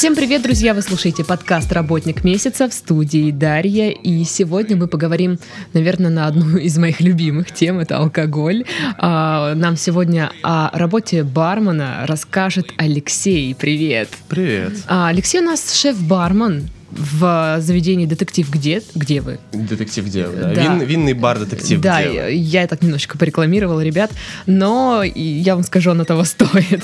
Всем 0.00 0.16
привет, 0.16 0.40
друзья! 0.40 0.72
Вы 0.72 0.80
слушаете 0.80 1.24
подкаст 1.24 1.70
«Работник 1.72 2.24
месяца» 2.24 2.70
в 2.70 2.72
студии 2.72 3.30
Дарья. 3.30 3.90
И 3.90 4.24
сегодня 4.24 4.74
мы 4.74 4.86
поговорим, 4.86 5.38
наверное, 5.74 6.10
на 6.10 6.26
одну 6.26 6.56
из 6.56 6.78
моих 6.78 7.02
любимых 7.02 7.52
тем— 7.52 7.78
это 7.80 7.98
алкоголь. 7.98 8.64
А, 8.96 9.54
нам 9.54 9.76
сегодня 9.76 10.32
о 10.42 10.70
работе 10.72 11.22
бармена 11.22 12.06
расскажет 12.06 12.72
Алексей. 12.78 13.54
Привет! 13.54 14.08
Привет! 14.26 14.72
А, 14.86 15.08
Алексей 15.08 15.42
у 15.42 15.44
нас 15.44 15.74
шеф-бармен 15.74 16.70
в 16.90 17.56
заведении 17.60 18.06
«Детектив 18.06 18.50
где?» 18.50 18.82
Где 18.94 19.20
вы? 19.20 19.38
Детектив 19.52 20.04
где 20.06 20.26
вы, 20.26 20.36
да. 20.40 20.54
Да. 20.54 20.62
Вин- 20.62 20.84
винный 20.84 21.12
бар 21.14 21.38
детектив 21.38 21.80
да, 21.80 22.00
где 22.00 22.08
вы. 22.10 22.14
я, 22.16 22.28
я 22.28 22.66
так 22.66 22.82
немножечко 22.82 23.16
порекламировала, 23.18 23.80
ребят, 23.80 24.10
но 24.46 25.02
я 25.04 25.54
вам 25.54 25.64
скажу, 25.64 25.90
оно 25.92 26.04
того 26.04 26.24
стоит. 26.24 26.82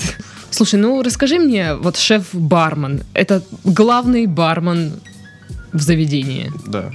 Слушай, 0.50 0.80
ну 0.80 1.02
расскажи 1.02 1.38
мне, 1.38 1.74
вот 1.74 1.96
шеф-бармен, 1.96 3.02
это 3.14 3.42
главный 3.64 4.26
бармен 4.26 4.92
в 5.72 5.80
заведении. 5.80 6.50
Да. 6.66 6.90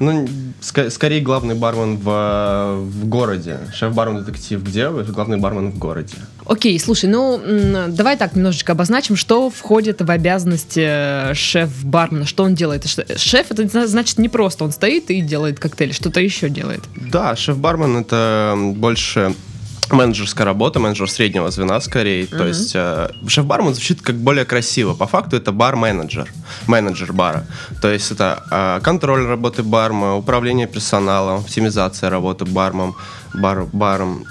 Ну, 0.00 0.26
ска- 0.60 0.90
скорее 0.90 1.20
главный 1.20 1.54
бармен 1.54 1.96
в, 1.96 2.80
в 2.80 3.06
городе. 3.06 3.58
Шеф-бармен 3.72 4.24
детектив 4.24 4.62
где 4.62 4.88
вы? 4.88 5.04
Главный 5.04 5.38
бармен 5.38 5.70
в 5.70 5.78
городе. 5.78 6.16
Окей, 6.46 6.78
слушай, 6.80 7.08
ну 7.08 7.40
давай 7.88 8.16
так 8.16 8.34
немножечко 8.34 8.72
обозначим, 8.72 9.16
что 9.16 9.48
входит 9.50 10.02
в 10.02 10.10
обязанности 10.10 10.82
э, 10.84 11.34
шеф-бармена, 11.34 12.26
что 12.26 12.44
он 12.44 12.54
делает. 12.54 12.84
Шеф 13.16 13.50
это 13.50 13.66
зна- 13.68 13.86
значит 13.86 14.18
не 14.18 14.28
просто 14.28 14.64
он 14.64 14.72
стоит 14.72 15.10
и 15.10 15.20
делает 15.20 15.58
коктейли, 15.58 15.92
что-то 15.92 16.20
еще 16.20 16.48
делает. 16.48 16.82
Да, 17.10 17.36
шеф-бармен 17.36 17.96
это 17.98 18.54
больше 18.74 19.34
менеджерская 19.94 20.44
работа, 20.44 20.80
менеджер 20.80 21.10
среднего 21.10 21.50
звена 21.50 21.80
скорее. 21.80 22.26
То 22.26 22.46
есть 22.46 22.72
э, 22.74 23.08
шеф-бармен 23.26 23.74
звучит 23.74 24.02
как 24.02 24.16
более 24.16 24.44
красиво. 24.44 24.94
По 24.94 25.06
факту 25.06 25.36
это 25.36 25.52
бар-менеджер, 25.52 26.28
менеджер 26.66 27.12
бара. 27.12 27.46
То 27.80 27.90
есть 27.90 28.10
это 28.10 28.42
э, 28.50 28.80
контроль 28.82 29.26
работы 29.26 29.62
барма, 29.62 30.16
управление 30.16 30.66
персоналом, 30.66 31.40
оптимизация 31.40 32.10
работы 32.10 32.44
бармом, 32.44 32.94
бар, 33.34 33.66
баром, 33.72 34.24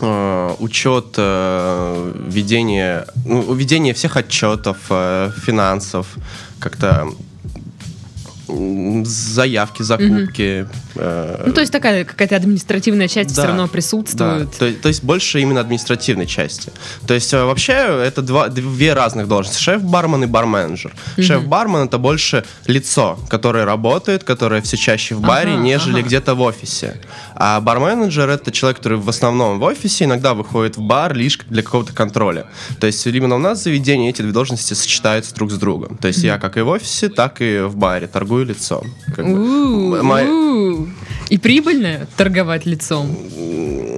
э, 0.00 0.54
учет, 0.58 1.14
э, 1.16 2.12
ведение, 2.26 3.06
ну, 3.24 3.54
ведение 3.54 3.94
всех 3.94 4.16
отчетов, 4.16 4.78
э, 4.90 5.30
финансов, 5.44 6.06
как-то 6.58 7.08
заявки, 8.46 9.82
закупки. 9.82 10.66
э, 10.96 11.42
Ну, 11.46 11.52
то 11.52 11.60
есть 11.60 11.72
такая 11.72 12.04
какая-то 12.04 12.36
административная 12.36 13.08
часть 13.08 13.30
все 13.30 13.42
да, 13.42 13.48
равно 13.48 13.68
присутствует. 13.68 14.48
да. 14.50 14.56
То, 14.58 14.72
то 14.72 14.88
есть 14.88 15.02
больше 15.02 15.40
именно 15.40 15.60
административной 15.60 16.26
части. 16.26 16.72
То 17.06 17.14
есть 17.14 17.32
э, 17.32 17.42
вообще 17.44 17.72
это 17.72 18.22
два, 18.22 18.48
две 18.48 18.92
разных 18.92 19.28
должности. 19.28 19.60
Шеф-бармен 19.62 20.24
и 20.24 20.26
бар-менеджер. 20.26 20.92
Шеф-бармен 21.18 21.86
это 21.86 21.98
больше 21.98 22.44
лицо, 22.66 23.18
которое 23.28 23.64
работает, 23.64 24.24
которое 24.24 24.60
все 24.62 24.76
чаще 24.76 25.14
в 25.14 25.20
баре, 25.20 25.52
Ага, 25.54 25.62
нежели 25.62 25.98
ага. 26.00 26.06
где-то 26.08 26.34
в 26.34 26.40
офисе. 26.42 27.00
А 27.36 27.60
бар-менеджер 27.60 28.28
это 28.28 28.52
человек, 28.52 28.78
который 28.78 28.98
в 28.98 29.08
основном 29.08 29.58
в 29.58 29.62
офисе, 29.64 30.04
иногда 30.04 30.34
выходит 30.34 30.76
в 30.76 30.82
бар 30.82 31.14
лишь 31.14 31.38
для 31.48 31.62
какого-то 31.62 31.92
контроля. 31.92 32.46
То 32.80 32.86
есть 32.86 33.04
именно 33.06 33.34
у 33.34 33.38
нас 33.38 33.60
в 33.60 33.62
заведении 33.64 34.10
эти 34.10 34.22
две 34.22 34.32
должности 34.32 34.74
сочетаются 34.74 35.34
друг 35.34 35.50
с 35.50 35.58
другом. 35.58 35.96
То 35.96 36.08
есть 36.08 36.22
я 36.22 36.38
как 36.38 36.56
и 36.56 36.60
в 36.60 36.68
офисе, 36.68 37.08
так 37.08 37.40
и 37.40 37.60
в 37.62 37.76
баре 37.76 38.06
торгую 38.06 38.46
лицом. 38.46 38.86
Как 39.14 39.26
бы. 39.26 40.02
Моя-. 40.02 40.86
И 41.28 41.38
прибыльно 41.38 42.06
торговать 42.16 42.66
лицом. 42.66 43.08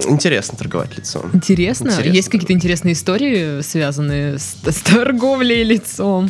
Интересно 0.07 0.57
торговать 0.57 0.97
лицом. 0.97 1.29
Интересно. 1.33 1.89
Интересно. 1.89 2.09
Есть 2.11 2.29
какие-то 2.29 2.53
интересные 2.53 2.93
истории, 2.93 3.61
связанные 3.61 4.39
с, 4.39 4.55
с 4.63 4.75
торговлей 4.81 5.63
лицом? 5.63 6.29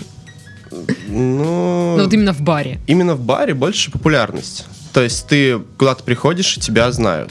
Ну, 1.07 1.95
Ну, 1.97 2.03
вот 2.03 2.13
именно 2.13 2.33
в 2.33 2.41
баре. 2.41 2.79
именно 2.87 3.15
в 3.15 3.21
баре 3.21 3.53
больше 3.53 3.91
популярность. 3.91 4.65
То 4.97 5.03
есть 5.03 5.27
ты 5.27 5.59
куда-то 5.77 6.03
приходишь, 6.03 6.57
и 6.57 6.59
тебя 6.59 6.91
знают. 6.91 7.29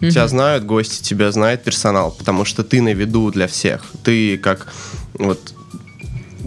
Тебя 0.00 0.26
знают 0.28 0.64
гости, 0.64 1.02
тебя 1.02 1.30
знает 1.30 1.62
персонал, 1.62 2.10
потому 2.10 2.46
что 2.46 2.64
ты 2.64 2.80
на 2.80 2.94
виду 2.94 3.30
для 3.30 3.46
всех. 3.48 3.84
Ты 4.02 4.38
как 4.38 4.72
вот 5.12 5.52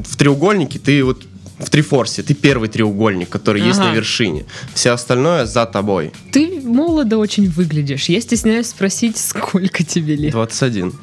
в 0.04 0.16
треугольнике, 0.18 0.80
ты 0.80 1.04
вот 1.04 1.24
в 1.60 1.70
трифорсе, 1.70 2.24
ты 2.24 2.34
первый 2.34 2.68
треугольник, 2.68 3.30
который 3.30 3.62
есть 3.62 3.78
Ага. 3.80 3.90
на 3.90 3.94
вершине. 3.94 4.48
Все 4.74 4.90
остальное 4.90 5.46
за 5.46 5.68
тобой. 5.68 6.12
Ты 6.32 6.60
молодо 6.62 7.20
очень 7.20 7.48
выглядишь. 7.48 8.10
Я 8.10 8.20
стесняюсь 8.20 8.70
спросить, 8.70 9.18
сколько 9.20 9.84
тебе 9.84 10.16
лет. 10.16 10.32
21. 10.32 10.94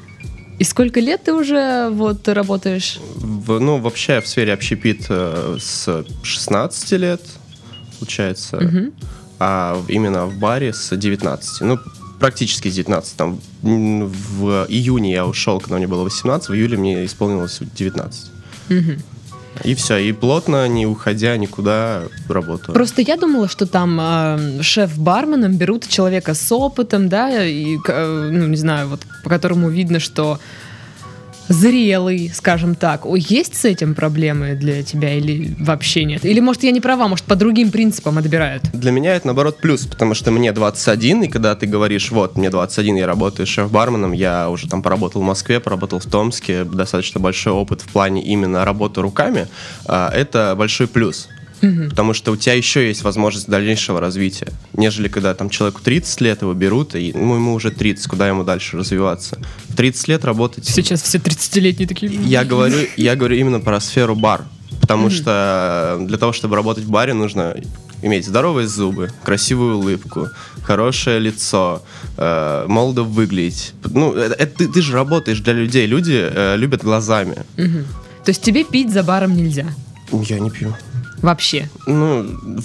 И 0.58 0.64
сколько 0.64 0.98
лет 0.98 1.22
ты 1.22 1.32
уже 1.34 1.88
вот 1.92 2.26
работаешь? 2.26 2.98
В- 3.14 3.60
ну, 3.60 3.78
вообще 3.78 4.20
в 4.20 4.26
сфере 4.26 4.54
общепит 4.54 5.06
э, 5.08 5.56
с 5.60 6.04
16 6.24 6.90
лет, 6.98 7.22
получается. 8.00 8.56
Мгм. 8.56 8.92
А 9.44 9.82
именно 9.88 10.26
в 10.26 10.38
баре 10.38 10.72
с 10.72 10.96
19. 10.96 11.62
Ну, 11.62 11.78
практически 12.20 12.68
с 12.68 12.74
19. 12.74 13.16
Там, 13.16 13.40
в 13.62 14.66
июне 14.68 15.10
я 15.12 15.26
ушел, 15.26 15.58
когда 15.58 15.78
мне 15.78 15.88
было 15.88 16.04
18, 16.04 16.48
в 16.48 16.54
июле 16.54 16.76
мне 16.76 17.04
исполнилось 17.04 17.58
19. 17.60 18.30
Мгм. 18.68 18.98
И 19.64 19.74
все, 19.74 19.96
и 19.96 20.12
плотно, 20.12 20.68
не 20.68 20.86
уходя 20.86 21.36
никуда, 21.36 22.04
работаю. 22.28 22.72
Просто 22.72 23.02
я 23.02 23.16
думала, 23.16 23.48
что 23.48 23.66
там 23.66 23.98
э, 24.00 24.62
шеф-барменом 24.62 25.56
берут 25.56 25.88
человека 25.88 26.34
с 26.34 26.52
опытом, 26.52 27.08
да, 27.08 27.44
и, 27.44 27.76
э, 27.88 28.30
ну, 28.32 28.46
не 28.46 28.56
знаю, 28.56 28.88
вот 28.88 29.00
по 29.24 29.28
которому 29.28 29.68
видно, 29.68 29.98
что 29.98 30.38
зрелый, 31.48 32.30
скажем 32.34 32.74
так. 32.74 33.04
Есть 33.16 33.56
с 33.56 33.64
этим 33.64 33.94
проблемы 33.94 34.54
для 34.54 34.82
тебя 34.82 35.14
или 35.14 35.54
вообще 35.58 36.04
нет? 36.04 36.24
Или, 36.24 36.40
может, 36.40 36.62
я 36.62 36.70
не 36.70 36.80
права, 36.80 37.08
может, 37.08 37.24
по 37.24 37.36
другим 37.36 37.70
принципам 37.70 38.18
отбирают? 38.18 38.62
Для 38.72 38.90
меня 38.90 39.14
это, 39.14 39.26
наоборот, 39.28 39.58
плюс, 39.58 39.86
потому 39.86 40.14
что 40.14 40.30
мне 40.30 40.52
21, 40.52 41.24
и 41.24 41.28
когда 41.28 41.54
ты 41.54 41.66
говоришь, 41.66 42.10
вот, 42.10 42.36
мне 42.36 42.50
21, 42.50 42.96
я 42.96 43.06
работаю 43.06 43.46
шеф-барменом, 43.46 44.12
я 44.12 44.50
уже 44.50 44.68
там 44.68 44.82
поработал 44.82 45.22
в 45.22 45.24
Москве, 45.24 45.60
поработал 45.60 45.98
в 45.98 46.06
Томске, 46.06 46.64
достаточно 46.64 47.20
большой 47.20 47.52
опыт 47.52 47.82
в 47.82 47.88
плане 47.88 48.22
именно 48.22 48.64
работы 48.64 49.00
руками, 49.00 49.48
а, 49.86 50.10
это 50.12 50.54
большой 50.56 50.86
плюс. 50.86 51.28
Потому 51.62 52.12
что 52.12 52.32
у 52.32 52.36
тебя 52.36 52.54
еще 52.54 52.88
есть 52.88 53.02
возможность 53.02 53.48
дальнейшего 53.48 54.00
развития, 54.00 54.48
нежели 54.72 55.08
когда 55.08 55.32
там 55.34 55.48
человеку 55.48 55.80
30 55.82 56.20
лет 56.20 56.42
его 56.42 56.52
берут, 56.54 56.96
и 56.96 57.12
ну, 57.14 57.36
ему 57.36 57.54
уже 57.54 57.70
30, 57.70 58.06
куда 58.08 58.28
ему 58.28 58.42
дальше 58.42 58.76
развиваться. 58.76 59.38
В 59.68 59.76
30 59.76 60.08
лет 60.08 60.24
работать... 60.24 60.66
Сейчас 60.66 61.02
все 61.02 61.18
30-летние 61.18 61.86
такие... 61.86 62.12
Я 62.12 62.44
говорю, 62.44 62.78
я 62.96 63.14
говорю 63.14 63.36
именно 63.36 63.60
про 63.60 63.80
сферу 63.80 64.16
бар. 64.16 64.44
Потому 64.80 65.10
что 65.10 65.98
для 66.00 66.18
того, 66.18 66.32
чтобы 66.32 66.56
работать 66.56 66.84
в 66.84 66.90
баре, 66.90 67.14
нужно 67.14 67.54
иметь 68.02 68.26
здоровые 68.26 68.66
зубы, 68.66 69.10
красивую 69.22 69.78
улыбку, 69.78 70.28
хорошее 70.64 71.20
лицо, 71.20 71.82
э, 72.16 72.66
молодо 72.66 73.04
выглядеть. 73.04 73.74
Ну, 73.84 74.12
это, 74.12 74.44
ты, 74.46 74.66
ты 74.66 74.82
же 74.82 74.92
работаешь 74.92 75.38
для 75.38 75.52
людей. 75.52 75.86
Люди 75.86 76.18
э, 76.20 76.56
любят 76.56 76.82
глазами. 76.82 77.36
Мгм. 77.56 77.86
То 78.24 78.30
есть 78.30 78.42
тебе 78.42 78.64
пить 78.64 78.92
за 78.92 79.04
баром 79.04 79.36
нельзя? 79.36 79.66
Я 80.10 80.40
не 80.40 80.50
пью. 80.50 80.74
Вообще? 81.22 81.68
Ну, 81.86 82.22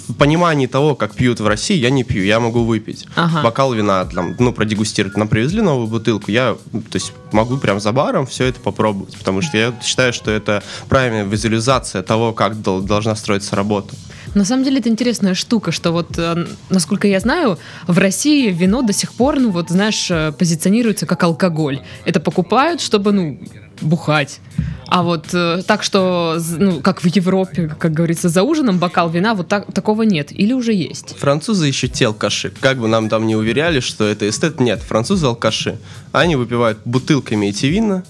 в 0.08 0.14
понимании 0.14 0.66
того, 0.66 0.94
как 0.96 1.14
пьют 1.14 1.40
в 1.40 1.46
России, 1.46 1.76
я 1.76 1.90
не 1.90 2.02
пью, 2.04 2.24
я 2.24 2.40
могу 2.40 2.64
выпить. 2.64 3.06
Ага. 3.14 3.42
Бокал 3.42 3.72
вина, 3.72 4.04
там, 4.04 4.34
ну, 4.38 4.52
продегустировать. 4.52 5.16
Нам 5.16 5.28
привезли 5.28 5.62
новую 5.62 5.86
бутылку, 5.86 6.30
я, 6.30 6.56
ну, 6.72 6.82
то 6.82 6.96
есть, 6.96 7.12
могу 7.32 7.56
прям 7.58 7.78
за 7.80 7.92
баром 7.92 8.26
все 8.26 8.46
это 8.46 8.58
попробовать, 8.60 9.16
потому 9.16 9.42
что 9.42 9.56
я 9.56 9.72
считаю, 9.82 10.12
что 10.12 10.30
это 10.30 10.62
правильная 10.88 11.24
визуализация 11.24 12.02
того, 12.02 12.32
как 12.32 12.60
дол- 12.60 12.80
должна 12.82 13.14
строиться 13.14 13.54
работа. 13.54 13.94
На 14.34 14.44
самом 14.44 14.64
деле 14.64 14.78
это 14.80 14.88
интересная 14.88 15.34
штука, 15.34 15.72
что 15.72 15.92
вот, 15.92 16.18
э, 16.18 16.46
насколько 16.68 17.08
я 17.08 17.20
знаю, 17.20 17.58
в 17.86 17.96
России 17.98 18.50
вино 18.50 18.82
до 18.82 18.92
сих 18.92 19.12
пор, 19.12 19.38
ну 19.40 19.50
вот, 19.50 19.70
знаешь, 19.70 20.10
э, 20.10 20.32
позиционируется 20.32 21.06
как 21.06 21.22
алкоголь. 21.22 21.80
Это 22.04 22.20
покупают, 22.20 22.80
чтобы, 22.80 23.12
ну, 23.12 23.38
бухать. 23.80 24.40
А 24.86 25.02
вот 25.02 25.26
э, 25.34 25.62
так, 25.66 25.82
что, 25.82 26.38
ну, 26.56 26.80
как 26.80 27.02
в 27.02 27.06
Европе, 27.06 27.68
как 27.78 27.92
говорится, 27.92 28.30
за 28.30 28.42
ужином 28.42 28.78
бокал 28.78 29.10
вина, 29.10 29.34
вот 29.34 29.46
так, 29.46 29.70
такого 29.72 30.02
нет. 30.02 30.32
Или 30.32 30.54
уже 30.54 30.72
есть? 30.72 31.14
Французы 31.18 31.66
еще 31.66 31.88
те 31.88 32.06
алкаши. 32.06 32.50
Как 32.60 32.78
бы 32.78 32.88
нам 32.88 33.10
там 33.10 33.26
не 33.26 33.36
уверяли, 33.36 33.80
что 33.80 34.06
это 34.08 34.28
эстет, 34.28 34.60
нет, 34.60 34.80
французы 34.80 35.26
алкаши. 35.26 35.78
Они 36.12 36.36
выпивают 36.36 36.78
бутылками 36.86 37.46
эти 37.46 37.66
вина, 37.66 38.02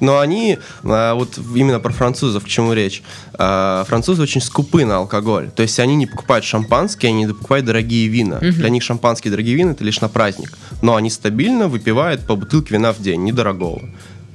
но 0.00 0.18
они, 0.18 0.58
а, 0.82 1.14
вот 1.14 1.38
именно 1.54 1.78
про 1.78 1.92
французов, 1.92 2.44
к 2.44 2.48
чему 2.48 2.72
речь, 2.72 3.02
а, 3.34 3.84
французы 3.86 4.22
очень 4.22 4.40
скупы 4.40 4.84
на 4.84 4.96
алкоголь. 4.96 5.50
То 5.50 5.62
есть 5.62 5.78
они 5.78 5.94
не 5.94 6.06
покупают 6.06 6.44
шампанские, 6.44 7.10
они 7.10 7.24
не 7.24 7.32
покупают 7.32 7.66
дорогие 7.66 8.08
вина. 8.08 8.38
Для 8.40 8.70
них 8.70 8.82
шампанские 8.82 9.30
дорогие 9.30 9.56
вина 9.56 9.72
это 9.72 9.84
лишь 9.84 10.00
на 10.00 10.08
праздник. 10.08 10.52
Но 10.82 10.96
они 10.96 11.10
стабильно 11.10 11.68
выпивают 11.68 12.26
по 12.26 12.34
бутылке 12.34 12.74
вина 12.74 12.92
в 12.92 13.00
день, 13.00 13.22
недорогого. 13.24 13.82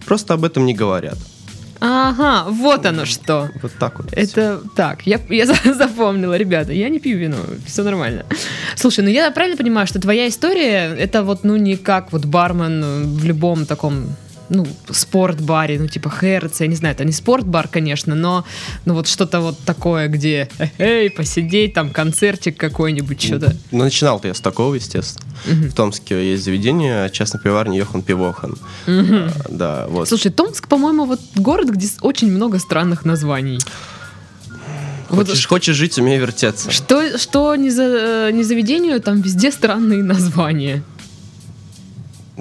Просто 0.05 0.33
об 0.33 0.43
этом 0.43 0.65
не 0.65 0.73
говорят. 0.73 1.17
Ага, 1.81 2.45
вот 2.49 2.85
оно 2.85 3.05
что. 3.05 3.49
Вот 3.61 3.71
так 3.79 3.99
вот. 3.99 4.13
Это 4.13 4.61
так, 4.75 5.05
я, 5.05 5.19
я 5.29 5.45
за- 5.45 5.73
запомнила, 5.73 6.37
ребята, 6.37 6.71
я 6.71 6.89
не 6.89 6.99
пью 6.99 7.17
вино, 7.17 7.37
все 7.65 7.83
нормально. 7.83 8.25
Слушай, 8.75 9.03
ну 9.03 9.09
я 9.09 9.29
правильно 9.31 9.57
понимаю, 9.57 9.85
что 9.85 9.99
твоя 9.99 10.27
история, 10.27 10.95
это 10.97 11.23
вот, 11.23 11.43
ну, 11.43 11.57
не 11.57 11.75
как 11.75 12.11
вот 12.13 12.25
бармен 12.25 13.17
в 13.17 13.25
любом 13.25 13.65
таком 13.65 14.05
ну, 14.49 14.67
спорт-баре, 14.89 15.79
ну, 15.79 15.87
типа 15.87 16.09
Хэрц, 16.09 16.61
я 16.61 16.67
не 16.67 16.75
знаю, 16.75 16.95
это 16.95 17.05
не 17.05 17.11
спорт-бар, 17.11 17.67
конечно, 17.67 18.15
но 18.15 18.45
ну, 18.85 18.93
вот 18.93 19.07
что-то 19.07 19.41
вот 19.41 19.57
такое, 19.59 20.07
где, 20.07 20.49
эй, 20.77 21.09
посидеть, 21.09 21.73
там, 21.73 21.89
концертик 21.89 22.57
какой-нибудь, 22.57 23.21
что-то. 23.21 23.55
Ну, 23.71 23.83
начинал-то 23.83 24.27
я 24.27 24.33
с 24.33 24.41
такого, 24.41 24.75
естественно. 24.75 25.25
В 25.45 25.73
Томске 25.73 26.31
есть 26.31 26.43
заведение, 26.43 27.09
частной 27.09 27.41
пиварни 27.41 27.77
Йохан 27.77 28.01
Пивохан. 28.01 28.55
А, 28.87 29.29
Да, 29.49 29.87
вот. 29.87 30.07
Слушай, 30.07 30.31
Томск, 30.31 30.67
по-моему, 30.67 31.05
вот 31.05 31.19
город, 31.35 31.69
где 31.69 31.87
очень 32.01 32.31
много 32.31 32.59
странных 32.59 33.05
названий. 33.05 33.59
Вот 35.09 35.27
Хочешь, 35.27 35.47
хочешь 35.47 35.75
жить, 35.75 35.97
умей 35.99 36.17
вертеться. 36.17 36.71
Что, 36.71 37.17
что 37.17 37.55
не, 37.55 37.69
за, 37.69 38.31
не 38.33 38.43
заведению, 38.43 38.99
там 39.01 39.21
везде 39.21 39.51
странные 39.51 40.03
названия. 40.03 40.83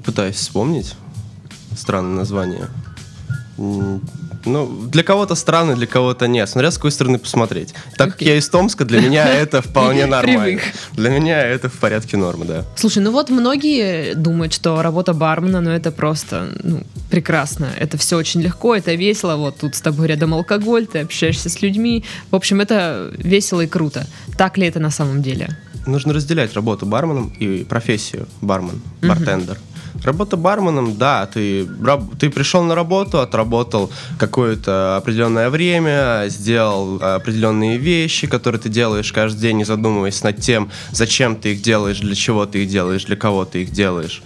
Пытаюсь 0.02 0.36
вспомнить 0.36 0.94
странное 1.76 2.16
название. 2.16 2.68
Ну, 4.46 4.68
для 4.90 5.02
кого-то 5.02 5.34
странно, 5.34 5.74
для 5.74 5.86
кого-то 5.86 6.26
нет. 6.26 6.48
Смотря 6.48 6.70
с 6.70 6.76
какой 6.76 6.90
стороны 6.90 7.18
посмотреть. 7.18 7.74
Так 7.96 8.10
как 8.10 8.16
Окей. 8.16 8.28
я 8.28 8.36
из 8.36 8.48
Томска, 8.48 8.84
для 8.84 9.00
меня 9.00 9.26
это 9.34 9.62
вполне 9.62 10.06
нормально. 10.06 10.60
Для 10.92 11.10
меня 11.10 11.40
это 11.40 11.68
в 11.68 11.78
порядке 11.78 12.16
нормы, 12.16 12.44
да. 12.44 12.64
Слушай, 12.76 13.02
ну 13.02 13.10
вот 13.10 13.30
многие 13.30 14.14
думают, 14.14 14.52
что 14.52 14.82
работа 14.82 15.14
бармена, 15.14 15.60
ну 15.60 15.70
это 15.70 15.90
просто 15.90 16.48
ну, 16.62 16.82
прекрасно. 17.10 17.70
Это 17.78 17.96
все 17.96 18.16
очень 18.16 18.42
легко, 18.42 18.74
это 18.74 18.94
весело. 18.94 19.36
Вот 19.36 19.58
тут 19.58 19.74
с 19.74 19.80
тобой 19.80 20.08
рядом 20.08 20.34
алкоголь, 20.34 20.86
ты 20.86 21.00
общаешься 21.00 21.48
с 21.48 21.62
людьми. 21.62 22.04
В 22.30 22.36
общем, 22.36 22.60
это 22.60 23.12
весело 23.16 23.62
и 23.62 23.66
круто. 23.66 24.06
Так 24.36 24.58
ли 24.58 24.66
это 24.66 24.80
на 24.80 24.90
самом 24.90 25.22
деле? 25.22 25.56
Нужно 25.86 26.12
разделять 26.12 26.54
работу 26.54 26.86
барменом 26.86 27.28
и 27.28 27.64
профессию 27.64 28.26
бармен, 28.40 28.80
бартендер. 29.02 29.58
Работа 30.02 30.36
барменом, 30.36 30.96
да, 30.96 31.26
ты, 31.26 31.66
ты 32.18 32.28
пришел 32.28 32.62
на 32.64 32.74
работу, 32.74 33.20
отработал 33.20 33.90
какое-то 34.18 34.96
определенное 34.96 35.50
время, 35.50 36.24
сделал 36.28 36.96
определенные 37.00 37.78
вещи, 37.78 38.26
которые 38.26 38.60
ты 38.60 38.68
делаешь 38.68 39.12
каждый 39.12 39.40
день, 39.40 39.58
не 39.58 39.64
задумываясь 39.64 40.22
над 40.22 40.40
тем, 40.40 40.70
зачем 40.90 41.36
ты 41.36 41.52
их 41.52 41.62
делаешь, 41.62 42.00
для 42.00 42.14
чего 42.14 42.44
ты 42.44 42.64
их 42.64 42.68
делаешь, 42.68 43.04
для 43.04 43.16
кого 43.16 43.44
ты 43.44 43.62
их 43.62 43.70
делаешь. 43.70 44.22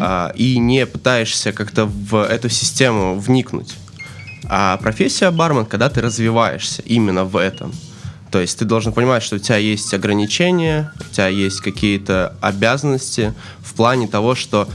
А, 0.00 0.32
и 0.34 0.58
не 0.58 0.86
пытаешься 0.86 1.52
как-то 1.52 1.86
в 1.86 2.16
эту 2.16 2.48
систему 2.48 3.18
вникнуть. 3.18 3.76
А 4.44 4.76
профессия 4.78 5.30
бармен, 5.30 5.66
когда 5.66 5.88
ты 5.88 6.00
развиваешься 6.00 6.82
именно 6.82 7.24
в 7.24 7.36
этом. 7.36 7.72
То 8.32 8.40
есть 8.40 8.58
ты 8.58 8.64
должен 8.64 8.94
понимать, 8.94 9.22
что 9.22 9.36
у 9.36 9.38
тебя 9.38 9.58
есть 9.58 9.92
ограничения, 9.92 10.90
у 10.98 11.12
тебя 11.12 11.28
есть 11.28 11.60
какие-то 11.60 12.34
обязанности 12.40 13.34
в 13.60 13.74
плане 13.74 14.08
того, 14.08 14.34
что 14.34 14.68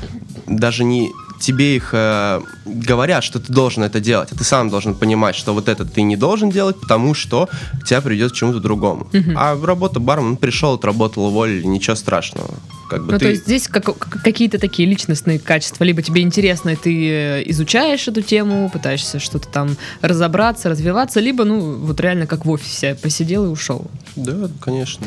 даже 0.47 0.83
не 0.83 1.11
тебе 1.39 1.75
их 1.75 1.89
э, 1.93 2.41
говорят, 2.65 3.23
что 3.23 3.39
ты 3.39 3.53
должен 3.53 3.83
это 3.83 3.99
делать, 3.99 4.29
а 4.31 4.35
ты 4.35 4.43
сам 4.43 4.69
должен 4.69 4.95
понимать, 4.95 5.35
что 5.35 5.53
вот 5.53 5.69
это 5.69 5.85
ты 5.85 6.01
не 6.01 6.17
должен 6.17 6.49
делать, 6.49 6.79
потому 6.81 7.13
что 7.13 7.47
тебя 7.85 8.01
придет 8.01 8.31
к 8.31 8.35
чему-то 8.35 8.59
другому. 8.59 9.07
А 9.35 9.55
работа 9.63 9.99
бармен, 9.99 10.37
пришел, 10.37 10.73
отработал, 10.73 11.25
уволили, 11.25 11.63
ничего 11.67 11.95
страшного. 11.95 12.49
Как 12.89 13.05
бы 13.05 13.11
Ну, 13.11 13.19
ты... 13.19 13.25
то 13.25 13.29
есть 13.31 13.43
здесь 13.43 13.67
как- 13.67 13.83
как- 13.83 14.23
какие-то 14.23 14.57
такие 14.57 14.87
личностные 14.89 15.37
качества. 15.39 15.83
Либо 15.83 16.01
тебе 16.01 16.21
интересно, 16.21 16.69
и 16.69 16.75
ты 16.75 17.09
э, 17.11 17.43
изучаешь 17.51 18.07
эту 18.07 18.21
тему, 18.21 18.69
пытаешься 18.71 19.19
что-то 19.19 19.47
там 19.49 19.75
разобраться, 20.01 20.69
развиваться, 20.69 21.19
либо, 21.19 21.43
ну, 21.43 21.75
вот 21.75 21.99
реально 21.99 22.25
как 22.27 22.45
в 22.45 22.49
офисе 22.49 22.95
посидел 22.95 23.45
и 23.45 23.49
ушел. 23.49 23.85
Да, 24.15 24.49
конечно. 24.61 25.05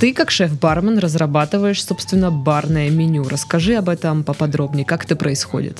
Ты, 0.00 0.14
как 0.14 0.30
шеф-бармен, 0.30 0.98
разрабатываешь, 0.98 1.84
собственно, 1.84 2.30
барное 2.30 2.88
меню. 2.88 3.28
Расскажи 3.28 3.74
об 3.74 3.88
этом 3.88 4.22
поподробнее, 4.22 4.84
как 4.84 5.04
это 5.04 5.16
происходит. 5.16 5.78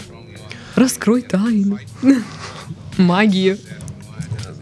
Раскрой 0.74 1.22
тайну. 1.22 1.78
Магию. 2.96 3.58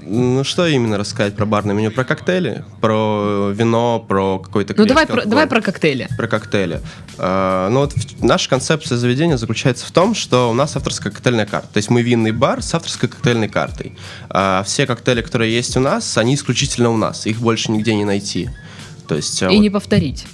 Ну, 0.08 0.44
что 0.44 0.66
именно 0.66 0.98
рассказать 0.98 1.34
про 1.34 1.46
барное 1.46 1.74
меню? 1.74 1.90
Про 1.90 2.04
коктейли? 2.04 2.64
Про 2.80 3.50
вино? 3.52 4.04
Про 4.06 4.38
какой-то 4.38 4.74
Ну, 4.76 4.84
давай 4.84 5.06
про, 5.06 5.24
давай 5.24 5.46
про 5.46 5.60
коктейли. 5.60 6.08
про 6.16 6.28
коктейли. 6.28 6.80
А, 7.18 7.68
ну 7.70 7.80
вот 7.80 7.94
наша 8.20 8.48
концепция 8.48 8.98
заведения 8.98 9.36
заключается 9.36 9.84
в 9.84 9.90
том, 9.90 10.14
что 10.14 10.50
у 10.50 10.52
нас 10.52 10.76
авторская 10.76 11.12
коктейльная 11.12 11.46
карта. 11.46 11.68
То 11.72 11.78
есть 11.78 11.90
мы 11.90 12.02
винный 12.02 12.30
бар 12.30 12.62
с 12.62 12.72
авторской 12.74 13.08
коктейльной 13.08 13.48
картой. 13.48 13.94
А, 14.28 14.62
все 14.64 14.86
коктейли, 14.86 15.22
которые 15.22 15.52
есть 15.52 15.76
у 15.76 15.80
нас, 15.80 16.16
они 16.18 16.34
исключительно 16.34 16.90
у 16.90 16.96
нас. 16.96 17.26
Их 17.26 17.38
больше 17.40 17.72
нигде 17.72 17.94
не 17.94 18.04
найти. 18.04 18.50
То 19.08 19.16
есть 19.16 19.42
а, 19.42 19.46
И 19.46 19.56
вот 19.56 19.62
не 19.62 19.70
повторить. 19.70 20.26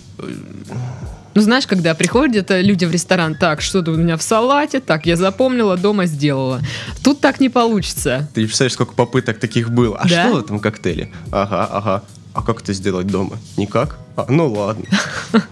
Ну, 1.35 1.41
знаешь, 1.41 1.67
когда 1.67 1.95
приходят 1.95 2.51
э, 2.51 2.61
люди 2.61 2.85
в 2.85 2.91
ресторан, 2.91 3.35
так, 3.35 3.63
что 3.63 3.83
тут 3.83 3.97
у 3.97 3.99
меня 3.99 4.19
в 4.19 4.23
салате, 4.23 4.81
так, 4.81 5.07
я 5.07 5.17
запомнила, 5.17 5.79
дома 5.79 6.05
сделала. 6.05 6.61
Тут 7.03 7.21
так 7.21 7.41
не 7.41 7.49
получится. 7.49 8.29
ты 8.35 8.43
представляешь, 8.43 8.75
сколько 8.75 8.93
попыток 8.93 9.39
таких 9.39 9.71
было. 9.71 9.97
А 9.97 10.07
Да? 10.09 10.27
что 10.29 10.35
в 10.35 10.39
этом 10.41 10.61
коктейле? 10.61 11.11
Ага, 11.31 11.65
ага. 11.65 12.03
А 12.35 12.43
как 12.43 12.61
это 12.61 12.75
сделать 12.75 13.07
дома? 13.07 13.39
Никак? 13.57 13.99
А, 14.17 14.27
ну 14.29 14.53
ладно. 14.53 14.85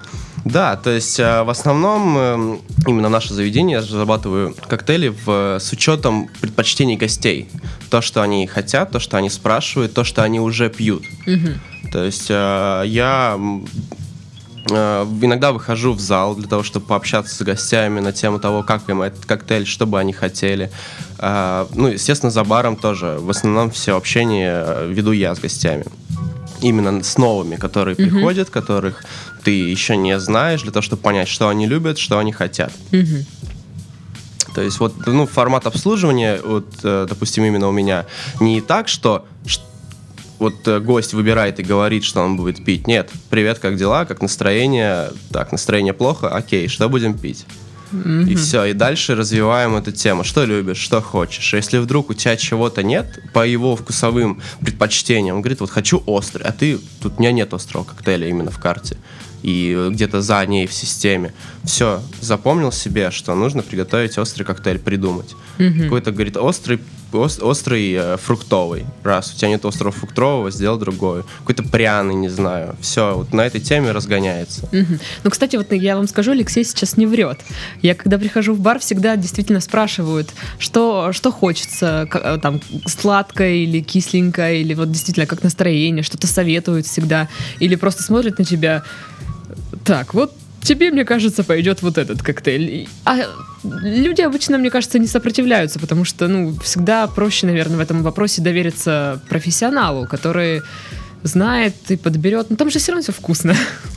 Да, 0.44 0.76
то 0.76 0.88
есть 0.88 1.20
э, 1.20 1.42
в 1.42 1.50
основном 1.50 2.16
эм, 2.16 2.60
именно 2.86 3.10
наше 3.10 3.34
заведение 3.34 3.74
я 3.74 3.80
разрабатываю 3.80 4.54
коктейли 4.68 5.08
в, 5.08 5.58
с 5.60 5.70
учетом 5.70 6.30
предпочтений 6.40 6.96
гостей. 6.96 7.50
То, 7.90 8.00
что 8.00 8.22
они 8.22 8.46
хотят, 8.46 8.92
то, 8.92 9.00
что 9.00 9.16
они 9.16 9.28
спрашивают, 9.30 9.92
то, 9.92 10.04
что 10.04 10.22
они 10.22 10.40
уже 10.40 10.70
пьют. 10.70 11.02
То 11.92 12.04
есть 12.04 12.26
э, 12.30 12.82
я 12.86 13.38
э, 14.70 15.06
иногда 15.22 15.52
выхожу 15.52 15.92
в 15.92 16.00
зал 16.00 16.36
для 16.36 16.46
того, 16.46 16.62
чтобы 16.62 16.86
пообщаться 16.86 17.34
с 17.34 17.42
гостями 17.42 18.00
на 18.00 18.12
тему 18.12 18.38
того, 18.38 18.62
как 18.62 18.88
им 18.88 19.02
этот 19.02 19.24
коктейль, 19.26 19.66
что 19.66 19.86
бы 19.86 19.98
они 19.98 20.12
хотели. 20.12 20.70
Э, 21.18 21.66
ну, 21.74 21.88
естественно, 21.88 22.30
за 22.30 22.44
баром 22.44 22.76
тоже. 22.76 23.18
В 23.18 23.30
основном 23.30 23.70
все 23.70 23.96
общение 23.96 24.62
э, 24.64 24.92
веду 24.92 25.12
я 25.12 25.34
с 25.34 25.40
гостями. 25.40 25.84
Именно 26.62 27.02
с 27.02 27.18
новыми, 27.18 27.56
которые 27.56 27.96
приходят, 27.96 28.50
которых 28.50 29.02
ты 29.42 29.50
еще 29.50 29.96
не 29.96 30.18
знаешь, 30.18 30.62
для 30.62 30.70
того, 30.70 30.82
чтобы 30.82 31.02
понять, 31.02 31.28
что 31.28 31.48
они 31.48 31.66
любят, 31.66 31.98
что 31.98 32.18
они 32.18 32.32
хотят. 32.32 32.72
Мгм. 32.92 33.24
То 34.54 34.62
есть 34.62 34.80
вот 34.80 35.06
ну, 35.06 35.26
формат 35.26 35.66
обслуживания, 35.66 36.40
вот, 36.42 36.66
э, 36.82 37.06
допустим, 37.08 37.44
именно 37.44 37.68
у 37.68 37.72
меня 37.72 38.06
не 38.40 38.60
так, 38.60 38.88
что 38.88 39.26
вот 40.38 40.66
э, 40.66 40.80
гость 40.80 41.12
выбирает 41.12 41.60
и 41.60 41.62
говорит, 41.62 42.02
что 42.02 42.22
он 42.22 42.36
будет 42.36 42.64
пить. 42.64 42.86
Нет, 42.86 43.10
привет, 43.28 43.58
как 43.58 43.76
дела, 43.76 44.04
как 44.06 44.22
настроение? 44.22 45.10
Так, 45.30 45.52
настроение 45.52 45.92
плохо, 45.92 46.28
окей, 46.28 46.66
что 46.68 46.88
будем 46.88 47.16
пить? 47.16 47.46
И 47.92 48.36
все, 48.36 48.66
и 48.66 48.72
дальше 48.72 49.16
развиваем 49.16 49.74
эту 49.74 49.90
тему. 49.90 50.22
Что 50.22 50.44
любишь, 50.44 50.78
что 50.78 51.00
хочешь. 51.00 51.52
Если 51.54 51.78
вдруг 51.78 52.10
у 52.10 52.14
тебя 52.14 52.36
чего-то 52.36 52.82
нет 52.84 53.18
по 53.32 53.44
его 53.44 53.74
вкусовым 53.74 54.40
предпочтениям, 54.60 55.36
он 55.36 55.42
говорит, 55.42 55.60
вот 55.60 55.70
хочу 55.70 56.02
острый, 56.06 56.42
а 56.44 56.52
ты, 56.52 56.78
тут 57.02 57.14
у 57.18 57.20
меня 57.20 57.32
нет 57.32 57.52
острого 57.52 57.84
коктейля 57.84 58.28
именно 58.28 58.50
в 58.50 58.60
карте. 58.60 58.96
И 59.42 59.88
где-то 59.90 60.20
за 60.22 60.44
ней 60.46 60.66
в 60.66 60.72
системе. 60.72 61.32
Все, 61.64 62.02
запомнил 62.20 62.72
себе, 62.72 63.10
что 63.10 63.34
нужно 63.34 63.62
приготовить 63.62 64.18
острый 64.18 64.44
коктейль, 64.44 64.78
придумать. 64.78 65.34
Какой-то, 65.56 66.10
говорит, 66.10 66.38
острый, 66.38 66.80
ос- 67.12 67.38
острый 67.38 67.92
э, 67.92 68.16
фруктовый. 68.16 68.86
Раз, 69.02 69.34
у 69.34 69.36
тебя 69.36 69.48
нет 69.48 69.62
острого 69.66 69.92
фруктового, 69.92 70.50
сделал 70.50 70.78
другой. 70.78 71.22
Какой-то 71.40 71.64
пряный, 71.64 72.14
не 72.14 72.30
знаю. 72.30 72.76
Все, 72.80 73.14
вот 73.14 73.34
на 73.34 73.42
этой 73.42 73.60
теме 73.60 73.92
разгоняется. 73.92 74.66
Мгм. 74.72 74.98
Ну, 75.22 75.30
кстати, 75.30 75.56
вот 75.56 75.70
я 75.72 75.96
вам 75.96 76.08
скажу, 76.08 76.30
Алексей 76.32 76.64
сейчас 76.64 76.96
не 76.96 77.04
врет. 77.06 77.40
Я, 77.82 77.94
когда 77.94 78.16
прихожу 78.16 78.54
в 78.54 78.60
бар, 78.60 78.78
всегда 78.78 79.16
действительно 79.16 79.60
спрашивают, 79.60 80.30
что, 80.58 81.12
что 81.12 81.30
хочется, 81.30 82.08
э, 82.10 82.38
там, 82.42 82.60
сладкое 82.86 83.56
или 83.56 83.80
кисленькое, 83.80 84.62
или 84.62 84.72
вот 84.72 84.90
действительно 84.90 85.26
как 85.26 85.42
настроение, 85.42 86.02
что-то 86.02 86.26
советуют 86.26 86.86
всегда, 86.86 87.28
или 87.58 87.74
просто 87.74 88.02
смотрят 88.02 88.38
на 88.38 88.46
тебя, 88.46 88.82
так, 89.84 90.14
вот 90.14 90.32
тебе, 90.62 90.90
мне 90.90 91.04
кажется, 91.04 91.42
пойдет 91.42 91.82
вот 91.82 91.98
этот 91.98 92.22
коктейль. 92.22 92.88
А 93.04 93.18
люди 93.64 94.20
обычно, 94.20 94.58
мне 94.58 94.70
кажется, 94.70 94.98
не 94.98 95.06
сопротивляются, 95.06 95.78
потому 95.78 96.04
что, 96.04 96.28
ну, 96.28 96.54
всегда 96.62 97.06
проще, 97.06 97.46
наверное, 97.46 97.76
в 97.76 97.80
этом 97.80 98.02
вопросе 98.02 98.42
довериться 98.42 99.20
профессионалу, 99.28 100.06
который 100.06 100.62
знает 101.22 101.74
и 101.88 101.96
подберет. 101.96 102.50
Но 102.50 102.56
там 102.56 102.70
же 102.70 102.78
все 102.78 102.92
равно 102.92 103.02
все 103.02 103.12
вкусно. 103.12 103.54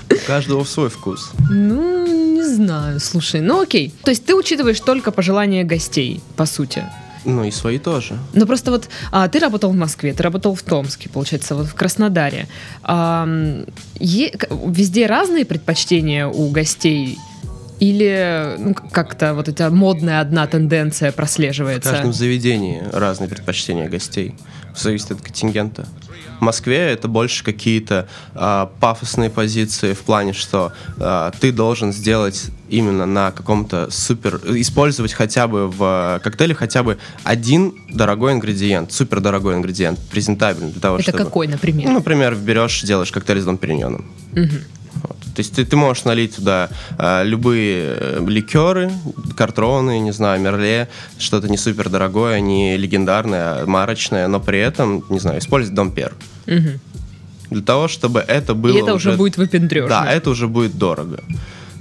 У 0.09 0.27
каждого 0.27 0.63
свой 0.63 0.89
вкус. 0.89 1.31
Ну, 1.49 2.35
не 2.35 2.43
знаю, 2.43 2.99
слушай, 2.99 3.41
ну 3.41 3.61
окей. 3.61 3.93
То 4.03 4.11
есть 4.11 4.25
ты 4.25 4.35
учитываешь 4.35 4.79
только 4.79 5.11
пожелания 5.11 5.63
гостей, 5.63 6.21
по 6.35 6.45
сути. 6.45 6.83
Ну 7.25 7.43
и 7.43 7.51
свои 7.51 7.77
тоже. 7.79 8.17
Но 8.33 8.45
просто 8.45 8.71
вот 8.71 8.89
а, 9.11 9.27
ты 9.27 9.39
работал 9.39 9.71
в 9.71 9.75
Москве, 9.75 10.13
ты 10.13 10.23
работал 10.23 10.55
в 10.55 10.61
Томске, 10.61 11.09
получается, 11.09 11.55
вот 11.55 11.67
в 11.67 11.73
Краснодаре. 11.73 12.47
Ам, 12.83 13.65
е- 13.99 14.33
везде 14.67 15.05
разные 15.07 15.45
предпочтения 15.45 16.27
у 16.27 16.49
гостей? 16.49 17.17
Или 17.79 18.55
ну, 18.59 18.73
как-то 18.73 19.33
вот 19.33 19.49
эта 19.49 19.69
модная 19.69 20.21
одна 20.21 20.47
тенденция 20.47 21.11
В 21.11 21.15
прослеживается? 21.15 21.91
каждом 21.91 22.13
заведении 22.13 22.81
разные 22.91 23.29
предпочтения 23.29 23.89
гостей. 23.89 24.35
Зависит 24.75 25.11
от 25.11 25.21
контингента. 25.21 25.87
В 26.39 26.41
Москве 26.41 26.77
это 26.91 27.07
больше 27.07 27.43
какие-то 27.43 28.07
а, 28.35 28.71
пафосные 28.79 29.29
позиции 29.29 29.93
в 29.93 29.99
плане, 29.99 30.33
что 30.33 30.71
а, 30.99 31.31
ты 31.39 31.51
должен 31.51 31.93
сделать 31.93 32.47
именно 32.73 33.05
на 33.05 33.31
каком-то 33.31 33.89
супер... 33.91 34.41
Использовать 34.55 35.13
хотя 35.13 35.47
бы 35.47 35.67
в 35.67 36.19
коктейле 36.23 36.55
хотя 36.55 36.83
бы 36.83 36.97
один 37.23 37.73
дорогой 37.89 38.33
ингредиент, 38.33 38.91
супер 38.91 39.19
дорогой 39.21 39.55
ингредиент, 39.55 39.99
презентабельный 39.99 40.71
для 40.71 40.81
того, 40.81 40.95
Это 40.97 41.11
чтобы... 41.11 41.17
какой, 41.19 41.47
например? 41.47 41.87
Ну, 41.87 41.93
например, 41.93 42.35
берешь, 42.35 42.81
делаешь 42.81 43.11
коктейль 43.11 43.41
с 43.41 43.45
Дом 43.45 43.57
Периньоном. 43.57 44.05
Вот. 44.33 45.17
То 45.17 45.39
есть 45.39 45.55
ты, 45.55 45.65
ты 45.65 45.75
можешь 45.75 46.03
налить 46.05 46.35
туда 46.35 46.69
э, 46.99 47.23
любые 47.23 47.95
э, 47.97 48.25
ликеры, 48.27 48.91
картроны, 49.35 49.99
не 49.99 50.11
знаю, 50.11 50.39
мерле, 50.39 50.87
что-то 51.17 51.49
не 51.49 51.57
супер 51.57 51.89
дорогое, 51.89 52.39
не 52.39 52.77
легендарное, 52.77 53.63
а 53.63 53.65
марочное, 53.65 54.27
но 54.27 54.39
при 54.39 54.59
этом, 54.59 55.03
не 55.09 55.19
знаю, 55.19 55.39
использовать 55.39 55.75
Домпер. 55.75 56.13
Мгм. 56.45 56.79
Для 57.49 57.61
того, 57.61 57.87
чтобы 57.87 58.19
это 58.19 58.53
было 58.53 58.77
И 58.77 58.81
это 58.81 58.93
уже 58.93 59.13
будет 59.13 59.37
выпендрёж. 59.37 59.89
Да, 59.89 60.11
это 60.11 60.29
уже 60.29 60.47
будет 60.47 60.77
дорого. 60.77 61.23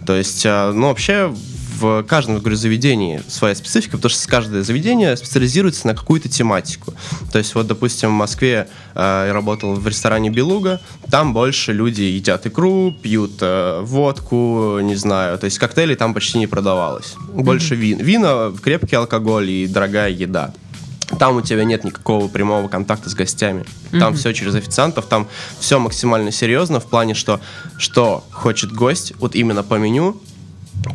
То 0.06 0.16
есть, 0.16 0.44
э, 0.44 0.73
ну, 0.73 0.88
вообще, 0.88 1.35
в 1.78 2.04
каждом, 2.04 2.38
говорю, 2.38 2.56
заведении 2.56 3.23
своя 3.28 3.54
специфика, 3.54 3.97
потому 3.97 4.11
что 4.11 4.28
каждое 4.28 4.62
заведение 4.62 5.16
специализируется 5.16 5.87
на 5.87 5.94
какую-то 5.94 6.28
тематику. 6.28 6.94
То 7.32 7.38
есть, 7.38 7.54
вот, 7.54 7.66
допустим, 7.66 8.11
в 8.11 8.12
Москве 8.12 8.68
э, 8.94 9.25
я 9.28 9.32
работал 9.32 9.75
в 9.75 9.87
ресторане 9.87 10.30
«Белуга», 10.30 10.80
там 11.11 11.32
больше 11.32 11.73
люди 11.73 12.02
едят 12.02 12.47
икру, 12.47 12.94
пьют 13.02 13.38
э, 13.40 13.80
водку, 13.82 14.78
не 14.80 14.94
знаю, 14.94 15.38
то 15.38 15.47
есть 15.47 15.59
коктейлей 15.59 15.97
там 15.97 16.14
почти 16.14 16.38
не 16.38 16.47
продавалось. 16.47 17.14
Больше 17.32 17.75
вин. 17.75 17.99
Вина, 17.99 18.52
крепкий 18.62 18.97
алкоголь 18.97 19.50
и 19.50 19.66
дорогая 19.66 20.11
еда. 20.11 20.52
Там 21.19 21.37
у 21.37 21.42
тебя 21.42 21.64
нет 21.64 21.85
никакого 21.85 22.28
прямого 22.28 22.69
контакта 22.69 23.11
с 23.11 23.14
гостями. 23.14 23.64
Там 23.90 24.14
все 24.14 24.33
через 24.33 24.54
официантов, 24.54 25.07
там 25.07 25.28
все 25.59 25.78
максимально 25.78 26.33
серьезно 26.33 26.81
в 26.81 26.87
плане, 26.87 27.14
что 27.14 27.40
что 27.78 28.25
хочет 28.31 28.73
гость, 28.73 29.12
вот 29.19 29.35
именно 29.35 29.62
по 29.62 29.75
меню, 29.75 30.21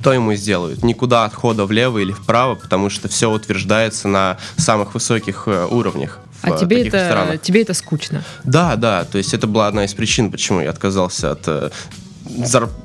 то 0.04 0.14
ему 0.14 0.32
и 0.32 0.36
сделают. 0.36 0.84
Никуда 0.84 1.26
отхода 1.26 1.66
влево 1.66 2.00
или 2.00 2.12
вправо, 2.12 2.56
потому 2.56 2.90
что 2.90 3.08
все 3.08 3.32
утверждается 3.32 4.08
на 4.08 4.38
самых 4.58 4.94
высоких 4.94 5.44
э, 5.48 5.66
уровнях. 5.70 6.20
А 6.42 6.52
э, 6.52 6.60
тебе 6.60 6.88
это, 6.88 7.40
тебе 7.42 7.62
это 7.62 7.74
скучно. 7.74 8.24
Да, 8.44 8.76
да, 8.76 9.06
то 9.06 9.18
есть 9.18 9.34
это 9.34 9.48
была 9.48 9.68
одна 9.68 9.86
из 9.86 9.94
причин, 9.94 10.32
почему 10.32 10.62
я 10.62 10.70
отказался 10.70 11.32
от, 11.32 11.48
э, 11.48 11.70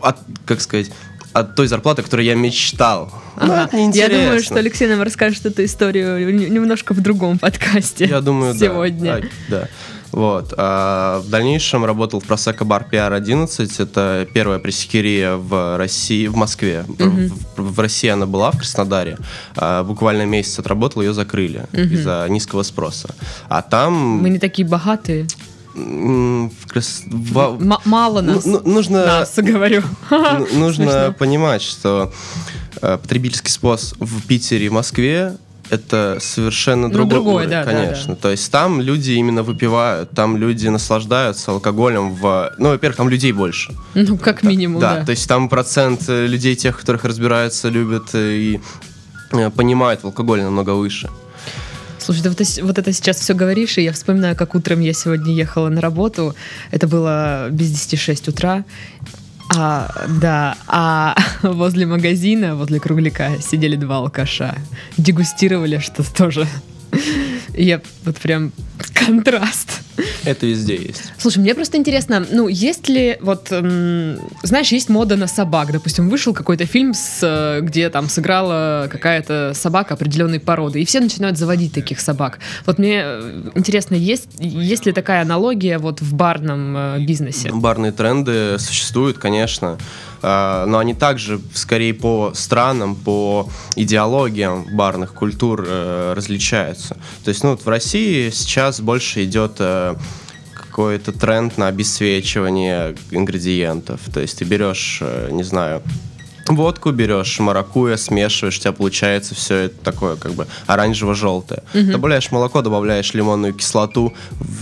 от 0.01 0.19
как 0.47 0.61
сказать, 0.61 0.91
от 1.33 1.55
той 1.55 1.67
зарплаты, 1.67 2.03
которой 2.03 2.27
я 2.27 2.35
мечтал. 2.35 3.11
Ну, 3.37 3.53
Ага. 3.53 3.65
это 3.65 3.99
Я 3.99 4.09
думаю, 4.09 4.43
что 4.43 4.57
Алексей 4.57 4.87
нам 4.87 5.03
расскажет 5.03 5.47
эту 5.47 5.65
историю 5.65 6.35
немножко 6.35 6.95
в 6.95 7.01
другом 7.01 7.39
подкасте. 7.39 8.07
Я 8.07 8.21
думаю, 8.21 8.55
да. 8.55 8.67
сегодня. 8.67 9.15
А, 9.15 9.21
Да. 9.49 9.69
Вот. 10.12 10.53
А 10.59 11.21
в 11.21 11.31
дальнейшем 11.31 11.85
работал 11.87 12.21
в 12.21 12.25
Просека 12.25 12.65
бар 12.65 12.87
PR11. 12.91 13.83
Это 13.83 14.29
первая 14.33 14.59
пресекерия 14.59 15.37
в 15.37 15.79
России, 15.79 16.27
в 16.27 16.37
Москве. 16.37 16.85
В, 16.87 17.31
в 17.57 17.81
России 17.81 18.09
она 18.09 18.27
была, 18.27 18.51
в 18.51 18.59
Краснодаре. 18.59 19.17
А 19.57 19.83
буквально 19.83 20.27
месяц 20.27 20.59
отработал, 20.59 21.01
ее 21.03 21.15
закрыли 21.15 21.65
из-за 21.73 22.27
низкого 22.29 22.62
спроса. 22.62 23.15
А 23.49 23.62
там 23.62 23.95
Мы 23.95 24.29
не 24.29 24.39
такие 24.39 24.69
богатые. 24.69 25.27
Крас- 25.75 27.02
М- 27.11 27.75
мало 27.85 28.21
ну, 28.21 28.35
нас. 28.35 28.45
ну, 28.45 28.61
нужно 28.64 29.07
Нас, 29.07 29.35
говорю. 29.37 29.83
Ну, 30.11 30.47
нужно 30.55 30.85
Смешно. 30.93 31.14
понимать, 31.19 31.62
что 31.62 32.12
э, 32.81 32.99
потребительский 33.00 33.50
спрос 33.50 33.95
в 33.99 34.26
Питере 34.26 34.67
и 34.67 34.69
Moскве 34.69 35.37
это 35.71 36.19
совершенно 36.21 36.88
Ну, 36.88 36.93
другой 36.93 37.11
другой, 37.14 37.35
уровень, 37.35 37.50
да, 37.50 37.64
да, 37.64 37.71
конечно. 37.73 38.14
То 38.14 38.31
есть 38.31 38.50
там 38.52 38.81
люди 38.83 39.12
именно 39.12 39.43
выпивают, 39.43 40.11
там 40.11 40.37
люди 40.37 40.69
наслаждаются 40.69 41.50
алкоголем 41.52 42.12
в... 42.14 42.52
Ну, 42.59 42.71
во-первых, 42.71 42.97
там 42.99 43.09
людей 43.09 43.33
больше. 43.33 43.73
Ну, 43.95 44.19
как 44.19 44.43
минимум, 44.43 44.81
да, 44.81 44.97
да. 44.97 45.05
то 45.07 45.11
есть 45.12 45.26
там 45.26 45.49
процент 45.49 46.02
э, 46.09 46.26
людей, 46.26 46.57
тех, 46.57 46.79
которых 46.79 47.05
разбираются, 47.07 47.71
любят 47.71 48.14
э, 48.14 48.37
и 48.37 48.61
э, 49.33 49.49
понимают 49.50 50.02
в 50.02 50.05
алкоголе 50.07 50.43
намного 50.45 50.71
выше. 50.75 51.09
Слушай, 52.03 52.23
ты 52.23 52.29
вот, 52.31 52.41
вот 52.63 52.79
это 52.79 52.93
сейчас 52.93 53.21
все 53.21 53.33
говоришь, 53.33 53.79
и 53.79 53.83
я 53.83 53.93
вспоминаю, 53.93 54.35
как 54.35 54.57
утром 54.57 54.81
я 54.81 54.93
сегодня 54.93 55.33
ехала 55.33 55.69
на 55.69 55.81
работу. 55.81 56.35
Это 56.73 56.89
было 56.89 57.49
без 57.51 57.71
10 57.71 57.99
6 57.99 58.29
утра. 58.29 58.65
А, 59.55 59.89
да, 60.09 60.57
а 60.67 61.15
возле 61.43 61.87
магазина, 61.87 62.57
возле 62.57 62.81
кругляка 62.81 63.31
сидели 63.41 63.77
два 63.77 63.99
алкаша. 63.99 64.57
Дегустировали 64.97 65.79
что-то 65.79 66.13
тоже. 66.13 66.49
Я 67.55 67.81
вот 68.05 68.17
прям 68.17 68.53
контраст. 68.95 69.82
Это 70.25 70.47
везде 70.47 70.77
есть. 70.77 71.03
Слушай, 71.19 71.39
мне 71.39 71.55
просто 71.55 71.77
интересно, 71.77 72.25
ну, 72.31 72.49
есть 72.49 72.89
ли, 72.89 73.19
вот, 73.21 73.49
м, 73.51 74.19
знаешь, 74.43 74.73
есть 74.73 74.89
мода 74.89 75.17
на 75.17 75.27
собак. 75.27 75.73
Допустим, 75.73 76.09
вышел 76.09 76.33
какой-то 76.33 76.67
фильм, 76.67 76.95
с, 76.95 77.19
э, 77.23 77.61
где 77.61 77.91
там 77.91 78.09
сыграла 78.09 78.89
какая-то 78.91 79.53
собака 79.55 79.95
определенной 79.95 80.41
породы, 80.41 80.81
и 80.81 80.85
все 80.85 81.01
начинают 81.01 81.37
заводить 81.39 81.73
таких 81.73 82.01
собак. 82.01 82.39
Вот 82.67 82.79
мне 82.79 83.03
э, 83.05 83.51
интересно, 83.55 83.95
есть, 83.95 84.29
есть 84.39 84.87
ли 84.87 84.93
такая 84.93 85.23
аналогия 85.23 85.79
вот 85.79 86.01
в 86.01 86.15
барном 86.15 86.77
э, 86.77 87.01
бизнесе? 87.01 87.51
Барные 87.53 87.93
тренды 87.93 88.57
существуют, 88.59 89.19
конечно, 89.19 89.79
но 90.23 90.79
они 90.79 90.95
также 90.95 91.41
скорее 91.55 91.95
по 91.95 92.33
странам, 92.35 92.95
по 92.95 93.49
идеологиям 93.76 94.67
барных 94.73 95.14
культур 95.14 95.64
э, 95.67 96.14
различаются. 96.17 96.97
То 97.25 97.31
есть, 97.31 97.43
ну, 97.43 97.50
вот 97.50 97.64
в 97.64 97.69
России 97.69 98.31
сейчас 98.31 98.81
больше 98.81 99.25
идет 99.25 99.57
э, 99.59 99.97
какой-то 100.55 101.12
тренд 101.12 101.59
на 101.59 101.69
обесцвечивание 101.69 102.95
ингредиентов. 103.11 104.00
То 104.12 104.21
есть 104.21 104.38
ты 104.38 104.45
берешь, 104.45 104.99
э, 105.00 105.29
не 105.31 105.43
знаю, 105.43 105.83
водку 106.49 106.91
берешь, 106.93 107.38
маракуя, 107.41 107.97
смешиваешь, 107.97 108.59
у 108.59 108.61
тебя 108.61 108.73
получается 108.73 109.35
все 109.35 109.57
это 109.57 109.85
такое 109.85 110.17
как 110.17 110.33
бы 110.33 110.47
оранжево-желтое. 110.67 111.62
Добавляешь 111.93 112.31
молоко, 112.31 112.62
добавляешь 112.62 113.14
лимонную 113.14 113.55
кислоту 113.55 114.12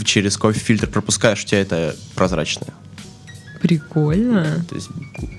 через 0.05 0.37
кофе-фильтр, 0.37 0.89
пропускаешь, 0.89 1.45
у 1.45 1.47
тебя 1.47 1.61
это 1.61 1.97
прозрачное. 2.15 2.71
Прикольно. 3.61 4.65
То 4.69 4.75
есть 4.75 4.89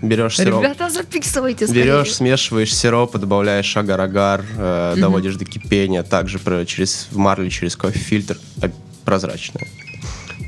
берешь 0.01 0.37
сироп, 0.37 0.63
Ребята, 0.63 0.89
записывайте 0.89 1.65
скорее. 1.65 1.83
берешь, 1.83 2.13
смешиваешь 2.13 2.73
сироп, 2.73 3.17
добавляешь 3.17 3.75
агар-агар, 3.75 4.45
э, 4.57 4.95
доводишь 4.97 5.35
до 5.35 5.45
кипения, 5.45 6.03
также 6.03 6.39
через 6.65 7.07
в 7.11 7.17
марле, 7.17 7.49
через 7.49 7.75
кофе-фильтр, 7.75 8.37
а, 8.61 8.69
прозрачное. 9.05 9.67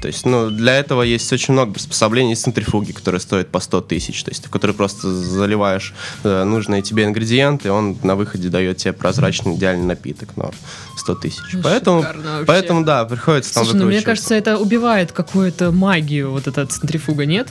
То 0.04 0.08
есть, 0.08 0.26
ну, 0.26 0.50
для 0.50 0.76
этого 0.76 1.02
есть 1.02 1.32
очень 1.32 1.54
много 1.54 1.72
приспособлений, 1.72 2.32
есть 2.32 2.44
центрифуги, 2.44 2.92
которые 2.92 3.22
стоят 3.22 3.48
по 3.48 3.62
100 3.62 3.80
тысяч, 3.84 4.22
то 4.22 4.32
есть, 4.32 4.46
в 4.46 4.50
которые 4.50 4.76
просто 4.76 5.10
заливаешь 5.10 5.94
э, 6.26 6.44
нужные 6.44 6.82
тебе 6.82 7.06
ингредиенты, 7.06 7.70
и 7.70 7.72
он 7.72 7.98
на 8.04 8.18
выходе 8.18 8.50
дает 8.50 8.76
тебе 8.76 8.92
прозрачный 8.92 9.56
идеальный 9.56 9.86
напиток, 9.86 10.36
но 10.36 10.52
100 10.98 11.16
тысяч. 11.16 11.40
Ну, 11.54 11.62
поэтому, 11.64 12.06
поэтому, 12.46 12.84
да, 12.84 13.06
приходится 13.06 13.54
там 13.54 13.64
Слушай, 13.64 13.78
ну 13.78 13.86
мне 13.86 14.02
кажется, 14.02 14.36
это 14.36 14.58
убивает 14.58 15.14
какую-то 15.14 15.72
магию, 15.72 16.32
вот 16.32 16.48
эта 16.48 16.66
центрифуга, 16.66 17.26
нет? 17.26 17.48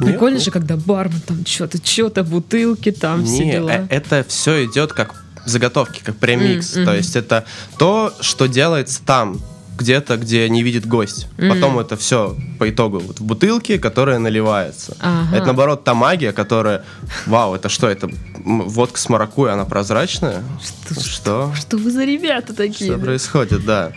Нет, 0.00 0.10
Прикольно 0.12 0.38
ну. 0.38 0.42
же, 0.42 0.50
когда 0.50 0.76
бармен 0.78 1.20
там 1.20 1.44
что-то, 1.44 1.76
что-то, 1.86 2.24
бутылки 2.24 2.92
там, 2.92 3.26
все 3.26 3.44
Не, 3.44 3.52
дела. 3.52 3.70
э, 3.70 3.86
это 3.90 4.24
все 4.26 4.64
идет 4.64 4.94
как 4.94 5.22
заготовки, 5.44 6.00
как 6.02 6.16
премикс. 6.16 6.78
М, 6.78 6.86
То 6.86 6.96
есть 6.96 7.14
это 7.14 7.44
то, 7.76 8.10
что 8.22 8.46
делается 8.46 9.02
там, 9.04 9.38
где-то, 9.76 10.16
где 10.16 10.48
не 10.48 10.62
видит 10.62 10.86
гость. 10.86 11.28
Потом 11.36 11.78
это 11.78 11.96
все 11.96 12.36
по 12.58 12.70
итогу 12.70 12.98
вот 12.98 13.20
в 13.20 13.24
бутылке, 13.24 13.78
которая 13.78 14.18
наливается. 14.18 14.96
Ага. 15.00 15.36
Это 15.36 15.46
наоборот 15.46 15.84
та 15.84 15.94
магия, 15.94 16.32
которая, 16.32 16.84
вау, 17.26 17.54
это 17.54 17.68
что, 17.68 17.88
это 17.88 18.08
водка 18.44 18.98
с 18.98 19.08
маракуйей, 19.08 19.52
она 19.54 19.64
прозрачная? 19.64 20.42
Что, 20.62 21.00
Что? 21.00 21.52
что 21.54 21.76
вы 21.76 21.90
за 21.90 22.04
ребята 22.04 22.54
такие? 22.54 22.90
Что 22.92 23.00
происходит, 23.00 23.64
да. 23.64 23.92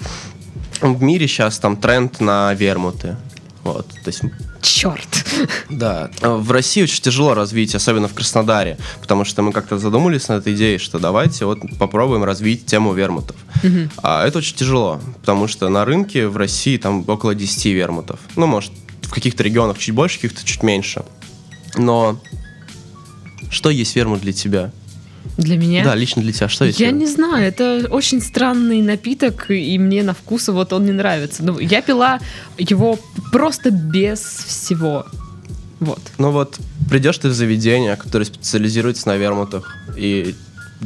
В 0.81 1.01
мире 1.01 1.27
сейчас 1.27 1.57
там 1.59 1.77
тренд 1.77 2.19
на 2.19 2.53
вермуты. 2.53 3.15
Вот, 3.67 3.87
то 3.89 4.07
есть 4.07 4.21
Черт. 4.61 5.25
да. 5.69 6.09
А 6.21 6.37
В 6.37 6.51
России 6.51 6.83
очень 6.83 7.01
тяжело 7.01 7.33
развить, 7.33 7.75
особенно 7.75 8.07
в 8.07 8.13
Краснодаре, 8.13 8.77
потому 9.01 9.25
что 9.25 9.41
мы 9.41 9.51
как-то 9.51 9.77
задумались 9.77 10.29
над 10.29 10.41
этой 10.41 10.53
идеей, 10.55 10.77
что 10.77 10.99
давайте 10.99 11.43
вот 11.43 11.59
попробуем 11.77 12.23
развить 12.23 12.65
тему 12.65 12.93
вермутов. 12.93 13.35
А 13.97 14.25
это 14.25 14.37
очень 14.37 14.55
тяжело, 14.55 15.01
потому 15.19 15.49
что 15.49 15.67
на 15.67 15.83
рынке 15.83 16.27
в 16.27 16.37
России 16.37 16.77
там 16.77 17.03
около 17.07 17.35
10 17.35 17.65
вермутов. 17.65 18.21
Ну, 18.37 18.47
может, 18.47 18.71
в 19.01 19.11
каких-то 19.11 19.43
регионах 19.43 19.77
чуть 19.77 19.93
больше, 19.93 20.17
в 20.17 20.21
каких-то 20.21 20.45
чуть 20.45 20.63
меньше. 20.63 21.03
Но 21.75 22.17
что 23.49 23.69
есть 23.69 23.97
вермут 23.97 24.21
для 24.21 24.31
тебя? 24.31 24.71
Для 25.37 25.55
меня? 25.57 25.83
Да, 25.83 25.95
лично 25.95 26.21
для 26.21 26.33
тебя 26.33 26.49
что 26.49 26.65
есть? 26.65 26.79
Я 26.79 26.91
не 26.91 27.05
знаю, 27.05 27.47
это 27.47 27.87
очень 27.91 28.21
странный 28.21 28.81
напиток, 28.81 29.51
и 29.51 29.77
мне 29.77 30.01
на 30.03 30.13
вкус 30.13 30.47
вот 30.47 30.73
он 30.73 30.85
не 30.85 30.91
нравится. 30.91 31.43
Ну, 31.43 31.59
я 31.59 31.81
пила 31.81 32.19
его 32.57 32.99
просто 33.31 33.69
без 33.69 34.19
всего. 34.19 35.05
Вот. 35.79 36.01
Ну 36.17 36.31
вот, 36.31 36.59
придешь 36.89 37.19
ты 37.19 37.29
в 37.29 37.33
заведение, 37.33 37.95
которое 37.95 38.25
специализируется 38.25 39.07
на 39.07 39.17
вермутах, 39.17 39.75
и 39.95 40.33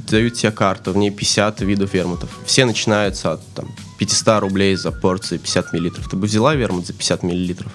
дают 0.09 0.33
тебе 0.35 0.51
карту, 0.51 0.91
в 0.91 0.97
ней 0.97 1.11
50 1.11 1.61
видов 1.61 1.93
вермутов. 1.93 2.29
Все 2.45 2.65
начинаются 2.65 3.33
от 3.33 3.47
там, 3.53 3.69
500 3.99 4.41
рублей 4.41 4.75
за 4.75 4.91
порцию 4.91 5.39
50 5.39 5.73
миллилитров. 5.73 6.09
Ты 6.09 6.17
бы 6.17 6.27
взяла 6.27 6.55
вермут 6.55 6.87
за 6.87 6.93
50 6.93 7.23
миллилитров? 7.23 7.71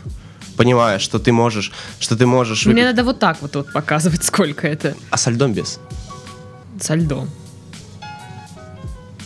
понимая, 0.56 0.98
что 0.98 1.18
ты 1.18 1.32
можешь, 1.32 1.70
что 2.00 2.16
ты 2.16 2.26
можешь 2.26 2.64
Мне 2.64 2.76
выпить... 2.76 2.86
надо 2.86 3.04
вот 3.04 3.18
так 3.18 3.42
вот, 3.42 3.54
вот 3.54 3.72
показывать, 3.72 4.24
сколько 4.24 4.66
это 4.66 4.96
А 5.10 5.18
со 5.18 5.30
льдом 5.30 5.52
без? 5.52 5.78
Со 6.82 6.94
льдом. 6.94 7.28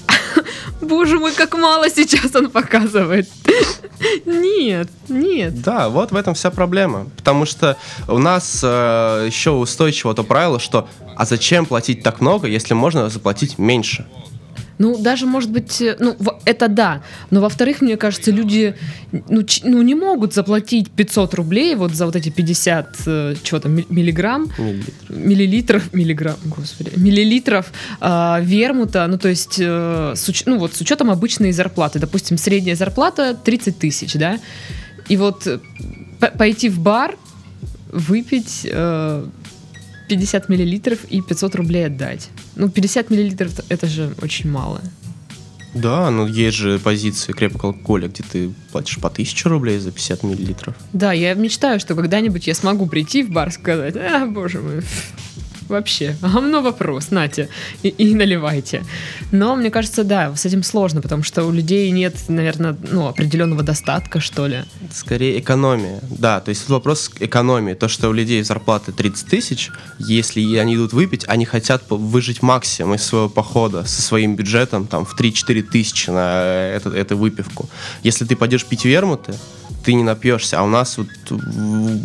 Боже 0.80 1.18
мой, 1.18 1.32
как 1.32 1.54
мало 1.54 1.88
сейчас 1.90 2.34
он 2.34 2.50
показывает. 2.50 3.28
Нет, 4.24 4.88
нет. 5.08 5.60
Да, 5.60 5.90
вот 5.90 6.10
в 6.10 6.16
этом 6.16 6.32
вся 6.34 6.50
проблема. 6.50 7.06
Потому 7.16 7.44
что 7.44 7.76
у 8.08 8.18
нас 8.18 8.60
э, 8.62 9.24
еще 9.26 9.50
устойчиво 9.50 10.14
то 10.14 10.24
правило, 10.24 10.58
что 10.58 10.88
а 11.16 11.26
зачем 11.26 11.66
платить 11.66 12.02
так 12.02 12.20
много, 12.22 12.46
если 12.46 12.72
можно 12.72 13.10
заплатить 13.10 13.58
меньше? 13.58 14.06
Ну, 14.80 14.96
даже, 14.96 15.26
может 15.26 15.50
быть, 15.50 15.82
э, 15.82 15.96
ну, 16.00 16.16
это 16.46 16.66
да. 16.68 17.02
Но, 17.30 17.40
во-вторых, 17.42 17.82
мне 17.82 17.96
кажется, 17.98 18.30
люди 18.30 18.74
ну, 19.12 19.42
ну, 19.64 19.82
не 19.82 19.94
могут 19.94 20.32
заплатить 20.32 20.90
500 20.90 21.34
рублей 21.34 21.74
вот 21.76 21.92
за 21.94 22.06
вот 22.06 22.16
эти 22.16 22.30
50, 22.30 22.96
э, 23.06 23.34
что 23.44 23.60
там, 23.60 23.72
ми- 23.76 23.86
миллиграмм, 23.90 24.46
Миллилитров. 24.58 25.10
миллилитров, 25.10 25.92
миллиграмм, 25.92 26.36
господи, 26.56 26.90
миллилитров 26.96 27.66
э, 28.00 28.38
вермута, 28.42 29.06
ну, 29.06 29.18
то 29.18 29.28
есть, 29.28 29.56
э, 29.60 30.14
с, 30.16 30.28
уч- 30.30 30.44
ну, 30.46 30.58
вот 30.58 30.74
с 30.74 30.80
учетом 30.80 31.10
обычной 31.10 31.52
зарплаты. 31.52 31.98
Допустим, 31.98 32.38
средняя 32.38 32.74
зарплата 32.76 33.34
30 33.44 33.78
тысяч, 33.78 34.14
да? 34.14 34.38
И 35.10 35.16
вот 35.18 35.46
э, 35.46 35.58
пойти 36.38 36.70
в 36.70 36.78
бар, 36.78 37.16
выпить 37.92 38.62
э, 38.64 39.24
50 40.10 40.48
миллилитров 40.48 40.98
и 41.08 41.22
500 41.22 41.54
рублей 41.54 41.86
отдать. 41.86 42.30
Ну, 42.56 42.68
50 42.68 43.10
миллилитров 43.10 43.52
это 43.68 43.86
же 43.86 44.12
очень 44.20 44.50
мало. 44.50 44.80
Да, 45.72 46.10
но 46.10 46.26
есть 46.26 46.56
же 46.56 46.80
позиции 46.80 47.32
крепкого 47.32 47.72
алкоголя, 47.72 48.08
где 48.08 48.24
ты 48.24 48.52
платишь 48.72 48.98
по 48.98 49.08
1000 49.08 49.48
рублей 49.48 49.78
за 49.78 49.92
50 49.92 50.24
миллилитров. 50.24 50.74
Да, 50.92 51.12
я 51.12 51.34
мечтаю, 51.34 51.78
что 51.78 51.94
когда-нибудь 51.94 52.48
я 52.48 52.54
смогу 52.54 52.86
прийти 52.86 53.22
в 53.22 53.30
бар 53.30 53.50
и 53.50 53.52
сказать, 53.52 53.94
а, 53.96 54.26
боже 54.26 54.60
мой, 54.60 54.82
вообще, 55.70 56.16
говно 56.22 56.62
вопрос, 56.62 57.10
нате, 57.10 57.48
и, 57.82 57.88
и 57.88 58.14
наливайте. 58.14 58.84
Но 59.32 59.56
мне 59.56 59.70
кажется, 59.70 60.04
да, 60.04 60.34
с 60.36 60.44
этим 60.46 60.62
сложно, 60.62 61.00
потому 61.00 61.22
что 61.22 61.44
у 61.44 61.50
людей 61.50 61.90
нет, 61.90 62.14
наверное, 62.28 62.76
ну, 62.90 63.06
определенного 63.06 63.62
достатка, 63.62 64.20
что 64.20 64.46
ли. 64.46 64.64
Скорее 64.92 65.38
экономия. 65.38 66.00
Да, 66.10 66.40
то 66.40 66.50
есть 66.50 66.68
вопрос 66.68 67.10
экономии. 67.20 67.74
То, 67.74 67.88
что 67.88 68.08
у 68.08 68.12
людей 68.12 68.42
зарплаты 68.42 68.92
30 68.92 69.26
тысяч, 69.28 69.70
если 69.98 70.56
они 70.56 70.74
идут 70.74 70.92
выпить, 70.92 71.24
они 71.26 71.44
хотят 71.44 71.84
выжить 71.88 72.42
максимум 72.42 72.94
из 72.94 73.02
своего 73.02 73.28
похода 73.28 73.84
со 73.84 74.02
своим 74.02 74.36
бюджетом 74.36 74.86
там 74.86 75.04
в 75.04 75.18
3-4 75.18 75.62
тысячи 75.62 76.10
на 76.10 76.42
эту, 76.74 76.90
эту 76.90 77.16
выпивку. 77.16 77.68
Если 78.02 78.24
ты 78.24 78.36
пойдешь 78.36 78.64
пить 78.64 78.84
вермуты, 78.84 79.34
ты 79.84 79.94
не 79.94 80.02
напьешься. 80.02 80.58
А 80.60 80.62
у 80.62 80.68
нас 80.68 80.98
вот 80.98 81.08
у 81.30 81.36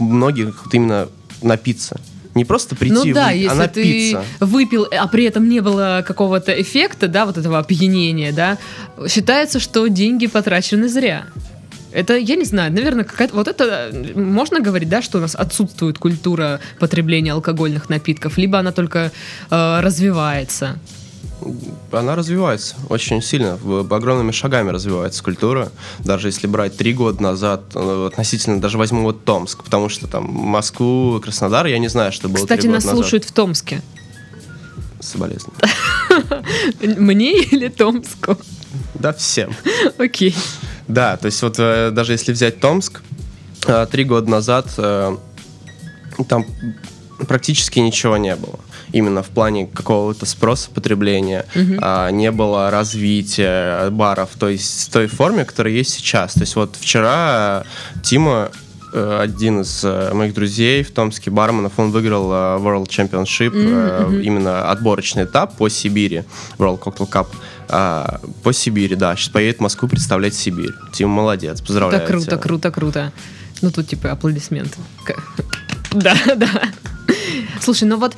многих 0.04 0.66
вот 0.66 0.74
именно 0.74 1.08
напиться. 1.42 2.00
Не 2.36 2.44
просто 2.44 2.76
прийти 2.76 2.94
ну 2.94 3.14
да, 3.14 3.28
выпить, 3.28 3.50
а 3.50 3.56
если 3.56 3.68
ты 3.68 4.14
напиться. 4.14 4.24
выпил, 4.42 4.88
а 4.92 5.08
при 5.08 5.24
этом 5.24 5.48
не 5.48 5.62
было 5.62 6.04
какого-то 6.06 6.52
эффекта, 6.62 7.08
да, 7.08 7.26
вот 7.26 7.38
этого 7.38 7.60
опьянения, 7.60 8.34
да, 8.34 8.58
считается, 9.08 9.60
что 9.60 9.88
деньги 9.88 10.28
потрачены 10.28 10.90
зря. 10.90 11.28
Это, 11.94 12.18
я 12.18 12.36
не 12.36 12.44
знаю, 12.44 12.74
наверное, 12.74 13.06
какая-то... 13.06 13.34
Вот 13.36 13.48
это 13.48 13.90
можно 14.16 14.60
говорить, 14.60 14.90
да, 14.90 15.02
что 15.02 15.20
у 15.20 15.22
нас 15.22 15.34
отсутствует 15.34 15.98
культура 15.98 16.60
потребления 16.78 17.32
алкогольных 17.32 17.88
напитков, 17.88 18.38
либо 18.38 18.60
она 18.60 18.74
только 18.74 19.14
э, 19.50 19.80
развивается. 19.80 20.78
Она 21.92 22.16
развивается 22.16 22.76
очень 22.90 23.22
сильно, 23.22 23.54
огромными 23.90 24.32
шагами 24.32 24.70
развивается 24.70 25.24
культура. 25.24 25.72
Даже 26.00 26.28
если 26.30 26.48
брать 26.48 26.76
три 26.78 26.94
года 26.94 27.22
назад, 27.22 27.64
э, 27.76 28.08
относительно, 28.12 28.60
даже 28.60 28.78
возьму 28.78 29.04
вот 29.04 29.26
Томск, 29.26 29.64
потому 29.64 29.90
что 29.90 30.08
там 30.08 30.26
Москву, 30.26 31.20
Краснодар, 31.22 31.66
я 31.68 31.78
не 31.78 31.88
знаю, 31.88 32.12
что 32.12 32.30
было 32.30 32.44
Кстати, 32.44 32.68
нас 32.68 32.84
назад. 32.84 33.00
слушают 33.00 33.26
в 33.26 33.32
Томске. 33.32 33.82
Соболезную. 35.00 35.56
Мне 36.82 37.44
или 37.44 37.68
Томску? 37.68 38.38
Да, 38.96 39.14
всем. 39.14 39.54
Окей. 39.98 40.36
Да, 40.88 41.18
то 41.18 41.28
есть 41.28 41.42
вот 41.42 41.56
э, 41.60 41.92
даже 41.92 42.14
если 42.14 42.32
взять 42.32 42.60
Томск, 42.60 43.02
э, 43.68 43.88
три 43.92 44.04
года 44.04 44.30
назад 44.30 44.68
там 44.76 46.46
практически 47.28 47.80
ничего 47.80 48.18
не 48.18 48.36
было. 48.36 48.60
Именно 48.96 49.24
в 49.24 49.28
плане 49.28 49.68
какого-то 49.68 50.26
спроса 50.26 50.70
потребления. 50.74 51.46
А, 51.82 52.10
не 52.12 52.32
было 52.32 52.72
развития 52.72 53.90
баров, 53.90 54.30
то 54.40 54.48
есть 54.48 54.88
в 54.88 54.94
той 54.94 55.08
форме, 55.08 55.44
которая 55.44 55.74
есть 55.74 55.92
сейчас. 55.92 56.34
То 56.34 56.42
есть 56.42 56.56
вот 56.56 56.78
вчера 56.80 57.66
Тима 58.04 58.52
э, 58.94 59.20
один 59.22 59.62
из 59.62 59.84
э, 59.84 60.14
моих 60.14 60.34
друзей 60.34 60.84
в 60.84 60.92
Томске, 60.92 61.30
барменов, 61.30 61.74
он 61.76 61.92
выиграл 61.92 62.32
э, 62.32 62.36
World 62.62 62.88
Championship, 62.88 63.52
э, 63.54 64.22
именно 64.24 64.72
отборочный 64.72 65.26
этап 65.26 65.58
по 65.58 65.68
Сибири, 65.68 66.24
World 66.58 66.80
Cocktail 66.80 67.10
Cup. 67.10 67.28
А, 67.68 68.22
по 68.44 68.54
Сибири, 68.54 68.96
да. 68.96 69.16
Сейчас 69.18 69.30
поедет 69.30 69.58
в 69.58 69.62
Москву 69.62 69.90
представлять 69.90 70.36
Сибирь. 70.36 70.72
Тима 70.94 71.12
молодец, 71.12 71.60
поздравляю. 71.60 72.00
Так 72.00 72.10
круто, 72.10 72.26
тебя. 72.28 72.38
круто, 72.38 72.72
круто. 72.72 73.14
Ну, 73.62 73.72
тут 73.72 73.88
типа 73.88 74.12
аплодисменты. 74.12 74.78
Да, 75.92 76.14
да. 76.36 76.50
Слушай, 77.62 77.86
ну 77.88 77.98
вот 77.98 78.16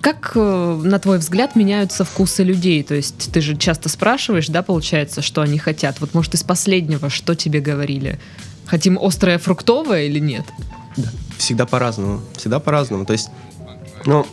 как, 0.00 0.32
э, 0.34 0.80
на 0.84 0.98
твой 0.98 1.18
взгляд, 1.18 1.56
меняются 1.56 2.04
вкусы 2.04 2.42
людей? 2.44 2.82
То 2.82 2.94
есть 2.94 3.30
ты 3.32 3.40
же 3.40 3.56
часто 3.56 3.88
спрашиваешь, 3.88 4.48
да, 4.48 4.62
получается, 4.62 5.22
что 5.22 5.40
они 5.42 5.58
хотят. 5.58 6.00
Вот, 6.00 6.14
может, 6.14 6.34
из 6.34 6.42
последнего, 6.42 7.10
что 7.10 7.34
тебе 7.34 7.60
говорили? 7.60 8.18
Хотим 8.66 8.98
острое 9.00 9.38
фруктовое 9.38 10.04
или 10.04 10.18
нет? 10.18 10.44
Всегда 11.38 11.66
по-разному. 11.66 12.20
Всегда 12.36 12.60
по-разному. 12.60 13.04
То 13.06 13.12
есть, 13.14 13.28
ну, 14.06 14.26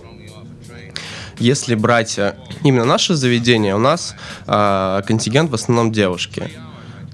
если 1.40 1.76
брать 1.76 2.18
э, 2.20 2.36
именно 2.64 2.86
наше 2.86 3.16
заведение, 3.16 3.76
у 3.76 3.80
нас 3.80 4.16
э, 4.46 5.02
контингент 5.08 5.50
в 5.50 5.54
основном 5.56 5.92
девушки. 5.92 6.52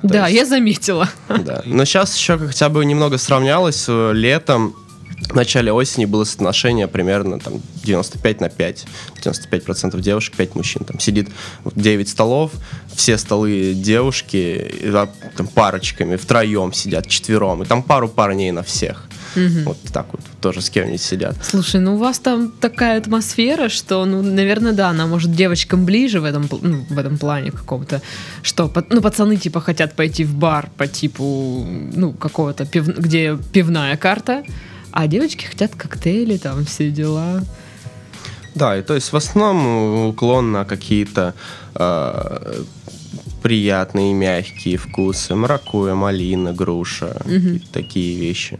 да, 0.03 0.27
есть- 0.27 0.39
я 0.39 0.45
заметила. 0.45 1.09
Да. 1.29 1.61
Но 1.65 1.85
сейчас 1.85 2.15
еще 2.17 2.37
хотя 2.39 2.69
бы 2.69 2.83
немного 2.85 3.17
сравнялось. 3.17 3.85
э, 3.87 4.11
Летом, 4.13 4.75
в 5.21 5.35
начале 5.35 5.71
осени 5.71 6.05
было 6.05 6.23
соотношение 6.23 6.87
примерно 6.87 7.39
там 7.39 7.61
95 7.83 8.41
на 8.41 8.49
5. 8.49 8.85
95% 9.23 9.99
девушек, 10.01 10.35
5 10.35 10.55
мужчин. 10.55 10.83
Там 10.83 10.99
сидит 10.99 11.29
9 11.75 12.09
столов, 12.09 12.51
все 12.93 13.17
столы 13.17 13.73
девушки, 13.73 14.73
да, 14.83 15.09
там 15.37 15.47
парочками, 15.47 16.15
втроем 16.15 16.73
сидят, 16.73 17.07
четвером. 17.07 17.63
И 17.63 17.65
там 17.65 17.81
пару 17.83 18.07
парней 18.07 18.51
на 18.51 18.63
всех. 18.63 19.07
Вот 19.65 19.77
так 19.91 20.05
вот 20.11 20.21
тоже 20.39 20.61
с 20.61 20.69
кем-нибудь 20.69 21.01
сидят. 21.01 21.35
Слушай, 21.43 21.81
ну 21.81 21.95
у 21.95 21.97
вас 21.97 22.19
там 22.19 22.51
такая 22.51 22.97
атмосфера, 22.97 23.67
что, 23.67 24.05
ну, 24.05 24.21
наверное, 24.21 24.71
да, 24.71 24.89
она 24.89 25.07
может 25.07 25.33
девочкам 25.33 25.85
ближе 25.85 26.21
в 26.21 26.23
этом, 26.23 26.47
ну, 26.61 26.85
в 26.89 26.97
этом 26.97 27.17
плане 27.17 27.51
каком-то. 27.51 28.01
Что, 28.43 28.71
ну, 28.89 29.01
пацаны, 29.01 29.35
типа, 29.35 29.59
хотят 29.59 29.93
пойти 29.93 30.23
в 30.23 30.35
бар 30.35 30.69
по 30.77 30.87
типу, 30.87 31.65
ну, 31.93 32.13
какого-то, 32.13 32.63
пив- 32.63 32.97
где 32.97 33.37
пивная 33.51 33.97
карта, 33.97 34.43
а 34.95 35.07
девочки 35.07 35.43
хотят 35.43 35.75
коктейли, 35.75 36.37
там, 36.37 36.63
все 36.63 36.89
дела. 36.89 37.43
Да, 38.55 38.77
и 38.77 38.81
то 38.81 38.95
есть 38.95 39.11
в 39.11 39.17
основном 39.17 40.07
уклон 40.07 40.53
на 40.53 40.63
какие-то 40.63 41.33
э, 41.75 42.63
приятные, 43.43 44.13
мягкие 44.13 44.77
вкусы. 44.77 45.35
Маракуя, 45.35 45.95
малина, 45.95 46.53
груша. 46.53 47.21
и 47.27 47.59
такие 47.73 48.17
вещи. 48.17 48.57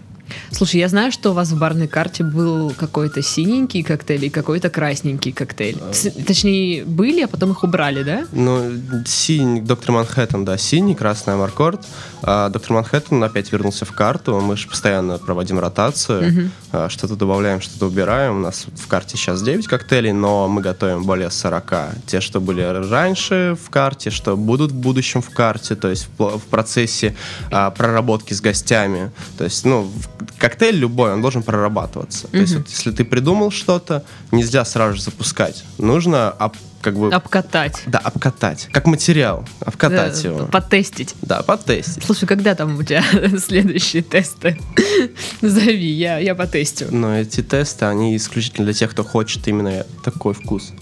Слушай, 0.52 0.80
я 0.80 0.88
знаю, 0.90 1.12
что 1.12 1.32
у 1.32 1.34
вас 1.34 1.50
в 1.52 1.58
барной 1.60 1.88
карте 1.88 2.24
был 2.24 2.72
какой-то 2.78 3.22
синенький 3.22 3.84
коктейль 3.84 4.26
и 4.26 4.30
какой-то 4.30 4.70
красненький 4.70 5.32
коктейль. 5.32 5.78
С- 5.92 6.12
точнее, 6.26 6.84
были, 6.86 7.22
а 7.24 7.28
потом 7.28 7.52
их 7.52 7.64
убрали, 7.64 8.04
да? 8.04 8.26
Ну, 8.32 8.72
синий, 9.06 9.62
доктор 9.62 9.92
Манхэттен, 9.92 10.46
да, 10.46 10.58
синий, 10.58 10.96
красный 10.96 11.34
Амаркорд. 11.34 11.86
А 12.24 12.50
доктор 12.50 12.74
Манхэттен 12.74 13.24
опять 13.24 13.52
вернулся 13.52 13.86
в 13.86 13.92
карту. 13.92 14.40
Мы 14.42 14.58
же 14.58 14.68
постоянно 14.68 15.18
проводим 15.18 15.60
ротацию. 15.60 16.52
А, 16.72 16.90
Что-то 16.90 17.16
добавляем, 17.16 17.62
что-то 17.62 17.86
убираем. 17.88 18.38
У 18.38 18.40
нас 18.42 18.66
в 18.76 18.88
карте 18.88 19.18
сейчас 19.18 19.42
9 19.42 19.68
коктейлей, 19.68 20.12
но 20.12 20.48
мы 20.48 20.62
готовим 20.62 21.04
более 21.04 21.30
40. 21.32 21.74
Те, 22.08 22.22
что 22.22 22.40
были 22.42 22.62
раньше 22.62 23.58
в 23.64 23.70
карте, 23.70 24.10
что 24.10 24.36
будут 24.38 24.72
в 24.72 24.76
будущем 24.76 25.22
в 25.22 25.30
карте, 25.30 25.76
то 25.76 25.90
есть 25.90 26.08
в, 26.18 26.38
в 26.38 26.44
процессе 26.44 27.16
а, 27.52 27.70
проработки 27.72 28.34
с 28.34 28.42
гостями. 28.42 29.12
То 29.38 29.44
есть, 29.44 29.66
ну, 29.66 29.84
в- 29.84 30.15
коктейль 30.38 30.76
любой, 30.76 31.14
он 31.14 31.22
должен 31.22 31.44
прорабатываться. 31.44 32.28
То 32.28 32.38
есть, 32.38 32.56
вот, 32.56 32.68
если 32.70 32.92
ты 32.92 33.04
придумал 33.06 33.52
что-то, 33.52 34.04
нельзя 34.32 34.66
сразу 34.66 34.96
же 34.98 35.02
запускать. 35.04 35.64
Нужно 35.78 36.30
об- 36.30 36.56
как 36.82 36.98
бы... 36.98 37.12
Обкатать. 37.12 37.82
Да, 37.88 37.98
обкатать. 37.98 38.68
Как 38.72 38.86
материал. 38.86 39.44
Обкатать 39.60 40.22
Да, 40.22 40.30
его. 40.30 40.46
Потестить. 40.46 41.16
Да, 41.24 41.42
потестить. 41.42 42.04
Слушай, 42.04 42.28
когда 42.28 42.54
там 42.54 42.78
у 42.78 42.84
тебя 42.84 43.04
следующие 43.40 44.04
тесты? 44.04 44.60
Зови, 45.42 45.92
я, 45.92 46.20
я 46.20 46.36
потестю. 46.36 46.88
Но 46.92 47.18
эти 47.18 47.42
тесты, 47.42 47.86
они 47.86 48.16
исключительно 48.16 48.66
для 48.66 48.74
тех, 48.74 48.92
кто 48.92 49.04
хочет 49.04 49.48
именно 49.48 49.86
такой 50.04 50.34
вкус. 50.36 50.74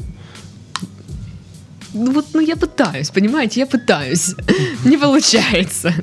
Ну 1.93 2.11
вот, 2.11 2.25
ну 2.33 2.39
я 2.39 2.55
пытаюсь, 2.55 3.11
понимаете, 3.11 3.59
я 3.59 3.67
пытаюсь. 3.67 4.35
Не 4.83 4.97
получается. 4.97 5.93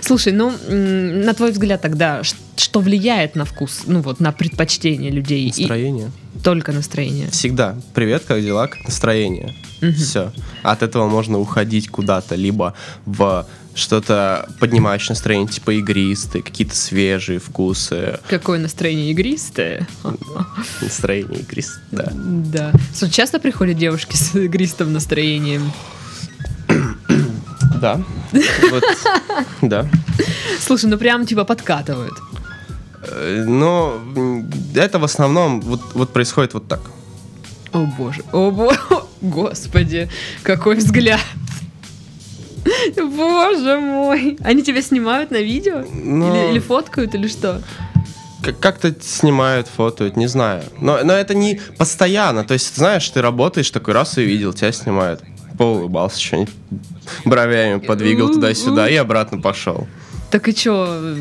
Слушай, 0.00 0.32
ну, 0.32 0.52
на 0.68 1.32
твой 1.34 1.52
взгляд 1.52 1.80
тогда, 1.82 2.22
что 2.56 2.80
влияет 2.80 3.34
на 3.36 3.44
вкус, 3.44 3.82
ну 3.86 4.00
вот, 4.00 4.20
на 4.20 4.32
предпочтение 4.32 5.10
людей? 5.10 5.48
И 5.48 5.60
Настроение. 5.62 6.10
только 6.42 6.72
настроение. 6.72 7.28
Всегда. 7.30 7.76
Привет, 7.94 8.24
как 8.26 8.40
дела? 8.42 8.66
Как 8.66 8.84
настроение? 8.84 9.54
Мгм. 9.80 9.94
Все. 9.94 10.32
От 10.62 10.82
этого 10.82 11.08
можно 11.08 11.38
уходить 11.38 11.88
куда-то, 11.88 12.34
либо 12.34 12.74
в 13.06 13.46
что-то 13.74 14.48
поднимающее 14.60 15.10
настроение, 15.10 15.48
типа 15.48 15.70
игристые, 15.78 16.42
какие-то 16.42 16.76
свежие 16.76 17.38
вкусы, 17.38 18.18
Какое 18.28 18.58
настроение 18.58 19.10
игристое. 19.12 19.86
настроение 20.82 21.40
игристое, 21.40 21.82
да. 21.90 22.12
Да. 22.12 22.72
Часто 23.10 23.38
приходят 23.40 23.78
девушки 23.78 24.14
с 24.16 24.34
игристым 24.34 24.92
настроением? 24.92 25.72
Да. 27.82 28.00
Вот, 28.70 28.84
да. 29.62 29.86
Слушай, 30.60 30.86
ну 30.90 30.96
прям 30.98 31.26
типа 31.26 31.44
подкатывают. 31.44 32.14
Э, 33.08 33.44
Но 33.46 34.00
это 34.74 34.98
в 34.98 35.04
основном 35.04 35.60
вот, 35.60 35.80
вот 35.94 36.12
происходит 36.12 36.54
вот 36.54 36.68
так. 36.68 36.80
О 37.72 37.78
боже, 37.98 38.22
о 38.32 38.50
боже, 38.50 38.78
господи, 39.20 40.08
какой 40.42 40.76
взгляд. 40.76 41.20
Боже 42.96 43.80
мой. 43.80 44.36
Они 44.44 44.62
тебя 44.62 44.82
снимают 44.82 45.30
на 45.32 45.38
видео? 45.42 45.84
Но- 45.92 46.28
Или, 46.44 46.50
или 46.52 46.58
фоткают, 46.60 47.14
или 47.14 47.26
что? 47.28 47.60
Как- 48.42 48.58
Как-то 48.60 48.94
снимают, 49.00 49.66
фотоют, 49.66 50.16
не 50.16 50.28
знаю. 50.28 50.62
Но, 50.80 51.00
но 51.02 51.12
это 51.12 51.34
не 51.34 51.60
постоянно. 51.78 52.44
То 52.44 52.54
есть, 52.54 52.76
знаешь, 52.76 53.08
ты 53.08 53.20
работаешь, 53.22 53.70
такой 53.70 53.94
раз 53.94 54.16
увидел, 54.16 54.52
тебя 54.52 54.70
снимают. 54.72 55.22
Поулыбался, 55.62 56.20
что-нибудь 56.20 56.52
бровями 57.24 57.78
подвигал 57.78 58.30
туда-сюда 58.30 58.88
и 58.88 58.96
обратно 58.96 59.40
пошел. 59.40 59.86
Так 60.32 60.48
и 60.48 60.54
чё, 60.54 61.16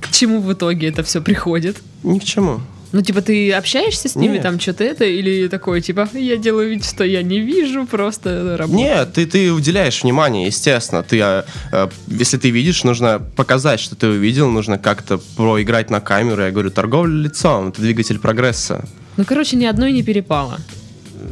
к 0.00 0.10
чему 0.12 0.40
в 0.40 0.52
итоге 0.52 0.88
это 0.88 1.02
все 1.02 1.20
приходит? 1.20 1.78
Ни 2.04 2.20
к 2.20 2.24
чему. 2.24 2.60
Ну, 2.92 3.02
типа, 3.02 3.22
ты 3.22 3.52
общаешься 3.52 4.08
с 4.08 4.14
ними, 4.14 4.34
Нет. 4.34 4.42
там 4.42 4.60
что-то 4.60 4.84
это, 4.84 5.04
или 5.04 5.48
такое, 5.48 5.80
типа, 5.80 6.08
я 6.12 6.36
делаю 6.36 6.70
вид, 6.70 6.84
что 6.84 7.02
я 7.02 7.24
не 7.24 7.40
вижу, 7.40 7.86
просто 7.86 8.56
работаю. 8.56 8.78
Нет, 8.78 9.14
ты, 9.14 9.26
ты 9.26 9.52
уделяешь 9.52 10.04
внимание, 10.04 10.46
естественно. 10.46 11.02
Ты, 11.02 11.20
а, 11.20 11.44
а, 11.72 11.90
если 12.06 12.36
ты 12.36 12.50
видишь, 12.50 12.84
нужно 12.84 13.20
показать, 13.34 13.80
что 13.80 13.96
ты 13.96 14.06
увидел, 14.06 14.48
нужно 14.48 14.78
как-то 14.78 15.18
проиграть 15.36 15.90
на 15.90 16.00
камеру. 16.00 16.42
Я 16.42 16.52
говорю, 16.52 16.70
торговля 16.70 17.22
лицом, 17.22 17.70
это 17.70 17.82
двигатель 17.82 18.20
прогресса. 18.20 18.88
Ну, 19.16 19.24
короче, 19.24 19.56
ни 19.56 19.64
одной 19.64 19.90
не 19.90 20.04
перепало. 20.04 20.60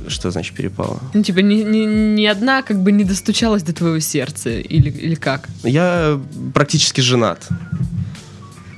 Что 0.08 0.30
значит 0.30 0.54
перепало? 0.54 1.00
Ну, 1.14 1.22
типа, 1.22 1.38
ни, 1.40 1.62
ни, 1.62 1.84
ни 2.20 2.26
одна 2.26 2.62
как 2.62 2.82
бы 2.82 2.92
не 2.92 3.04
достучалась 3.04 3.62
до 3.62 3.72
твоего 3.72 3.98
сердца, 4.00 4.50
или, 4.50 4.90
или 4.90 5.14
как? 5.14 5.48
Я 5.62 6.20
практически 6.54 7.00
женат. 7.00 7.46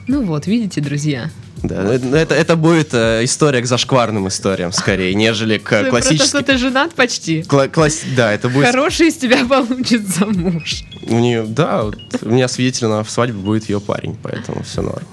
Ну 0.08 0.22
вот, 0.24 0.46
видите, 0.46 0.80
друзья. 0.80 1.30
Да, 1.62 1.94
это, 1.94 2.34
это 2.34 2.56
будет 2.56 2.94
э, 2.94 3.20
история 3.22 3.60
к 3.60 3.66
зашкварным 3.66 4.26
историям 4.28 4.72
скорее, 4.72 5.14
нежели 5.14 5.58
к 5.58 5.68
что 5.80 5.90
классическим. 5.90 6.42
ты 6.42 6.56
женат 6.56 6.94
почти. 6.94 7.42
Кла- 7.42 7.68
класс- 7.68 8.02
Да, 8.16 8.32
это 8.32 8.48
будет. 8.48 8.66
Хороший 8.66 9.08
из 9.08 9.16
тебя 9.16 9.44
получится 9.48 10.24
муж. 10.26 10.84
У 11.02 11.18
нее, 11.18 11.44
да, 11.46 11.82
вот 11.82 11.98
у 12.22 12.28
меня 12.30 12.48
свидетель 12.48 12.86
на 12.86 13.04
свадьбе 13.04 13.38
будет 13.38 13.68
ее 13.68 13.78
парень, 13.80 14.16
поэтому 14.22 14.62
все 14.62 14.80
норм. 14.82 15.04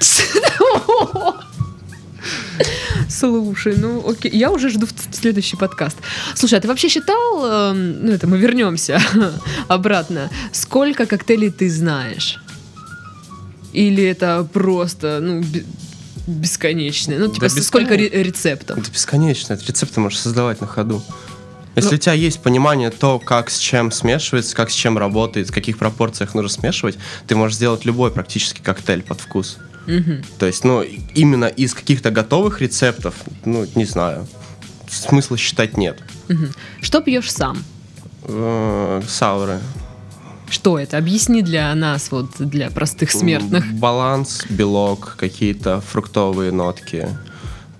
Слушай, 3.08 3.76
ну 3.76 4.08
окей, 4.08 4.30
я 4.32 4.50
уже 4.50 4.68
жду 4.68 4.86
следующий 5.12 5.56
подкаст. 5.56 5.96
Слушай, 6.34 6.58
а 6.58 6.60
ты 6.62 6.68
вообще 6.68 6.88
считал, 6.88 7.46
эм, 7.72 8.04
ну 8.06 8.12
это 8.12 8.26
мы 8.26 8.38
вернемся 8.38 9.00
обратно, 9.68 10.30
сколько 10.52 11.06
коктейлей 11.06 11.50
ты 11.50 11.70
знаешь? 11.70 12.38
Или 13.72 14.02
это 14.04 14.46
просто, 14.52 15.20
ну, 15.22 15.40
бе- 15.42 15.64
бесконечно? 16.26 17.14
Ну, 17.18 17.28
типа, 17.28 17.48
Да 17.54 17.62
сколько 17.62 17.94
ре- 17.94 18.04
бесконечно. 18.04 18.26
рецептов? 18.26 18.78
Это 18.78 18.90
бесконечно, 18.90 19.52
это 19.52 19.64
рецепты 19.66 20.00
можешь 20.00 20.18
создавать 20.18 20.60
на 20.60 20.66
ходу. 20.66 21.02
Если 21.76 21.90
Ну- 21.90 21.96
у 21.96 21.98
тебя 21.98 22.14
есть 22.14 22.40
понимание 22.40 22.90
то, 22.90 23.18
как 23.18 23.50
с 23.50 23.58
чем 23.58 23.92
смешивается, 23.92 24.56
как 24.56 24.70
с 24.70 24.74
чем 24.74 24.96
работает, 24.98 25.48
в 25.50 25.52
каких 25.52 25.78
пропорциях 25.78 26.34
нужно 26.34 26.48
смешивать, 26.48 26.96
ты 27.28 27.36
можешь 27.36 27.56
сделать 27.56 27.84
любой 27.84 28.10
практически 28.10 28.60
коктейль 28.62 29.02
под 29.02 29.20
вкус. 29.20 29.58
Мгм. 29.86 30.22
То 30.38 30.46
есть, 30.46 30.64
ну, 30.64 30.82
именно 31.14 31.46
из 31.46 31.74
каких-то 31.74 32.10
готовых 32.10 32.60
рецептов, 32.60 33.14
ну, 33.44 33.66
не 33.74 33.84
знаю, 33.84 34.26
смысла 34.88 35.36
считать 35.36 35.76
нет. 35.76 35.98
Мгм. 36.28 36.50
Что 36.80 37.00
пьешь 37.00 37.32
сам? 37.32 37.62
Э, 38.24 39.02
Сауры. 39.08 39.60
Что 40.48 40.78
это? 40.78 40.96
Объясни 40.98 41.42
для 41.42 41.74
нас, 41.74 42.10
вот 42.10 42.30
для 42.38 42.70
простых 42.70 43.10
смертных. 43.10 43.66
Баланс, 43.72 44.44
белок, 44.48 45.16
какие-то 45.18 45.80
фруктовые 45.80 46.52
нотки. 46.52 47.08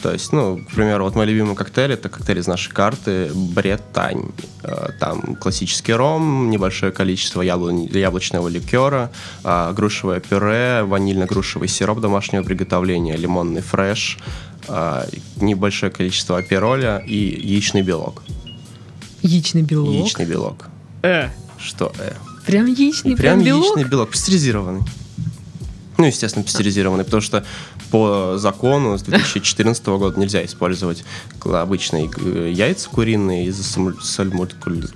То 0.03 0.13
есть, 0.13 0.33
ну, 0.33 0.59
к 0.59 0.75
примеру, 0.75 1.05
вот 1.05 1.15
мой 1.15 1.27
любимый 1.27 1.57
коктейль 1.57 1.93
это 1.93 2.09
коктейль 2.09 2.39
из 2.39 2.47
нашей 2.47 2.71
карты 2.73 3.31
Бреттань. 3.35 4.31
Э, 4.63 4.91
Там 5.01 5.37
классический 5.37 5.95
ром, 5.95 6.51
небольшое 6.51 6.93
количество 6.93 7.41
яблон- 7.43 7.89
яблочного 7.97 8.49
ликера, 8.49 9.11
а, 9.43 9.73
грушевое 9.73 10.21
пюре, 10.21 10.83
ванильно-грушевый 10.85 11.69
сироп 11.69 12.01
домашнего 12.01 12.43
приготовления, 12.43 13.17
лимонный 13.17 13.63
фреш, 13.63 14.19
а, 14.69 15.07
небольшое 15.41 15.91
количество 15.91 16.39
апероля 16.39 16.99
и 16.99 17.17
яичный 17.17 17.83
белок. 17.83 18.23
Яичный 19.23 19.63
белок. 19.63 19.93
Яичный 19.95 20.27
белок. 20.27 20.67
Э, 21.03 21.31
Что? 21.59 21.93
Э? 21.99 22.13
прям 22.47 22.67
яичный, 22.67 23.17
Прям 23.17 23.39
прям 23.41 23.45
белок? 23.45 23.65
яичный 23.77 23.85
белок, 23.91 24.11
пастеризированный. 24.11 24.83
Ну, 25.99 26.05
естественно, 26.05 26.45
пастеризированный, 26.45 27.05
потому 27.05 27.23
что 27.23 27.43
по 27.91 28.35
закону 28.37 28.99
с 28.99 29.03
2014 29.03 29.87
года 29.87 30.19
нельзя 30.19 30.45
использовать 30.45 31.05
обычные 31.45 32.11
э, 32.17 32.51
яйца 32.53 32.89
куриные 32.91 33.47
из-за 33.47 33.63
сальмонеллы. 33.63 34.89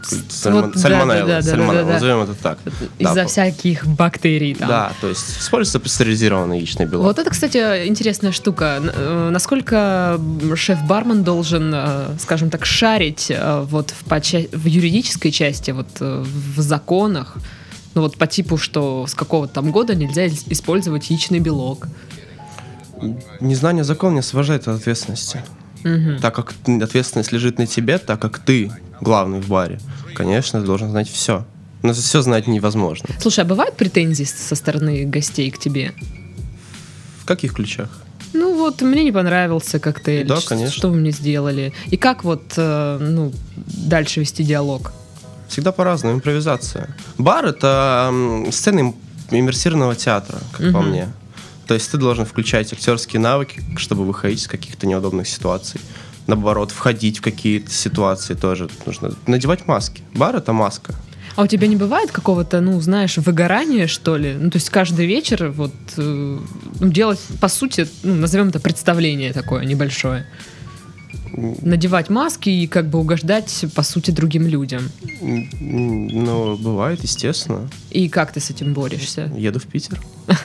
Сальмонеллы, 1.42 1.92
назовем 1.92 2.20
это 2.22 2.34
так. 2.34 2.58
Из-за 2.98 3.26
всяких 3.26 3.86
бактерий. 3.86 4.56
Да, 4.58 4.92
то 5.00 5.08
есть 5.08 5.38
используется 5.38 5.80
пастеризированный 5.80 6.58
яичный 6.58 6.86
белок. 6.86 7.04
Вот 7.06 7.18
это, 7.18 7.30
кстати, 7.30 7.86
интересная 7.86 8.32
штука. 8.32 8.80
Э, 8.82 9.30
Насколько 9.30 10.20
шеф-бармен 10.54 11.22
должен, 11.22 11.72
э, 11.74 12.16
скажем 12.18 12.50
так, 12.50 12.64
шарить 12.66 13.30
вот 13.64 13.94
в, 14.06 14.66
юридической 14.66 15.30
части, 15.30 15.70
вот 15.70 15.88
в 16.00 16.60
законах, 16.60 17.36
ну 17.94 18.02
вот 18.02 18.16
по 18.16 18.26
типу, 18.26 18.56
что 18.56 19.06
с 19.06 19.14
какого-то 19.14 19.54
там 19.54 19.70
года 19.72 19.94
нельзя 19.94 20.26
ис- 20.26 20.44
использовать 20.48 21.10
яичный 21.10 21.40
белок. 21.40 21.88
Незнание 23.40 23.84
закона 23.84 24.14
не 24.14 24.20
освобождает 24.20 24.68
от 24.68 24.80
ответственности. 24.80 25.42
Мгм. 25.84 26.18
Так 26.20 26.34
как 26.34 26.54
ответственность 26.82 27.32
лежит 27.32 27.58
на 27.58 27.66
тебе, 27.66 27.98
так 27.98 28.20
как 28.20 28.38
ты 28.38 28.70
главный 29.00 29.40
в 29.40 29.48
баре, 29.48 29.78
конечно, 30.14 30.60
ты 30.60 30.66
должен 30.66 30.90
знать 30.90 31.08
все. 31.08 31.44
Но 31.82 31.94
все 31.94 32.20
знать 32.20 32.46
невозможно. 32.46 33.08
Слушай, 33.20 33.40
а 33.44 33.44
бывают 33.46 33.76
претензии 33.76 34.24
со 34.24 34.54
стороны 34.54 35.04
гостей 35.06 35.50
к 35.50 35.58
тебе? 35.58 35.92
В 37.22 37.24
каких 37.24 37.54
ключах? 37.54 37.88
Ну 38.34 38.54
вот, 38.56 38.82
мне 38.82 39.02
не 39.04 39.12
понравился 39.12 39.78
коктейль. 39.80 40.26
Да, 40.26 40.38
конечно. 40.46 40.70
Что 40.76 40.90
вы 40.90 40.96
мне 40.96 41.10
сделали? 41.10 41.72
И 41.86 41.96
как 41.96 42.22
вот, 42.24 42.52
э, 42.56 42.98
ну, 43.00 43.32
дальше 43.56 44.20
вести 44.20 44.44
диалог? 44.44 44.92
Всегда 45.48 45.72
по-разному, 45.72 46.16
импровизация. 46.16 46.94
Бар— 47.18 47.44
это 47.46 48.12
сцена 48.52 48.80
им- 48.80 48.94
иммерсивного 49.30 49.96
театра, 49.96 50.38
как 50.52 50.72
по 50.72 50.80
Мгм. 50.80 50.88
мне. 50.90 51.08
То 51.70 51.74
есть 51.74 51.88
ты 51.88 51.98
должен 51.98 52.24
включать 52.24 52.72
актерские 52.72 53.20
навыки, 53.20 53.62
чтобы 53.76 54.04
выходить 54.04 54.40
из 54.40 54.48
каких-то 54.48 54.88
неудобных 54.88 55.28
ситуаций. 55.28 55.80
Наоборот, 56.26 56.72
входить 56.72 57.18
в 57.18 57.22
какие-то 57.22 57.70
ситуации 57.70 58.34
тоже 58.34 58.68
нужно. 58.86 59.14
Надевать 59.28 59.68
маски. 59.68 60.02
Бар— 60.12 60.34
это 60.38 60.52
маска. 60.52 60.96
А 61.36 61.42
у 61.42 61.46
тебя 61.46 61.68
не 61.68 61.76
бывает 61.76 62.10
какого-то, 62.10 62.60
ну, 62.60 62.80
знаешь, 62.80 63.18
выгорания, 63.18 63.86
что 63.86 64.16
ли? 64.16 64.34
Ну, 64.34 64.50
то 64.50 64.56
есть 64.56 64.68
каждый 64.68 65.06
вечер 65.06 65.50
вот 65.50 65.72
э, 65.96 66.38
ну, 66.80 66.88
делать, 66.88 67.20
по 67.40 67.46
сути, 67.46 67.86
ну, 68.02 68.16
назовем 68.16 68.48
это 68.48 68.58
представление 68.58 69.32
такое 69.32 69.64
небольшое. 69.64 70.26
Надевать 71.36 72.10
маски 72.10 72.48
и 72.50 72.66
как 72.66 72.88
бы 72.88 72.98
угождать, 72.98 73.64
по 73.76 73.84
сути, 73.84 74.10
другим 74.10 74.48
людям. 74.48 74.90
Ну, 75.20 76.56
бывает, 76.56 77.04
естественно. 77.04 77.70
И 77.90 78.08
как 78.08 78.32
ты 78.32 78.40
с 78.40 78.50
этим 78.50 78.74
борешься? 78.74 79.32
Еду 79.36 79.60
в 79.60 79.66
Питер. 79.66 80.00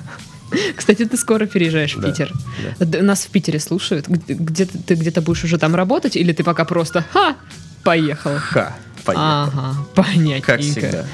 Кстати, 0.76 1.06
ты 1.06 1.18
скоро 1.18 1.46
переезжаешь 1.46 1.96
в 1.96 2.02
Да, 2.02 2.10
Питер. 2.10 2.32
да. 2.80 3.02
Нас 3.02 3.26
в 3.26 3.30
Питере 3.30 3.60
слушают. 3.60 4.08
Где, 4.08 4.66
ты, 4.66 4.78
ты 4.78 4.96
где-то 4.96 5.22
будешь 5.22 5.44
уже 5.44 5.58
там 5.58 5.76
работать, 5.76 6.16
или 6.16 6.32
ты 6.34 6.44
пока 6.44 6.66
просто 6.66 7.06
ха, 7.12 7.36
поехал? 7.84 8.32
Ха, 8.38 8.76
поехал. 9.04 9.24
Ага, 9.26 9.76
понятненько. 9.96 10.46
Как 10.54 10.62
всегда. 10.62 11.06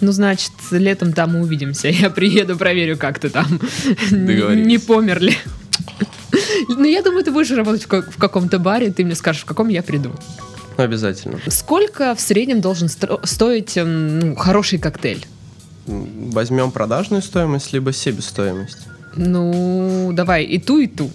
Ну, 0.00 0.12
значит, 0.12 0.52
летом 0.70 1.12
там 1.12 1.32
мы 1.32 1.40
увидимся. 1.40 1.88
Я 1.90 2.10
приеду, 2.10 2.56
проверю, 2.56 2.96
как 2.96 3.18
ты 3.18 3.30
там. 3.30 3.60
Не 4.10 4.78
помер 4.78 5.20
ли. 5.20 5.36
Ну, 6.68 6.84
я 6.84 7.02
думаю, 7.02 7.24
ты 7.24 7.30
будешь 7.30 7.50
работать 7.50 7.84
в, 7.84 7.88
как- 7.88 8.10
в 8.12 8.16
каком-то 8.18 8.58
баре, 8.58 8.90
ты 8.92 9.04
мне 9.04 9.14
скажешь, 9.14 9.42
в 9.42 9.44
каком 9.46 9.68
я 9.68 9.82
приду. 9.82 10.12
Обязательно. 10.76 11.38
Сколько 11.48 12.14
в 12.14 12.20
среднем 12.20 12.60
должен 12.60 12.88
стоить 12.88 13.72
ну, 13.76 14.36
хороший 14.36 14.78
коктейль? 14.78 15.24
Возьмем 15.88 16.70
продажную 16.70 17.22
стоимость, 17.22 17.72
либо 17.72 17.92
себестоимость. 17.92 18.78
Ну, 19.16 20.10
давай 20.12 20.44
и 20.44 20.58
ту, 20.58 20.78
и 20.78 20.86
ту. 20.86 21.10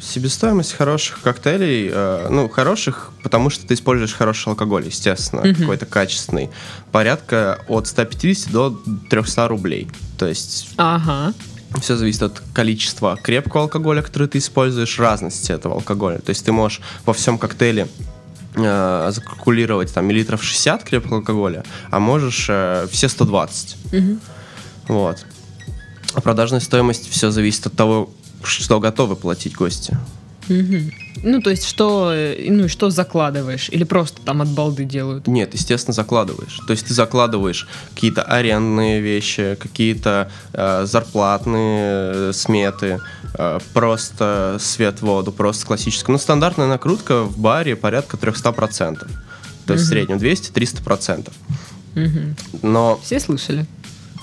Себестоимость 0.00 0.72
хороших 0.72 1.20
коктейлей, 1.20 1.88
э, 1.92 2.26
ну, 2.28 2.48
хороших, 2.48 3.12
потому 3.22 3.50
что 3.50 3.66
ты 3.66 3.74
используешь 3.74 4.12
хороший 4.14 4.48
алкоголь, 4.48 4.86
естественно, 4.86 5.42
какой-то 5.54 5.86
качественный, 5.86 6.50
порядка 6.90 7.60
от 7.68 7.86
150 7.86 8.50
до 8.50 8.82
300 9.10 9.46
рублей. 9.46 9.88
То 10.18 10.26
есть 10.26 10.70
Ага. 10.76 11.34
все 11.80 11.94
зависит 11.96 12.22
от 12.22 12.42
количества 12.52 13.16
крепкого 13.22 13.64
алкоголя, 13.64 14.02
который 14.02 14.26
ты 14.26 14.38
используешь, 14.38 14.98
разности 14.98 15.52
этого 15.52 15.76
алкоголя. 15.76 16.18
То 16.18 16.30
есть 16.30 16.44
ты 16.44 16.50
можешь 16.50 16.80
во 17.06 17.12
всем 17.12 17.38
коктейле 17.38 17.86
э, 18.54 19.10
закалькулировать 19.12 19.92
там 19.92 20.06
миллилитров 20.06 20.42
60 20.42 20.84
крепкого 20.84 21.16
алкоголя, 21.18 21.64
а 21.90 21.98
можешь 21.98 22.46
э, 22.48 22.86
все 22.90 23.08
120. 23.08 23.76
Вот. 24.88 25.24
А 26.14 26.20
продажная 26.20 26.60
стоимость 26.60 27.08
все 27.10 27.30
зависит 27.30 27.66
от 27.66 27.74
того, 27.74 28.10
что 28.42 28.80
готовы 28.80 29.16
платить 29.16 29.54
гости. 29.54 29.96
Ну, 30.48 31.40
то 31.40 31.50
есть, 31.50 31.64
что, 31.64 32.12
э, 32.12 32.48
ну, 32.50 32.68
что 32.68 32.90
закладываешь? 32.90 33.68
Или 33.70 33.84
просто 33.84 34.20
там 34.22 34.42
от 34.42 34.48
балды 34.48 34.84
делают? 34.84 35.28
Нет, 35.28 35.54
естественно, 35.54 35.94
закладываешь. 35.94 36.58
То 36.66 36.72
есть 36.72 36.86
ты 36.86 36.94
закладываешь 36.94 37.68
какие-то 37.94 38.22
арендные 38.22 39.00
вещи, 39.00 39.56
какие-то 39.60 40.30
э, 40.52 40.84
зарплатные 40.86 42.30
э, 42.30 42.32
сметы, 42.34 42.98
э, 43.34 43.60
просто 43.72 44.56
свет, 44.60 45.00
воду, 45.00 45.30
просто 45.32 45.66
классическую. 45.66 46.14
Ну, 46.14 46.18
стандартная 46.18 46.66
накрутка 46.66 47.22
в 47.22 47.38
баре 47.38 47.76
порядка 47.76 48.16
300%. 48.16 49.06
То 49.66 49.74
есть 49.74 49.84
в 49.84 49.88
среднем 49.88 50.16
200-300%. 50.16 51.30
Но 52.62 53.00
Все 53.04 53.20
слышали? 53.20 53.66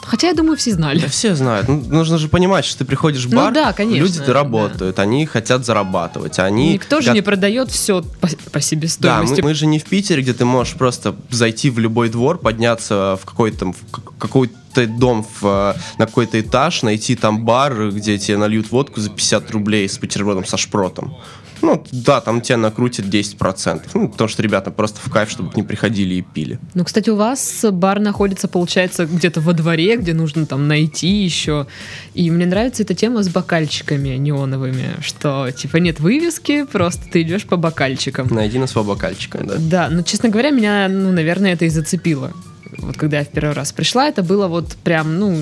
Хотя, 0.01 0.27
я 0.29 0.33
думаю, 0.33 0.57
все 0.57 0.71
знали. 0.71 0.99
да 0.99 1.07
все 1.07 1.35
знают. 1.35 1.67
Ну, 1.67 1.81
нужно 1.87 2.17
же 2.17 2.27
понимать, 2.29 2.65
что 2.65 2.79
ты 2.79 2.85
приходишь 2.85 3.25
в 3.25 3.29
Ну 3.33 3.37
бар, 3.41 3.53
да, 3.53 3.73
конечно, 3.73 3.99
люди 4.03 4.19
да. 4.25 4.33
работают, 4.33 4.97
они 4.99 5.25
хотят 5.25 5.65
зарабатывать. 5.65 6.39
Они 6.39 6.73
Никто 6.73 7.01
же 7.01 7.07
гот- 7.07 7.15
не 7.15 7.21
продает 7.21 7.69
все 7.69 8.01
по, 8.01 8.27
по 8.27 8.27
Да, 8.29 8.51
мы, 8.55 8.61
себестоимости. 8.61 9.41
мы 9.41 9.53
же 9.53 9.65
не 9.67 9.77
в 9.79 9.83
Питере, 9.85 10.21
где 10.21 10.33
ты 10.33 10.45
можешь 10.45 10.73
просто 10.75 11.15
зайти 11.29 11.69
в 11.69 11.79
любой 11.79 12.09
двор, 12.09 12.37
подняться 12.39 13.19
в 13.21 13.25
какой-то 13.25 13.67
в 13.67 13.75
к- 13.91 14.17
какой-то 14.19 14.87
дом 14.87 15.25
в, 15.41 15.75
на 15.97 16.05
какой-то 16.05 16.39
этаж, 16.39 16.83
найти 16.83 17.15
там 17.15 17.43
бар, 17.45 17.89
где 17.91 18.17
тебе 18.17 18.37
нальют 18.37 18.71
водку 18.71 18.99
за 19.01 19.09
50 19.09 19.51
рублей 19.51 19.87
с 19.89 19.97
бутербродом 19.99 20.45
со 20.45 20.57
шпротом. 20.57 21.15
Ну, 21.61 21.83
да, 21.91 22.21
там 22.21 22.41
тебя 22.41 22.57
накрутит 22.57 23.05
10%. 23.05 23.81
Ну, 23.93 24.09
потому 24.09 24.27
что 24.27 24.41
ребята 24.41 24.71
просто 24.71 24.99
в 25.03 25.11
кайф, 25.11 25.29
чтобы 25.29 25.51
не 25.55 25.63
приходили 25.63 26.15
и 26.15 26.21
пили. 26.21 26.59
Ну, 26.73 26.83
кстати, 26.83 27.09
у 27.09 27.15
вас 27.15 27.65
бар 27.71 27.99
находится, 27.99 28.47
получается, 28.47 29.05
где-то 29.05 29.41
во 29.41 29.53
дворе, 29.53 29.97
где 29.97 30.13
нужно 30.13 30.45
там 30.45 30.67
найти 30.67 31.23
еще. 31.23 31.67
И 32.13 32.29
мне 32.31 32.45
нравится 32.45 32.83
эта 32.83 32.93
тема 32.93 33.23
с 33.23 33.29
бокальчиками 33.29 34.09
неоновыми, 34.09 34.95
что 35.01 35.49
типа 35.51 35.77
нет 35.77 35.99
вывески, 35.99 36.63
просто 36.63 37.09
ты 37.11 37.21
идешь 37.21 37.45
по 37.45 37.57
бокальчикам. 37.57 38.27
Найди 38.29 38.59
нас 38.59 38.73
по 38.73 38.83
бокальчикам, 38.83 39.47
да. 39.47 39.55
Да, 39.57 39.89
но, 39.89 40.01
честно 40.01 40.29
говоря, 40.29 40.51
меня, 40.51 40.87
ну, 40.89 41.11
наверное, 41.11 41.53
это 41.53 41.65
и 41.65 41.69
зацепило. 41.69 42.31
Вот 42.77 42.97
когда 42.97 43.19
я 43.19 43.25
в 43.25 43.29
первый 43.29 43.53
раз 43.53 43.71
пришла, 43.71 44.07
это 44.07 44.23
было 44.23 44.47
вот 44.47 44.75
прям, 44.83 45.19
ну, 45.19 45.35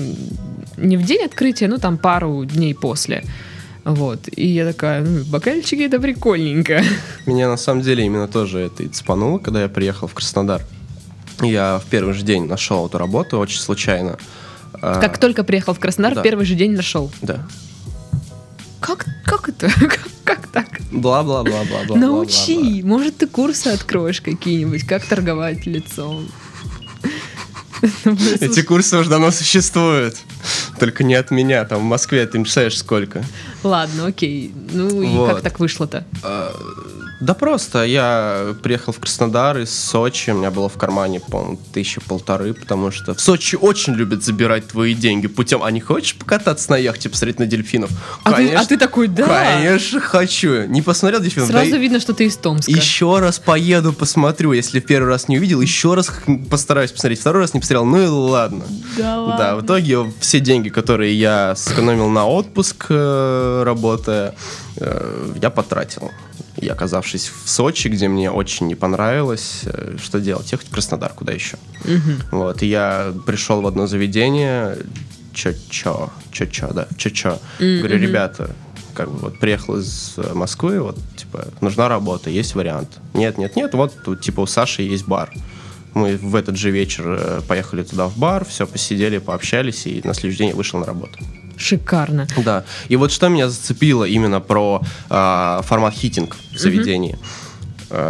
не 0.76 0.96
в 0.96 1.04
день 1.04 1.24
открытия, 1.24 1.68
ну, 1.68 1.78
там 1.78 1.98
пару 1.98 2.44
дней 2.44 2.74
после. 2.74 3.24
Вот. 3.88 4.28
И 4.36 4.46
я 4.46 4.66
такая, 4.66 5.02
ну, 5.02 5.24
бокальчики 5.24 5.80
это 5.80 5.98
прикольненько. 5.98 6.82
Меня 7.24 7.48
на 7.48 7.56
самом 7.56 7.80
деле 7.82 8.04
именно 8.04 8.28
тоже 8.28 8.58
это 8.60 8.82
и 8.82 8.88
цепануло, 8.88 9.38
когда 9.38 9.62
я 9.62 9.68
приехал 9.68 10.06
в 10.08 10.14
Краснодар. 10.14 10.62
Я 11.40 11.80
в 11.82 11.88
первый 11.88 12.12
же 12.12 12.22
день 12.22 12.46
нашел 12.46 12.86
эту 12.86 12.98
работу 12.98 13.38
очень 13.38 13.60
случайно. 13.60 14.18
А, 14.74 15.00
Как 15.00 15.16
только 15.16 15.42
приехал 15.42 15.72
в 15.72 15.78
Краснодар, 15.78 16.16
да. 16.16 16.22
первый 16.22 16.44
же 16.44 16.54
день 16.54 16.72
нашел. 16.72 17.10
Да. 17.22 17.46
Как, 18.80 19.06
как 19.24 19.48
это? 19.48 19.68
Как, 19.80 20.00
как 20.24 20.46
так? 20.48 20.66
Бла-бла-бла-бла-бла. 20.92 21.96
Научи. 21.96 22.82
Может, 22.82 23.16
ты 23.16 23.26
курсы 23.26 23.68
откроешь 23.68 24.20
какие-нибудь, 24.20 24.86
как 24.86 25.04
торговать 25.04 25.64
лицом. 25.66 26.28
Эти 28.40 28.62
курсы 28.62 28.96
уже 28.96 29.10
давно 29.10 29.30
существуют. 29.30 30.16
Только 30.78 31.04
не 31.04 31.14
от 31.14 31.30
меня. 31.30 31.64
Там 31.64 31.80
в 31.80 31.84
Москве 31.84 32.26
ты 32.26 32.40
представляешь 32.40 32.78
сколько. 32.78 33.24
Ладно, 33.62 34.06
окей. 34.06 34.52
Ну 34.72 35.02
и 35.02 35.06
Вот. 35.08 35.34
как 35.34 35.42
так 35.42 35.60
вышло-то? 35.60 36.04
Да 37.20 37.34
просто 37.34 37.84
я 37.84 38.54
приехал 38.62 38.92
в 38.92 39.00
Краснодар 39.00 39.58
из 39.58 39.70
Сочи, 39.70 40.30
у 40.30 40.34
меня 40.34 40.52
было 40.52 40.68
в 40.68 40.74
кармане, 40.74 41.20
по-моему, 41.20 41.58
тысяча 41.72 42.00
полторы, 42.00 42.54
потому 42.54 42.92
что 42.92 43.14
в 43.14 43.20
Сочи 43.20 43.56
очень 43.56 43.94
любят 43.94 44.22
забирать 44.22 44.68
твои 44.68 44.94
деньги 44.94 45.26
путем, 45.26 45.64
а 45.64 45.70
не 45.72 45.80
хочешь 45.80 46.14
покататься 46.14 46.70
на 46.70 46.76
яхте, 46.76 47.08
посмотреть 47.08 47.40
на 47.40 47.46
дельфинов? 47.46 47.90
А 48.22 48.32
ты, 48.32 48.54
а 48.54 48.64
ты 48.64 48.76
такой, 48.76 49.08
да? 49.08 49.26
Конечно, 49.26 50.00
хочу. 50.00 50.64
Не 50.66 50.80
посмотрел 50.80 51.20
дельфинов? 51.20 51.48
Сразу 51.48 51.72
Да 51.72 51.76
видно, 51.76 51.98
что 51.98 52.14
ты 52.14 52.26
из 52.26 52.36
Томска. 52.36 52.70
Еще 52.70 53.18
раз 53.18 53.40
поеду, 53.40 53.92
посмотрю. 53.92 54.52
Если 54.52 54.78
в 54.78 54.86
первый 54.86 55.08
раз 55.08 55.28
не 55.28 55.38
увидел, 55.38 55.60
еще 55.60 55.94
раз 55.94 56.12
постараюсь 56.48 56.92
посмотреть. 56.92 57.20
Второй 57.20 57.42
раз 57.42 57.54
не 57.54 57.60
посмотрел, 57.60 57.84
ну 57.84 58.00
и 58.00 58.06
ладно. 58.06 58.64
Да 58.96 59.20
ладно. 59.20 59.36
Да, 59.38 59.56
в 59.56 59.64
итоге 59.64 60.12
все 60.20 60.38
деньги, 60.38 60.68
которые 60.68 61.18
я 61.18 61.54
сэкономил 61.56 62.08
на 62.08 62.26
отпуск, 62.26 62.86
э, 62.90 63.62
работая, 63.64 64.34
э, 64.76 65.32
я 65.42 65.50
потратил. 65.50 66.12
И 66.60 66.66
оказавшись 66.68 67.30
в 67.44 67.48
Сочи, 67.48 67.88
где 67.88 68.08
мне 68.08 68.30
очень 68.30 68.66
не 68.66 68.74
понравилось, 68.74 69.60
э, 69.64 69.96
что 70.02 70.20
делать? 70.20 70.50
Ехать 70.52 70.66
в 70.68 70.70
Краснодар, 70.70 71.12
куда 71.12 71.32
еще? 71.32 71.56
Вот, 72.32 72.62
и 72.62 72.66
я 72.66 73.12
пришел 73.26 73.60
в 73.60 73.66
одно 73.66 73.86
заведение, 73.86 74.76
чё-чё, 75.34 76.10
чё-чё, 76.32 76.72
да, 76.72 76.88
чё-чё. 76.96 77.38
Говорю, 77.78 77.98
ребята, 78.08 78.50
как 78.94 79.08
бы 79.10 79.18
вот 79.18 79.38
приехал 79.38 79.76
из 79.78 80.16
Москвы, 80.34 80.80
вот, 80.80 80.98
типа, 81.16 81.46
нужна 81.60 81.88
работа, 81.88 82.28
есть 82.30 82.56
вариант. 82.56 82.98
Нет, 83.14 83.38
нет, 83.38 83.54
нет, 83.54 83.74
вот 83.74 83.94
тут, 84.04 84.20
типа, 84.20 84.40
у 84.40 84.46
Саши 84.46 84.82
есть 84.82 85.06
бар. 85.06 85.32
Мы 85.94 86.16
в 86.16 86.34
этот 86.34 86.56
же 86.56 86.70
вечер 86.70 87.04
э, 87.06 87.40
поехали 87.46 87.82
туда 87.84 88.08
в 88.08 88.16
бар, 88.18 88.44
все, 88.44 88.66
посидели, 88.66 89.18
пообщались, 89.18 89.86
и 89.86 90.00
на 90.04 90.12
следующий 90.14 90.38
день 90.38 90.48
я 90.50 90.54
вышел 90.56 90.80
на 90.80 90.86
работу. 90.86 91.18
Шикарно. 91.58 92.26
Да. 92.44 92.64
И 92.88 92.96
вот 92.96 93.12
что 93.12 93.28
меня 93.28 93.48
зацепило 93.48 94.04
именно 94.04 94.40
про 94.40 94.82
а, 95.10 95.62
формат 95.62 95.94
хитинг 95.94 96.36
в 96.52 96.58
заведении. 96.58 97.18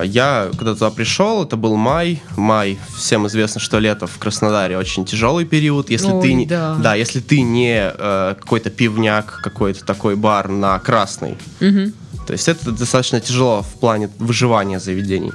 Я 0.05 0.51
когда 0.59 0.75
туда 0.75 0.91
пришел, 0.91 1.45
это 1.45 1.57
был 1.57 1.77
май. 1.77 2.21
Май, 2.37 2.79
всем 2.97 3.29
известно, 3.29 3.61
что 3.61 3.79
лето 3.79 4.09
в 4.09 4.19
Краснодаре 4.19 4.77
очень 4.77 5.05
тяжелый 5.05 5.45
период. 5.45 5.89
Если 5.89 6.11
Ой, 6.11 6.21
ты 6.21 6.33
не, 6.33 6.47
да. 6.47 6.95
если 6.95 7.21
ты 7.21 7.43
не 7.43 7.93
э, 7.97 8.35
какой-то 8.41 8.71
пивняк, 8.71 9.41
какой-то 9.41 9.85
такой 9.85 10.17
бар 10.17 10.49
на 10.49 10.79
красный. 10.81 11.37
То 11.61 12.33
есть 12.33 12.49
это 12.49 12.73
достаточно 12.73 13.21
тяжело 13.21 13.63
в 13.63 13.81
плане 13.81 14.11
выживания 14.19 14.81
заведений. 14.81 15.33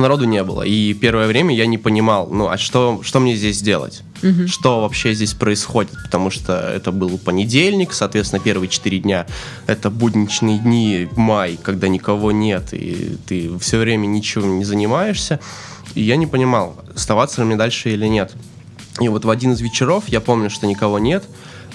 Народу 0.00 0.24
не 0.24 0.42
было. 0.44 0.62
И 0.62 0.94
первое 0.94 1.26
время 1.26 1.54
я 1.54 1.66
не 1.66 1.78
понимал, 1.78 2.28
ну 2.30 2.48
а 2.48 2.58
что, 2.58 3.00
что 3.02 3.20
мне 3.20 3.34
здесь 3.36 3.60
делать? 3.62 4.02
Что 4.46 4.80
вообще 4.80 5.14
здесь 5.14 5.34
происходит? 5.34 5.92
Потому 6.04 6.30
что 6.30 6.52
это 6.52 6.90
был 6.90 7.18
понедельник, 7.18 7.92
соответственно, 7.92 8.40
первые 8.40 8.68
четыре 8.68 8.98
дня 8.98 9.26
это 9.66 9.90
будничные 9.90 10.58
дни, 10.58 11.08
май, 11.16 11.58
когда 11.62 11.88
никого 11.88 12.32
нет, 12.32 12.72
и 12.72 13.16
ты 13.26 13.58
все 13.58 13.78
время 13.78 14.06
ничего 14.06 14.46
не 14.46 14.64
занимаешься. 14.64 15.40
И 15.94 16.02
я 16.02 16.16
не 16.16 16.26
понимал, 16.26 16.76
оставаться 16.94 17.40
ли 17.40 17.46
мне 17.46 17.56
дальше 17.56 17.90
или 17.90 18.06
нет. 18.06 18.32
И 19.00 19.08
вот 19.08 19.24
в 19.24 19.30
один 19.30 19.52
из 19.52 19.60
вечеров, 19.60 20.04
я 20.08 20.20
помню, 20.20 20.50
что 20.50 20.66
никого 20.66 20.98
нет, 20.98 21.24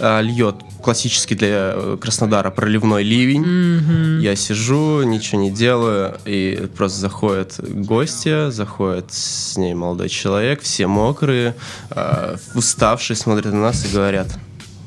а, 0.01 0.21
льет 0.21 0.55
классический 0.81 1.35
для 1.35 1.73
э, 1.75 1.97
Краснодара 2.01 2.49
проливной 2.49 3.03
ливень. 3.03 4.19
Я 4.21 4.35
сижу, 4.35 5.03
ничего 5.03 5.41
не 5.41 5.51
делаю, 5.51 6.17
и 6.25 6.67
просто 6.75 6.99
заходят 6.99 7.59
гости, 7.59 8.49
заходит 8.49 9.13
с 9.13 9.57
ней 9.57 9.75
молодой 9.75 10.09
человек, 10.09 10.61
все 10.61 10.87
мокрые, 10.87 11.55
а, 11.91 12.37
уставшие, 12.55 13.15
смотрят 13.15 13.53
на 13.53 13.61
нас 13.61 13.85
и 13.85 13.93
говорят, 13.93 14.27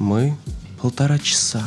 мы 0.00 0.37
полтора 0.81 1.18
часа 1.18 1.62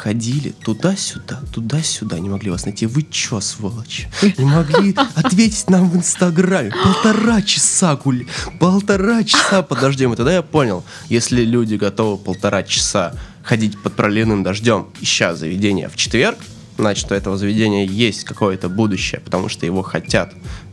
ходили 0.00 0.54
туда-сюда, 0.64 1.40
туда-сюда, 1.52 2.18
не 2.18 2.30
могли 2.30 2.50
вас 2.50 2.64
найти. 2.64 2.86
Вы 2.86 3.02
чё, 3.02 3.40
сволочь? 3.40 4.08
Не 4.38 4.46
могли 4.46 4.94
ответить 5.14 5.68
нам 5.68 5.90
в 5.90 5.96
Инстаграме. 5.96 6.72
Полтора 6.82 7.42
часа 7.42 7.96
гули, 7.96 8.26
полтора 8.58 9.22
часа 9.24 9.62
под 9.62 9.80
дождем. 9.80 10.14
И 10.14 10.16
тогда 10.16 10.32
я 10.32 10.42
понял, 10.42 10.84
если 11.10 11.44
люди 11.44 11.74
готовы 11.74 12.16
полтора 12.16 12.62
часа 12.62 13.14
ходить 13.42 13.78
под 13.82 13.94
проливным 13.94 14.42
дождем, 14.42 14.86
ища 15.02 15.34
заведение 15.34 15.90
в 15.90 15.96
четверг, 15.96 16.38
значит, 16.78 17.12
у 17.12 17.14
этого 17.14 17.36
заведения 17.36 17.84
есть 17.84 18.24
какое-то 18.24 18.70
будущее, 18.70 19.20
потому 19.20 19.50
что 19.50 19.66
его 19.66 19.82
хотят 19.82 20.32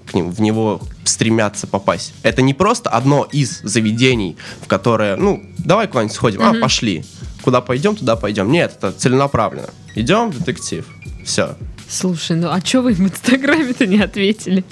к 0.10 0.14
ним, 0.14 0.32
в 0.32 0.40
него 0.40 0.82
стремятся 1.04 1.68
попасть. 1.68 2.14
Это 2.24 2.42
не 2.42 2.54
просто 2.54 2.90
одно 2.90 3.28
из 3.30 3.60
заведений, 3.62 4.38
в 4.62 4.68
которое, 4.68 5.18
ну, 5.18 5.44
давай 5.58 5.88
куда-нибудь 5.88 6.16
сходим, 6.16 6.42
а, 6.42 6.54
пошли. 6.54 7.04
Куда 7.48 7.62
пойдем, 7.62 7.96
туда 7.96 8.18
пойдем. 8.18 8.52
Нет, 8.52 8.74
это 8.78 8.92
целенаправленно. 8.92 9.70
Идем, 9.96 10.32
детектив. 10.32 10.86
Все. 11.24 11.56
Слушай, 11.88 12.36
ну 12.36 12.52
а 12.52 12.60
чё 12.60 12.82
вы 12.82 12.92
в 12.92 13.00
Инстаграме-то 13.00 13.88
не 13.88 14.02
ответили? 14.02 14.66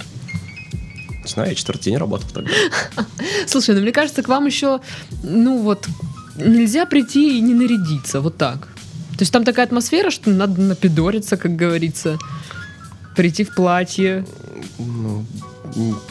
Не 1.24 1.30
знаю, 1.30 1.52
я 1.52 1.56
четвертый 1.56 1.86
день 1.86 1.96
работал 1.96 2.28
тогда. 2.34 2.52
Слушай, 3.48 3.76
ну 3.76 3.82
мне 3.82 3.94
кажется, 3.94 4.24
к 4.24 4.28
вам 4.28 4.46
еще, 4.46 4.82
ну 5.24 5.62
вот, 5.62 5.88
нельзя 6.36 6.86
прийти 6.86 7.38
и 7.38 7.40
не 7.40 7.54
нарядиться, 7.54 8.20
вот 8.20 8.36
так. 8.36 8.68
То 9.12 9.22
есть 9.22 9.32
там 9.32 9.46
такая 9.46 9.68
атмосфера, 9.68 10.10
что 10.10 10.30
надо 10.30 10.60
напидориться, 10.60 11.38
как 11.38 11.56
говорится, 11.56 12.18
прийти 13.16 13.46
в 13.46 13.56
платье, 13.56 14.26
Ну, 14.80 15.24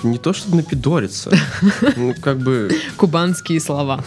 не 0.03 0.16
то, 0.16 0.33
чтобы 0.33 0.57
напидориться. 0.57 1.31
Ну, 1.96 2.14
как 2.22 2.38
бы 2.38 2.70
кубанские 2.96 3.61
слова. 3.61 4.03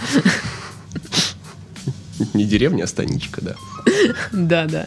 Не 2.34 2.46
деревня, 2.46 2.84
а 2.84 2.88
станичка, 2.88 3.42
да. 3.42 3.56
Да-да. 4.32 4.86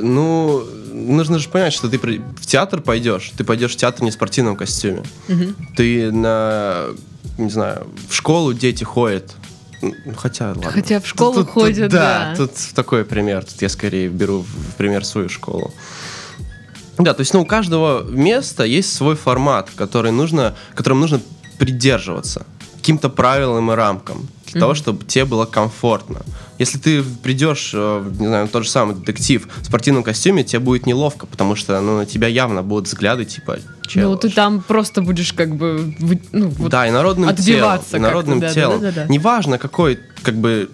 Ну, 0.00 0.64
нужно 0.92 1.38
же 1.38 1.48
понять, 1.48 1.72
что 1.72 1.88
ты 1.88 1.98
в 1.98 2.46
театр 2.46 2.80
пойдешь. 2.80 3.32
Ты 3.36 3.42
пойдешь 3.44 3.72
в 3.72 3.76
театр 3.76 4.04
не 4.04 4.10
в 4.10 4.14
спортивном 4.14 4.56
костюме. 4.56 5.02
Ты 5.76 6.12
на, 6.12 6.86
не 7.38 7.50
знаю, 7.50 7.86
в 8.08 8.14
школу 8.14 8.52
дети 8.52 8.84
ходят. 8.84 9.34
Ну, 9.82 9.94
Хотя, 10.16 10.48
ладно. 10.48 10.70
Хотя 10.70 11.00
в 11.00 11.06
школу 11.06 11.32
Тут- 11.34 11.46
тут- 11.46 11.54
ходят, 11.54 11.90
да. 11.90 12.34
тут 12.36 12.52
такой 12.74 13.04
пример. 13.04 13.44
Тут 13.44 13.62
я 13.62 13.68
скорее 13.70 14.08
беру 14.08 14.42
в 14.42 14.74
пример 14.76 15.04
свою 15.06 15.28
школу. 15.28 15.72
Да, 16.98 17.14
то 17.14 17.20
есть, 17.22 17.32
ну, 17.32 17.40
у 17.40 17.46
каждого 17.46 18.02
места 18.04 18.64
есть 18.64 18.92
свой 18.92 19.16
формат, 19.16 19.70
который 19.74 20.12
нужно, 20.12 20.54
которым 20.74 21.00
нужно 21.00 21.20
придерживаться 21.58 22.44
каким-то 22.76 23.08
правилам 23.08 23.72
и 23.72 23.74
рамкам 23.74 24.28
для 24.52 24.60
того, 24.60 24.74
чтобы 24.74 25.04
тебе 25.04 25.24
было 25.24 25.46
комфортно. 25.46 26.22
Если 26.58 26.78
ты 26.78 27.02
придешь, 27.02 27.72
э, 27.74 28.10
не 28.18 28.26
знаю, 28.26 28.48
тот 28.48 28.64
же 28.64 28.68
самый 28.70 28.94
детектив 28.94 29.48
в 29.60 29.64
спортивном 29.64 30.02
костюме, 30.02 30.44
тебе 30.44 30.60
будет 30.60 30.86
неловко, 30.86 31.26
потому 31.26 31.56
что 31.56 31.80
ну, 31.80 31.96
на 31.96 32.06
тебя 32.06 32.28
явно 32.28 32.62
будут 32.62 32.86
взгляды 32.86 33.24
типа 33.24 33.58
«Чел, 33.86 34.10
Ну, 34.10 34.16
ты 34.16 34.28
там 34.28 34.60
просто 34.60 35.02
будешь 35.02 35.32
как 35.32 35.56
бы... 35.56 35.94
Ну, 36.32 36.48
вот 36.50 36.70
да, 36.70 36.86
и 36.86 36.90
народным 36.90 37.28
отбиваться 37.28 37.92
телом. 37.92 38.02
народным 38.02 38.40
да, 38.40 38.52
телом. 38.52 38.80
да, 38.80 38.92
да, 38.92 39.04
да. 39.06 39.12
Неважно, 39.12 39.58
какой, 39.58 39.98
как 40.22 40.34
бы. 40.36 40.70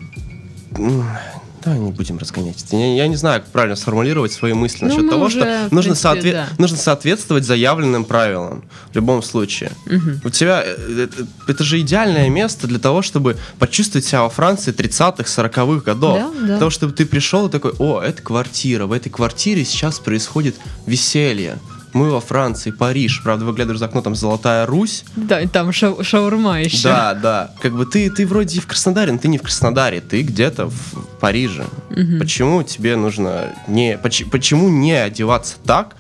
Давай 1.67 1.81
не 1.81 1.91
будем 1.91 2.17
разгонять. 2.17 2.63
это. 2.65 2.77
Я, 2.77 2.95
я 2.95 3.09
не 3.09 3.17
знаю, 3.17 3.41
как 3.43 3.51
правильно 3.51 3.75
сформулировать 3.77 4.33
свои 4.33 4.53
мысли 4.53 4.85
Ну, 4.85 4.89
насчет 4.95 5.11
того, 5.11 5.25
уже, 5.25 5.41
что 5.41 5.69
в 5.69 5.73
нужно, 5.73 5.95
принципе, 5.95 6.09
соотве- 6.09 6.33
да. 6.33 6.49
нужно 6.59 6.77
соответствовать 6.77 7.45
заявленным 7.45 8.05
правилам 8.05 8.65
в 8.93 8.95
любом 8.95 9.21
случае. 9.23 9.73
Мгм. 9.87 10.21
У 10.25 10.31
тебя 10.31 10.63
э, 10.65 11.07
это, 11.13 11.27
это 11.49 11.65
же 11.65 11.81
идеальное 11.81 12.29
место 12.31 12.69
для 12.69 12.79
того, 12.79 13.03
чтобы 13.03 13.37
почувствовать 13.59 14.07
себя 14.07 14.23
во 14.23 14.31
Франции 14.31 14.73
30-х, 14.73 15.25
40-х 15.25 15.83
годов. 15.85 16.19
Да, 16.21 16.31
да. 16.41 16.47
Для 16.47 16.59
того, 16.59 16.71
чтобы 16.71 16.93
ты 16.93 17.05
пришел 17.05 17.49
и 17.49 17.51
такой, 17.51 17.73
о, 17.81 18.01
это 18.01 18.23
квартира, 18.23 18.87
в 18.87 18.93
этой 18.93 19.11
квартире 19.11 19.65
сейчас 19.65 19.99
происходит 19.99 20.55
веселье. 20.87 21.59
Мы 21.97 22.11
во 22.11 22.21
Франции, 22.21 22.73
Париж, 22.73 23.23
правда, 23.25 23.47
выглядываешь 23.47 23.79
за 23.79 23.87
окно, 23.87 24.03
там 24.03 24.15
Золотая 24.15 24.67
Русь, 24.67 25.03
Да, 25.17 25.41
и 25.41 25.47
там 25.47 25.71
шау- 25.71 26.05
шаурма 26.05 26.61
еще. 26.61 26.89
да, 26.89 27.15
да. 27.15 27.51
Как 27.63 27.73
бы 27.75 27.87
ты, 27.87 28.11
ты 28.11 28.27
вроде 28.27 28.59
и 28.59 28.61
в 28.61 28.67
Краснодаре, 28.67 29.13
но 29.13 29.19
ты 29.19 29.29
не 29.29 29.39
в 29.39 29.43
Краснодаре, 29.43 30.03
ты 30.03 30.21
где-то 30.21 30.67
в 30.69 30.75
Париже. 31.21 31.65
Почему 32.19 32.63
тебе 32.63 32.97
нужно 32.97 33.55
не. 33.67 33.97
поч- 33.97 34.27
почему 34.31 34.69
не 34.69 34.93
одеваться 34.93 35.55
так, 35.65 35.97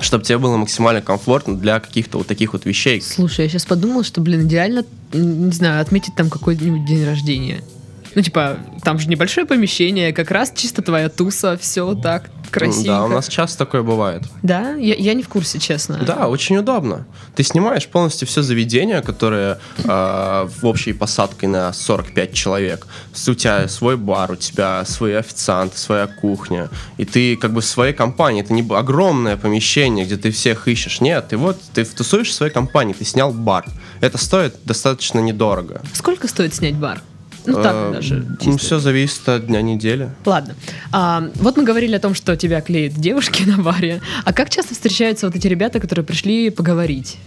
чтобы 0.00 0.24
тебе 0.24 0.38
было 0.38 0.56
максимально 0.56 1.02
комфортно 1.02 1.56
для 1.56 1.78
каких-то 1.78 2.18
вот 2.18 2.26
таких 2.26 2.54
вот 2.54 2.64
вещей? 2.64 3.00
Слушай, 3.00 3.44
я 3.44 3.48
сейчас 3.48 3.64
подумала, 3.64 4.02
что, 4.02 4.20
блин, 4.20 4.42
идеально, 4.48 4.84
не 5.12 5.52
знаю, 5.52 5.80
отметить 5.82 6.16
там 6.16 6.30
какой-нибудь 6.30 6.84
день 6.84 7.04
рождения. 7.06 7.62
Ну, 8.14 8.22
типа, 8.22 8.58
там 8.82 8.98
же 8.98 9.08
небольшое 9.08 9.46
помещение, 9.46 10.12
как 10.12 10.30
раз 10.30 10.52
чисто 10.54 10.82
твоя 10.82 11.08
туса, 11.08 11.56
все 11.56 11.94
так 11.94 12.30
красиво. 12.52 12.84
Да, 12.84 13.04
у 13.04 13.08
нас 13.08 13.28
часто 13.28 13.58
такое 13.58 13.82
бывает. 13.82 14.22
Да? 14.42 14.74
Я, 14.74 14.94
я 14.94 15.14
не 15.14 15.22
в 15.22 15.28
курсе, 15.28 15.58
честно. 15.58 15.98
Да, 16.06 16.28
очень 16.28 16.56
удобно. 16.56 17.06
Ты 17.34 17.42
снимаешь 17.42 17.88
полностью 17.88 18.28
все 18.28 18.42
заведение, 18.42 19.02
которое 19.02 19.58
э, 19.78 19.82
в 19.84 20.66
общей 20.66 20.92
посадкой 20.92 21.48
на 21.48 21.72
45 21.72 22.32
человек. 22.32 22.86
У 23.26 23.34
тебя 23.34 23.66
свой 23.68 23.96
бар, 23.96 24.32
у 24.32 24.36
тебя 24.36 24.84
свой 24.84 25.18
официант, 25.18 25.76
своя 25.76 26.06
кухня. 26.06 26.68
И 26.98 27.04
ты 27.04 27.36
как 27.36 27.52
бы 27.52 27.62
в 27.62 27.64
своей 27.64 27.94
компании. 27.94 28.42
Это 28.42 28.52
не 28.52 28.62
огромное 28.70 29.36
помещение, 29.36 30.04
где 30.04 30.16
ты 30.16 30.30
всех 30.30 30.68
ищешь. 30.68 31.00
Нет, 31.00 31.28
ты 31.28 31.36
вот, 31.36 31.58
ты 31.74 31.84
тусуешь 31.84 32.28
в 32.28 32.32
своей 32.32 32.52
компании, 32.52 32.92
ты 32.92 33.04
снял 33.04 33.32
бар. 33.32 33.64
Это 34.00 34.18
стоит 34.18 34.56
достаточно 34.64 35.20
недорого. 35.20 35.80
Сколько 35.94 36.28
стоит 36.28 36.54
снять 36.54 36.74
бар? 36.74 37.00
Ну, 37.46 37.62
так 37.62 37.74
Э, 37.74 37.92
даже. 37.94 38.26
Чисто. 38.40 38.58
все 38.58 38.78
зависит 38.78 39.28
от 39.28 39.46
дня 39.46 39.62
недели. 39.62 40.10
Ладно. 40.24 40.54
А, 40.92 41.28
вот 41.36 41.56
мы 41.56 41.64
говорили 41.64 41.94
о 41.96 42.00
том, 42.00 42.14
что 42.14 42.36
тебя 42.36 42.60
клеят 42.60 42.94
девушки 42.94 43.42
на 43.46 43.58
баре. 43.62 44.00
А 44.24 44.32
как 44.32 44.50
часто 44.50 44.74
встречаются 44.74 45.26
вот 45.26 45.34
эти 45.36 45.46
ребята, 45.48 45.80
которые 45.80 46.04
пришли 46.04 46.50
поговорить? 46.50 47.18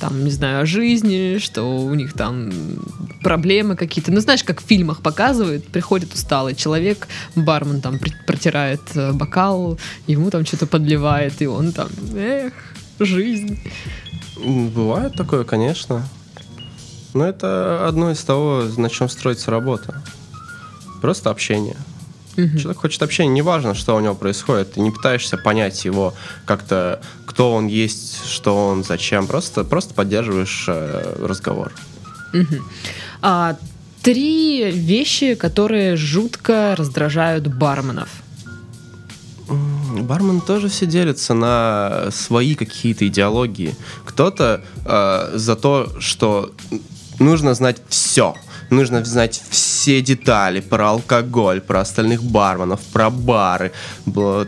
Там, 0.00 0.24
не 0.24 0.30
знаю, 0.30 0.62
о 0.62 0.66
жизни, 0.66 1.38
что 1.38 1.62
у 1.62 1.94
них 1.94 2.12
там 2.14 2.50
проблемы 3.22 3.76
какие-то. 3.76 4.10
Ну, 4.12 4.20
знаешь, 4.20 4.42
как 4.44 4.60
в 4.60 4.66
фильмах 4.66 5.00
показывают, 5.00 5.66
приходит 5.66 6.12
усталый 6.12 6.54
человек, 6.54 7.06
бармен 7.36 7.80
там 7.80 7.98
протирает 8.26 8.80
э, 8.94 9.12
бокал, 9.12 9.78
ему 10.06 10.30
там 10.30 10.44
что-то 10.44 10.66
подливает, 10.66 11.40
и 11.40 11.46
он 11.46 11.72
там, 11.72 11.88
эх, 12.16 12.52
жизнь. 12.98 13.58
Бывает 14.74 15.14
такое, 15.16 15.44
конечно. 15.44 16.02
Но 17.14 17.26
это 17.26 17.86
одно 17.86 18.10
из 18.10 18.22
того, 18.22 18.64
на 18.76 18.90
чем 18.90 19.08
строится 19.08 19.50
работа. 19.50 20.02
Просто 21.00 21.30
общение. 21.30 21.76
Мгм. 22.36 22.58
Человек 22.58 22.80
хочет 22.80 23.02
общения, 23.02 23.32
неважно, 23.32 23.74
что 23.74 23.94
у 23.94 24.00
него 24.00 24.14
происходит. 24.14 24.72
Ты 24.72 24.80
не 24.80 24.90
пытаешься 24.90 25.36
понять 25.38 25.84
его 25.84 26.14
как-то, 26.44 27.00
кто 27.26 27.54
он 27.54 27.68
есть, 27.68 28.26
что 28.26 28.68
он, 28.68 28.82
зачем. 28.82 29.26
Просто, 29.28 29.62
просто 29.64 29.94
поддерживаешь 29.94 30.64
э, 30.66 31.16
разговор. 31.20 31.72
Мгм. 32.32 32.64
А, 33.22 33.56
три 34.02 34.70
вещи, 34.72 35.34
которые 35.34 35.96
жутко 35.96 36.74
раздражают 36.76 37.46
барменов. 37.46 38.08
Бармен 39.48 40.40
тоже 40.40 40.68
все 40.68 40.86
делится 40.86 41.34
на 41.34 42.08
свои 42.10 42.54
какие-то 42.54 43.06
идеологии. 43.06 43.76
Кто-то 44.04 44.62
э, 44.84 45.30
за 45.34 45.54
то, 45.54 45.88
что 46.00 46.52
нужно 47.18 47.54
знать 47.54 47.78
все. 47.88 48.34
Нужно 48.70 49.04
знать 49.04 49.42
все 49.50 50.00
детали 50.00 50.60
про 50.60 50.88
алкоголь, 50.90 51.60
про 51.60 51.80
остальных 51.80 52.22
барменов, 52.22 52.80
про 52.92 53.10
бары, 53.10 53.72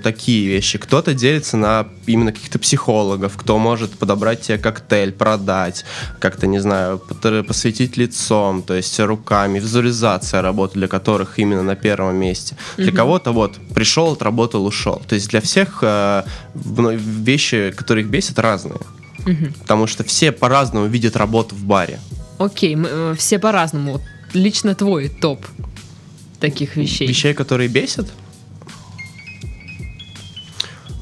такие 0.02 0.48
вещи. 0.48 0.78
Кто-то 0.78 1.12
делится 1.12 1.56
на 1.56 1.86
именно 2.06 2.32
каких-то 2.32 2.58
психологов, 2.58 3.36
кто 3.36 3.58
может 3.58 3.98
подобрать 3.98 4.40
тебе 4.40 4.58
коктейль, 4.58 5.12
продать, 5.12 5.84
как-то, 6.18 6.46
не 6.46 6.58
знаю, 6.60 6.98
посветить 7.46 7.96
лицом, 7.96 8.62
то 8.62 8.74
есть 8.74 8.98
руками, 8.98 9.58
визуализация 9.58 10.40
работы, 10.40 10.78
для 10.78 10.88
которых 10.88 11.38
именно 11.38 11.62
на 11.62 11.76
первом 11.76 12.16
месте. 12.16 12.56
Для 12.76 12.92
кого-то 12.92 13.32
вот 13.32 13.56
пришел, 13.74 14.12
отработал, 14.12 14.64
ушел. 14.66 15.02
То 15.06 15.14
есть 15.14 15.28
для 15.28 15.40
всех 15.40 15.80
э, 15.82 16.22
вещи, 16.54 17.72
которые 17.76 18.04
их 18.04 18.10
бесят, 18.10 18.38
разные. 18.38 18.80
Мгм. 19.26 19.52
Потому 19.60 19.86
что 19.86 20.04
все 20.04 20.32
по-разному 20.32 20.86
видят 20.86 21.16
работу 21.16 21.54
в 21.54 21.64
баре. 21.64 22.00
Окей, 22.38 22.76
мы, 22.76 22.88
э, 22.90 23.14
все 23.16 23.38
по-разному. 23.38 24.00
Лично 24.34 24.74
твой 24.74 25.08
топ 25.08 25.46
таких 26.40 26.76
вещей. 26.76 27.06
Вещей, 27.08 27.34
которые 27.34 27.68
бесят? 27.68 28.08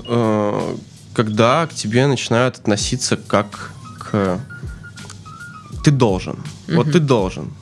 Э, 0.06 0.76
Когда 1.12 1.66
к 1.66 1.74
тебе 1.74 2.06
начинают 2.06 2.56
относиться 2.58 3.16
как 3.16 3.70
к... 3.98 4.40
Ты 5.84 5.90
должен. 5.90 6.36
Вот 6.68 6.90
ты 6.92 6.98
должен. 6.98 7.52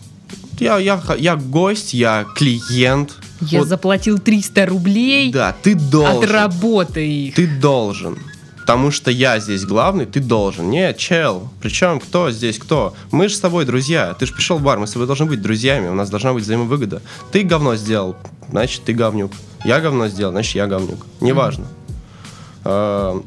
Я, 0.58 0.78
я, 0.78 1.00
я 1.18 1.36
гость, 1.36 1.92
я 1.92 2.24
клиент. 2.36 3.16
Я 3.40 3.58
Вот, 3.58 3.68
заплатил 3.68 4.18
300 4.18 4.66
рублей, 4.66 5.32
Да, 5.32 5.52
ты 5.62 5.74
должен. 5.74 6.22
отработай 6.22 7.08
их. 7.08 7.34
Ты 7.34 7.46
должен. 7.48 8.16
Потому 8.62 8.92
что 8.92 9.10
я 9.10 9.40
здесь 9.40 9.64
главный, 9.64 10.06
ты 10.06 10.20
должен. 10.20 10.70
Нет, 10.70 10.96
чел. 10.96 11.50
Причем 11.60 11.98
кто 11.98 12.30
здесь 12.30 12.58
кто? 12.58 12.94
Мы 13.10 13.28
же 13.28 13.34
с 13.34 13.40
тобой 13.40 13.64
друзья. 13.64 14.14
Ты 14.14 14.26
же 14.26 14.32
пришел 14.32 14.58
в 14.58 14.62
бар, 14.62 14.78
мы 14.78 14.86
с 14.86 14.92
тобой 14.92 15.08
должны 15.08 15.26
быть 15.26 15.42
друзьями. 15.42 15.88
У 15.88 15.94
нас 15.94 16.10
должна 16.10 16.32
быть 16.32 16.44
взаимовыгода. 16.44 17.02
Ты 17.32 17.42
говно 17.42 17.74
сделал, 17.74 18.16
значит 18.50 18.84
ты 18.84 18.92
говнюк. 18.92 19.32
Я 19.64 19.80
говно 19.80 20.06
сделал, 20.06 20.30
значит 20.30 20.54
я 20.54 20.68
говнюк. 20.68 21.04
Неважно. 21.20 21.66
А, 22.64 23.20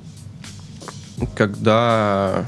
Когда 1.35 2.45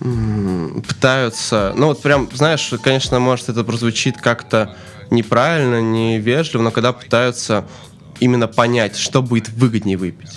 пытаются, 0.00 1.74
ну 1.76 1.88
вот 1.88 2.00
прям, 2.00 2.30
знаешь, 2.32 2.72
конечно, 2.82 3.18
может 3.18 3.50
это 3.50 3.62
прозвучит 3.62 4.16
как-то 4.18 4.74
неправильно, 5.10 5.82
невежливо, 5.82 6.62
но 6.62 6.70
когда 6.70 6.94
пытаются 6.94 7.66
именно 8.20 8.48
понять, 8.48 8.96
что 8.96 9.20
будет 9.22 9.50
выгоднее 9.50 9.98
выпить. 9.98 10.30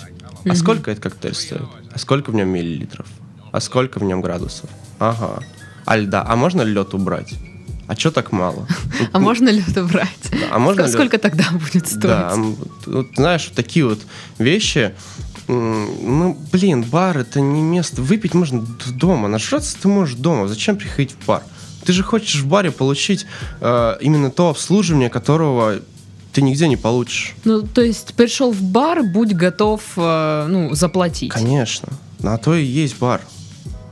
А 0.44 0.54
сколько 0.54 0.90
этот 0.90 1.02
коктейль 1.02 1.34
стоит? 1.34 1.62
А 1.92 1.98
сколько 1.98 2.30
в 2.30 2.34
нем 2.34 2.48
миллилитров? 2.48 3.06
А 3.52 3.60
сколько 3.60 3.98
в 3.98 4.04
нем 4.04 4.20
градусов? 4.20 4.70
Ага. 4.98 5.42
А 5.84 5.96
льда? 5.96 6.24
А 6.26 6.36
можно 6.36 6.62
лед 6.62 6.94
убрать? 6.94 7.34
А 7.88 7.96
что 7.96 8.12
так 8.12 8.30
мало? 8.30 8.68
А 9.12 9.18
можно 9.18 9.48
лед 9.48 9.76
убрать? 9.76 10.30
А 10.52 10.58
можно 10.58 10.86
Сколько 10.86 11.18
тогда 11.18 11.44
будет 11.52 11.88
стоить? 11.88 12.00
Да, 12.02 12.36
знаешь, 13.16 13.46
вот 13.48 13.56
такие 13.56 13.84
вот 13.84 14.00
вещи, 14.38 14.94
Ну, 15.48 16.38
блин, 16.52 16.84
бар 16.84 17.18
это 17.18 17.40
не 17.40 17.62
место. 17.62 18.02
Выпить 18.02 18.34
можно 18.34 18.64
дома. 18.94 19.26
Нажраться 19.26 19.76
ты 19.80 19.88
можешь 19.88 20.14
дома. 20.14 20.46
Зачем 20.46 20.76
приходить 20.76 21.16
в 21.18 21.26
бар? 21.26 21.42
Ты 21.84 21.92
же 21.92 22.04
хочешь 22.04 22.42
в 22.42 22.46
баре 22.46 22.70
получить 22.70 23.26
э, 23.60 23.96
именно 24.00 24.30
то 24.30 24.50
обслуживание, 24.50 25.08
которого 25.10 25.80
ты 26.32 26.42
нигде 26.42 26.68
не 26.68 26.76
получишь. 26.76 27.34
Ну, 27.44 27.62
то 27.62 27.82
есть 27.82 28.14
пришел 28.14 28.52
в 28.52 28.62
бар, 28.62 29.02
будь 29.02 29.34
готов, 29.34 29.82
э, 29.96 30.46
ну, 30.48 30.74
заплатить. 30.74 31.32
Конечно. 31.32 31.88
На 32.20 32.38
то 32.38 32.54
и 32.54 32.64
есть 32.64 32.98
бар. 32.98 33.20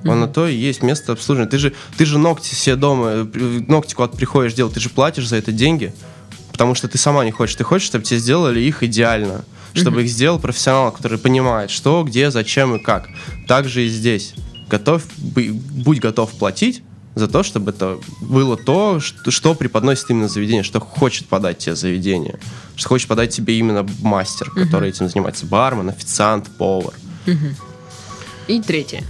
Mm-hmm. 0.02 0.14
на 0.14 0.28
то 0.28 0.46
и 0.46 0.54
есть 0.54 0.82
место 0.82 1.12
обслуживания. 1.12 1.50
Ты 1.50 1.58
же, 1.58 1.72
ты 1.96 2.06
же 2.06 2.18
ногти 2.18 2.54
себе 2.54 2.76
дома, 2.76 3.28
э, 3.34 3.60
ногти 3.66 3.94
куда-то 3.94 4.16
приходишь 4.16 4.54
делать, 4.54 4.74
ты 4.74 4.80
же 4.80 4.90
платишь 4.90 5.26
за 5.26 5.36
это 5.36 5.50
деньги, 5.50 5.92
потому 6.52 6.76
что 6.76 6.86
ты 6.86 6.98
сама 6.98 7.24
не 7.24 7.32
хочешь. 7.32 7.56
Ты 7.56 7.64
хочешь, 7.64 7.88
чтобы 7.88 8.04
тебе 8.04 8.20
сделали 8.20 8.60
их 8.60 8.84
идеально, 8.84 9.44
чтобы 9.74 10.00
mm-hmm. 10.00 10.04
их 10.04 10.10
сделал 10.10 10.38
профессионал, 10.38 10.92
который 10.92 11.18
понимает, 11.18 11.70
что, 11.70 12.04
где, 12.04 12.30
зачем 12.30 12.76
и 12.76 12.78
как. 12.78 13.08
Так 13.48 13.68
же 13.68 13.86
и 13.86 13.88
здесь. 13.88 14.34
Готов, 14.68 15.04
будь 15.16 15.98
готов 15.98 16.30
платить, 16.32 16.82
за 17.18 17.28
то, 17.28 17.42
чтобы 17.42 17.70
это 17.70 17.98
было 18.20 18.56
то, 18.56 19.00
что, 19.00 19.30
что 19.30 19.54
преподносит 19.54 20.10
именно 20.10 20.28
заведение, 20.28 20.62
что 20.62 20.80
хочет 20.80 21.26
подать 21.26 21.58
тебе 21.58 21.74
заведение, 21.74 22.38
что 22.76 22.88
хочет 22.88 23.08
подать 23.08 23.30
тебе 23.30 23.58
именно 23.58 23.86
мастер, 24.00 24.48
uh-huh. 24.48 24.64
который 24.64 24.90
этим 24.90 25.08
занимается, 25.08 25.46
бармен, 25.46 25.88
официант, 25.88 26.48
повар. 26.56 26.94
Uh-huh. 27.26 27.54
И 28.46 28.60
третье. 28.62 29.04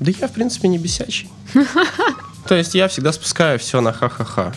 Да 0.00 0.10
я, 0.18 0.28
в 0.28 0.32
принципе, 0.32 0.68
не 0.68 0.78
бесячий. 0.78 1.30
То 2.48 2.54
есть 2.54 2.74
я 2.74 2.88
всегда 2.88 3.12
спускаю 3.12 3.58
все 3.58 3.80
на 3.80 3.92
ха-ха-ха. 3.92 4.54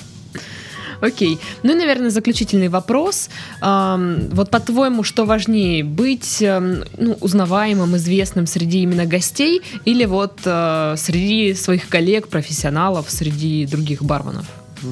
Окей. 1.03 1.37
Ну 1.63 1.73
и, 1.73 1.75
наверное, 1.75 2.09
заключительный 2.09 2.69
вопрос. 2.69 3.29
Вот 3.59 4.49
по-твоему, 4.49 5.03
что 5.03 5.25
важнее, 5.25 5.83
быть 5.83 6.41
эм, 6.41 6.85
ну, 6.97 7.17
узнаваемым, 7.19 7.97
известным 7.97 8.47
среди 8.47 8.83
именно 8.83 9.05
гостей 9.05 9.61
или 9.83 10.05
вот 10.05 10.39
э, 10.45 10.95
среди 10.97 11.55
своих 11.55 11.89
коллег, 11.89 12.29
профессионалов, 12.29 13.11
среди 13.11 13.65
других 13.65 14.01
барменов? 14.01 14.45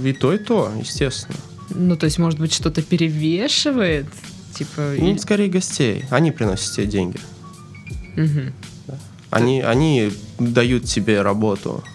И 0.04 0.12
то, 0.12 0.34
и 0.34 0.38
то, 0.38 0.70
естественно. 0.78 1.38
Ну, 1.70 1.96
то 1.96 2.08
есть, 2.08 2.20
может 2.20 2.40
быть, 2.40 2.54
что-то 2.54 2.82
перевешивает? 2.82 4.06
Типа, 4.54 4.94
ну, 4.98 5.14
и... 5.14 5.18
скорее 5.18 5.48
гостей. 5.48 6.04
Они 6.10 6.32
приносят 6.32 6.76
тебе 6.76 6.88
деньги. 6.88 7.20
Угу. 8.18 8.98
Они, 9.30 9.62
они 9.62 10.12
дают 10.40 10.84
тебе 10.84 11.22
работу. 11.22 11.86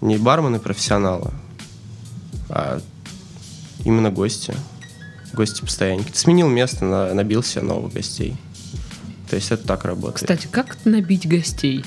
Не 0.00 0.16
бармены 0.16 0.58
профессионалы, 0.58 1.30
а 2.48 2.80
Именно 3.84 4.10
гости. 4.10 4.54
Гости 5.32 5.62
постоянники. 5.62 6.10
Ты 6.10 6.18
сменил 6.18 6.48
место, 6.48 6.84
на, 6.84 7.14
набил 7.14 7.42
себе 7.42 7.62
новых 7.62 7.92
гостей. 7.92 8.36
То 9.28 9.36
есть 9.36 9.50
это 9.50 9.66
так 9.66 9.84
работает. 9.84 10.20
Кстати, 10.20 10.46
как 10.50 10.76
набить 10.84 11.26
гостей? 11.28 11.84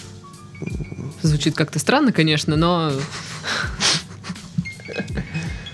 Звучит 1.22 1.56
как-то 1.56 1.80
странно, 1.80 2.12
конечно, 2.12 2.56
но... 2.56 2.92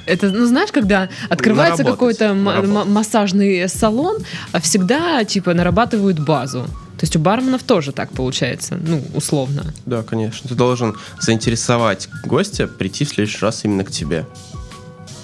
Это, 0.05 0.29
ну, 0.29 0.45
знаешь, 0.45 0.71
когда 0.71 1.09
открывается 1.29 1.83
какой-то 1.83 2.33
массажный 2.33 3.69
салон, 3.69 4.17
а 4.51 4.59
всегда, 4.59 5.23
типа, 5.23 5.53
нарабатывают 5.53 6.19
базу. 6.19 6.65
То 6.97 7.05
есть 7.05 7.15
у 7.15 7.19
барменов 7.19 7.63
тоже 7.63 7.93
так 7.93 8.11
получается, 8.11 8.77
ну, 8.79 9.03
условно. 9.15 9.73
Да, 9.85 10.03
конечно. 10.03 10.47
Ты 10.49 10.55
должен 10.55 10.95
заинтересовать 11.19 12.09
гостя 12.25 12.67
прийти 12.67 13.05
в 13.05 13.09
следующий 13.09 13.39
раз 13.39 13.63
именно 13.63 13.83
к 13.83 13.91
тебе. 13.91 14.27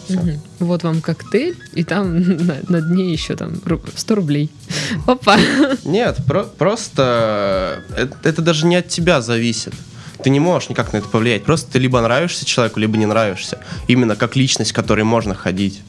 Угу. 0.09 0.31
Вот 0.59 0.83
вам 0.83 1.01
коктейль, 1.01 1.57
и 1.73 1.83
там 1.83 2.19
на, 2.45 2.57
на 2.67 2.81
дне 2.81 3.11
еще 3.11 3.35
там 3.35 3.55
100 3.95 4.15
рублей. 4.15 4.49
Опа. 5.05 5.37
Нет, 5.83 6.17
про 6.25 6.43
просто 6.43 7.83
это, 7.95 8.17
это 8.23 8.41
даже 8.41 8.65
не 8.65 8.75
от 8.75 8.87
тебя 8.87 9.21
зависит. 9.21 9.73
Ты 10.23 10.29
не 10.29 10.39
можешь 10.39 10.69
никак 10.69 10.93
на 10.93 10.97
это 10.97 11.07
повлиять. 11.07 11.43
Просто 11.43 11.71
ты 11.73 11.79
либо 11.79 12.01
нравишься 12.01 12.45
человеку, 12.45 12.79
либо 12.79 12.97
не 12.97 13.05
нравишься. 13.05 13.59
Именно 13.87 14.15
как 14.15 14.35
личность, 14.35 14.71
к 14.71 14.75
которой 14.75 15.03
можно 15.03 15.35
ходить. 15.35 15.81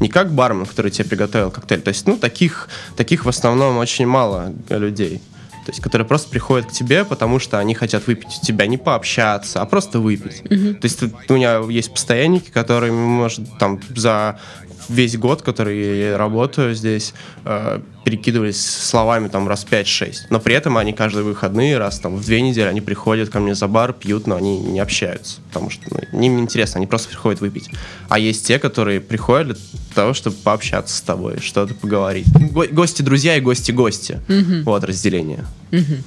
Не 0.00 0.08
как 0.08 0.32
бармен, 0.32 0.66
который 0.66 0.90
тебе 0.90 1.04
приготовил 1.04 1.50
коктейль. 1.50 1.80
То 1.80 1.88
есть, 1.88 2.06
ну, 2.06 2.16
таких, 2.16 2.68
таких 2.96 3.24
в 3.24 3.28
основном 3.28 3.78
очень 3.78 4.06
мало 4.06 4.52
людей 4.68 5.22
то 5.68 5.72
есть 5.72 5.82
которые 5.82 6.06
просто 6.06 6.30
приходят 6.30 6.64
к 6.64 6.72
тебе, 6.72 7.04
потому 7.04 7.38
что 7.38 7.58
они 7.58 7.74
хотят 7.74 8.06
выпить 8.06 8.38
у 8.42 8.46
тебя, 8.46 8.66
не 8.66 8.78
пообщаться, 8.78 9.60
а 9.60 9.66
просто 9.66 9.98
выпить. 10.00 10.40
Mm-hmm. 10.44 10.74
То 10.76 10.84
есть 10.86 11.02
у 11.02 11.34
меня 11.34 11.58
есть 11.68 11.90
постоянники, 11.90 12.48
которые, 12.48 12.90
может, 12.90 13.58
там 13.58 13.78
за 13.94 14.40
весь 14.88 15.16
год, 15.16 15.42
который 15.42 16.00
я 16.10 16.18
работаю 16.18 16.74
здесь, 16.74 17.14
э, 17.44 17.80
перекидывались 18.04 18.64
словами 18.64 19.28
там 19.28 19.48
раз 19.48 19.66
5-6. 19.68 20.28
Но 20.30 20.40
при 20.40 20.54
этом 20.54 20.78
они 20.78 20.92
каждые 20.92 21.24
выходные, 21.24 21.78
раз 21.78 21.98
там 21.98 22.16
в 22.16 22.24
две 22.24 22.40
недели, 22.40 22.66
они 22.66 22.80
приходят 22.80 23.28
ко 23.28 23.38
мне 23.38 23.54
за 23.54 23.68
бар, 23.68 23.92
пьют, 23.92 24.26
но 24.26 24.36
они 24.36 24.58
не 24.58 24.80
общаются, 24.80 25.40
потому 25.48 25.68
что 25.70 25.82
ну, 25.90 26.20
им 26.20 26.38
интересно, 26.38 26.78
они 26.78 26.86
просто 26.86 27.08
приходят 27.08 27.40
выпить. 27.40 27.68
А 28.08 28.18
есть 28.18 28.46
те, 28.46 28.58
которые 28.58 29.00
приходят 29.00 29.58
для 29.58 29.94
того, 29.94 30.14
чтобы 30.14 30.36
пообщаться 30.36 30.96
с 30.96 31.00
тобой, 31.02 31.40
что-то 31.40 31.74
поговорить. 31.74 32.26
Го- 32.32 32.66
гости 32.70 33.02
друзья 33.02 33.36
и 33.36 33.40
гости 33.40 33.72
гости. 33.72 34.20
Угу. 34.28 34.62
Вот 34.64 34.84
разделение. 34.84 35.44
Угу. 35.72 36.02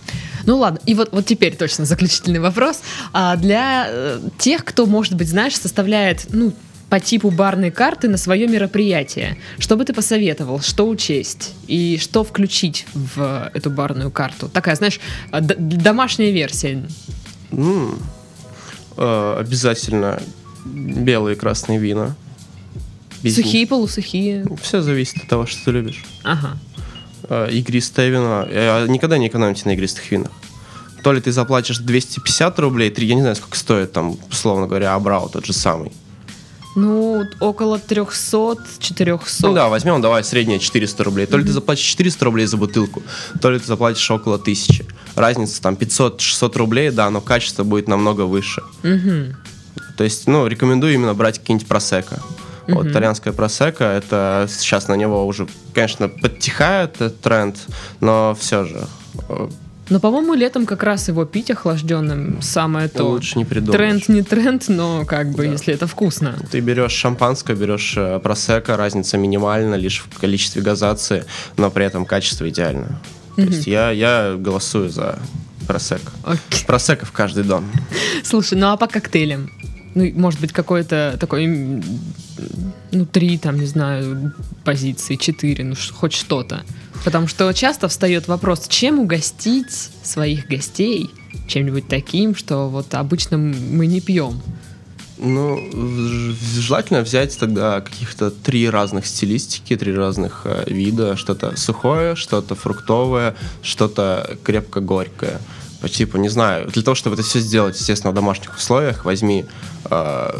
Ну 0.46 0.58
ладно, 0.58 0.80
и 0.86 0.96
вот, 0.96 1.10
вот 1.12 1.26
теперь 1.26 1.56
точно 1.56 1.86
заключительный 1.86 2.40
вопрос. 2.40 2.82
А 3.14 3.36
для 3.36 3.86
э, 3.88 4.20
тех, 4.40 4.66
кто, 4.66 4.86
может 4.86 5.14
быть, 5.14 5.30
знаешь, 5.30 5.56
составляет, 5.56 6.26
ну, 6.32 6.54
по 6.92 7.00
типу 7.00 7.32
барной 7.32 7.72
карты 7.72 8.10
на 8.10 8.18
свое 8.18 8.48
мероприятие. 8.48 9.38
Что 9.60 9.78
бы 9.78 9.86
ты 9.86 9.94
посоветовал, 9.94 10.60
что 10.60 10.90
учесть 10.90 11.54
и 11.66 11.98
что 11.98 12.26
включить 12.26 12.86
в 12.94 13.50
эту 13.54 13.70
барную 13.70 14.12
карту? 14.12 14.50
Такая, 14.50 14.76
знаешь, 14.76 15.00
домашняя 15.32 16.32
версия. 16.32 16.84
Mm. 17.52 17.98
Э, 18.98 19.38
обязательно 19.40 20.22
белые 20.66 21.38
и 21.38 21.40
красные 21.40 21.80
вина. 21.80 22.14
Без 23.24 23.36
Сухие, 23.36 23.62
них. 23.62 23.70
полусухие. 23.70 24.46
Все 24.62 24.82
зависит 24.82 25.16
от 25.24 25.30
того, 25.30 25.46
что 25.46 25.64
ты 25.64 25.72
любишь. 25.72 26.04
Ага. 26.24 26.58
Э, 27.30 27.48
игристое 27.50 28.10
вино. 28.10 28.46
Э, 28.50 28.86
никогда 28.90 29.18
не 29.18 29.30
экономьте 29.30 29.62
на 29.64 29.76
игристых 29.76 30.12
винах. 30.12 30.32
То 31.06 31.14
ли 31.14 31.22
ты 31.22 31.32
заплатишь 31.32 31.78
250 31.78 32.60
рублей, 32.60 32.90
3, 32.90 33.08
я 33.08 33.16
не 33.16 33.22
знаю, 33.22 33.38
сколько 33.38 33.58
стоит 33.58 33.94
там, 33.94 34.18
условно 34.30 34.68
говоря, 34.68 34.94
Абрау 34.94 35.30
тот 35.30 35.46
же 35.46 35.54
самый. 35.54 35.94
Ну, 36.76 37.26
около 37.40 37.78
300-400. 37.78 39.20
Ну 39.42 39.54
да, 39.54 39.68
возьмем, 39.68 40.02
давай, 40.02 40.24
среднее 40.24 40.60
400 40.60 41.04
рублей. 41.04 41.26
То 41.26 41.38
ли 41.38 41.44
ты 41.44 41.52
заплатишь 41.52 41.84
400 41.86 42.26
рублей 42.26 42.46
за 42.46 42.58
бутылку, 42.58 43.04
то 43.42 43.52
ли 43.52 43.60
ты 43.60 43.66
заплатишь 43.66 44.10
около 44.10 44.36
1000. 44.36 44.86
Разница 45.16 45.62
там 45.62 45.76
500-600 45.76 46.58
рублей, 46.58 46.92
да, 46.92 47.10
но 47.10 47.20
качество 47.20 47.64
будет 47.64 47.88
намного 47.88 48.22
выше. 48.22 48.64
Mm-hmm. 48.84 49.36
То 49.98 50.04
есть, 50.04 50.28
ну, 50.28 50.48
рекомендую 50.48 50.94
именно 50.94 51.14
брать 51.14 51.40
какие-нибудь 51.40 51.68
просека. 51.68 52.16
Mm-hmm. 52.16 52.74
Вот 52.74 52.88
итальянская 52.88 53.34
просека, 53.34 53.84
это 53.84 54.48
сейчас 54.50 54.88
на 54.88 54.96
него 54.96 55.28
уже, 55.28 55.48
конечно, 55.74 56.08
подтихает 56.08 56.96
этот 56.96 57.20
тренд, 57.20 57.58
но 58.00 58.36
все 58.40 58.64
же 58.64 58.88
э, 59.28 59.50
но, 59.92 60.00
по-моему, 60.00 60.34
летом 60.36 60.66
как 60.66 60.84
раз 60.84 61.10
его 61.10 61.26
пить 61.26 61.52
охлажденным 61.52 62.42
самое 62.42 62.88
то. 62.88 63.04
Лучше 63.04 63.38
не 63.38 63.44
придумаешь. 63.44 63.78
Тренд 63.78 64.08
не 64.08 64.24
тренд, 64.24 64.70
но 64.70 65.04
как 65.06 65.32
бы, 65.32 65.44
да. 65.44 65.52
если 65.52 65.74
это 65.74 65.86
вкусно. 65.86 66.40
Ты 66.50 66.62
берешь 66.62 66.94
шампанское, 66.94 67.58
берешь 67.58 67.96
э, 67.98 68.22
просека, 68.24 68.78
разница 68.78 69.18
минимальна 69.18 69.76
лишь 69.76 70.06
в 70.10 70.18
количестве 70.18 70.62
газации, 70.62 71.26
но 71.58 71.70
при 71.70 71.86
этом 71.86 72.06
качество 72.06 72.48
идеально. 72.48 73.02
То 73.36 73.42
есть 73.42 73.68
я, 73.68 73.92
я 73.92 74.36
голосую 74.38 74.90
за 74.90 75.20
просек. 75.68 76.02
Okay. 76.24 76.66
Просека 76.66 77.06
в 77.06 77.12
каждый 77.12 77.44
дом. 77.44 77.70
Слушай, 78.24 78.58
ну 78.58 78.68
а 78.68 78.78
по 78.78 78.88
коктейлям? 78.88 79.52
Ну, 79.94 80.10
может 80.16 80.40
быть, 80.40 80.54
какой-то 80.54 81.18
такой, 81.20 81.48
ну, 82.92 83.06
три, 83.06 83.38
там, 83.38 83.60
не 83.60 83.66
знаю, 83.66 84.34
позиции, 84.64 85.16
четыре, 85.16 85.64
ну, 85.64 85.76
хоть 85.94 86.14
что-то. 86.14 86.64
Потому 87.04 87.28
что 87.28 87.52
часто 87.54 87.88
встает 87.88 88.28
вопрос, 88.28 88.68
чем 88.68 89.00
угостить 89.00 89.90
своих 90.04 90.48
гостей 90.48 91.10
чем-нибудь 91.48 91.88
таким, 91.88 92.36
что 92.36 92.70
вот 92.70 92.94
обычно 92.94 93.38
мы 93.38 93.88
не 93.88 94.02
пьем. 94.02 94.42
Ну, 95.18 95.60
желательно 96.56 97.02
взять 97.02 97.38
тогда 97.38 97.82
каких-то 97.82 98.32
три 98.32 98.68
разных 98.68 99.06
стилистики, 99.06 99.76
три 99.76 99.94
разных 99.94 100.42
э, 100.46 100.64
вида. 100.66 101.16
Что-то 101.16 101.56
сухое, 101.58 102.16
что-то 102.16 102.56
фруктовое, 102.56 103.36
что-то 103.62 104.38
крепко-горькое. 104.44 105.40
По 105.82 105.90
типу, 105.90 106.18
не 106.18 106.30
знаю, 106.30 106.68
для 106.68 106.84
того, 106.84 106.96
чтобы 106.96 107.16
это 107.16 107.24
все 107.24 107.40
сделать, 107.40 107.80
естественно, 107.80 108.12
в 108.12 108.16
домашних 108.16 108.56
условиях, 108.56 109.04
возьми 109.04 109.46
э, 109.90 110.32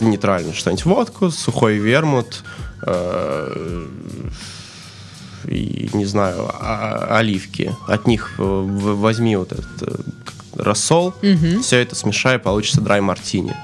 нейтрально 0.00 0.52
что-нибудь 0.52 0.84
водку, 0.84 1.30
сухой 1.30 1.76
вермут, 1.76 2.42
э, 2.86 3.86
и, 5.46 5.90
не 5.92 6.06
знаю, 6.06 6.50
а, 6.52 7.18
оливки. 7.18 7.74
От 7.86 8.06
них 8.06 8.32
э, 8.38 8.42
возьми 8.42 9.36
вот 9.36 9.52
этот 9.52 9.82
э, 9.82 9.94
рассол, 10.56 11.08
угу. 11.08 11.62
все 11.62 11.78
это 11.78 11.94
смешай, 11.94 12.38
получится 12.38 12.80
драй 12.80 13.00
мартини. 13.00 13.54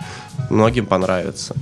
Многим 0.50 0.86
понравится. 0.86 1.54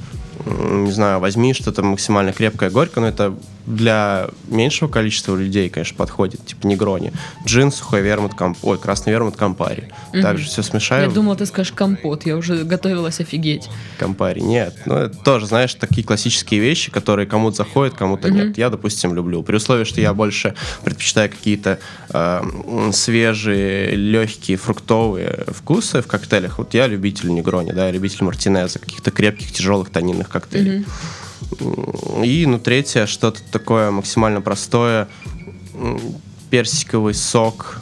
не 0.45 0.93
знаю, 0.93 1.21
возьми 1.21 1.55
что-то 1.55 1.83
максимально 1.83 2.33
крепкое, 2.33 2.71
горькое, 2.71 3.03
но 3.03 3.09
это 3.09 3.35
для 3.69 4.29
меньшего 4.49 4.89
количества 4.89 5.37
людей, 5.37 5.69
конечно, 5.69 5.97
подходит, 5.97 6.45
типа 6.47 6.67
негрони. 6.67 7.13
Джин, 7.45 7.71
сухой 7.71 8.01
вермут, 8.01 8.35
комп... 8.35 8.57
ой, 8.63 8.79
красный 8.79 9.13
вермут, 9.13 9.37
кампари. 9.37 9.91
Угу. 10.13 10.23
Также 10.23 10.47
все 10.47 10.63
смешаю. 10.63 11.09
Я 11.09 11.11
думала, 11.11 11.37
ты 11.37 11.45
скажешь 11.47 11.73
компот, 11.73 12.25
я 12.25 12.37
уже 12.37 12.65
готовилась 12.65 13.21
офигеть. 13.21 13.69
Кампари, 13.99 14.41
нет. 14.41 14.75
Ну, 14.87 14.95
это 14.95 15.17
тоже, 15.19 15.47
знаешь, 15.47 15.75
такие 15.75 16.07
классические 16.07 16.61
вещи, 16.61 16.91
которые 16.91 17.27
кому-то 17.27 17.59
заходят, 17.59 17.95
кому-то 17.95 18.29
угу. 18.29 18.37
нет. 18.37 18.59
Я, 18.59 18.71
допустим, 18.71 19.15
люблю. 19.15 19.43
При 19.43 19.57
условии, 19.57 19.85
что 19.85 20.01
я 20.01 20.15
больше 20.15 20.55
предпочитаю 20.83 21.29
какие-то 21.29 21.79
э, 22.11 22.91
свежие, 22.93 23.95
легкие, 23.95 24.57
фруктовые 24.57 25.45
вкусы 25.49 26.01
в 26.01 26.07
коктейлях. 26.07 26.59
Вот 26.59 26.73
я 26.73 26.87
любитель 26.87 27.31
негрони, 27.31 27.73
да, 27.73 27.87
я 27.87 27.93
любитель 27.93 28.25
мартинеза, 28.25 28.79
каких-то 28.79 29.11
крепких, 29.11 29.53
тяжелых 29.53 29.91
тонинных 29.91 30.31
коктейлей. 30.31 30.81
Угу. 30.81 30.91
И, 32.25 32.47
ну, 32.47 32.59
третье, 32.59 33.07
что-то 33.07 33.41
такое 33.51 33.91
максимально 33.91 34.41
простое. 34.41 35.09
Персиковый 36.51 37.15
сок, 37.15 37.81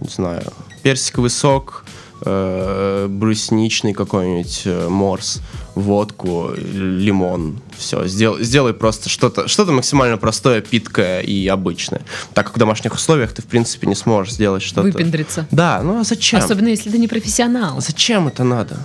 не 0.00 0.08
знаю, 0.08 0.44
персиковый 0.82 1.30
сок, 1.30 1.84
э, 2.24 3.06
брусничный 3.08 3.92
какой-нибудь 3.92 4.62
э, 4.64 4.88
морс, 4.88 5.40
водку, 5.74 6.50
лимон. 6.56 7.60
Все, 7.76 8.06
сделай, 8.06 8.42
сделай 8.42 8.74
просто 8.74 9.08
что-то 9.08 9.48
что 9.48 9.64
максимально 9.66 10.16
простое, 10.16 10.60
питкое 10.60 11.20
и 11.20 11.46
обычное. 11.48 12.02
Так 12.34 12.46
как 12.46 12.56
в 12.56 12.58
домашних 12.58 12.94
условиях 12.94 13.32
ты, 13.32 13.42
в 13.42 13.46
принципе, 13.46 13.86
не 13.86 13.94
сможешь 13.94 14.34
сделать 14.34 14.62
что-то... 14.62 14.82
Выпендриться. 14.82 15.46
Да, 15.50 15.82
ну 15.82 16.00
а 16.00 16.04
зачем? 16.04 16.40
Особенно, 16.40 16.68
если 16.68 16.90
ты 16.90 16.98
не 16.98 17.08
профессионал. 17.08 17.80
Зачем 17.80 18.28
это 18.28 18.44
надо? 18.44 18.78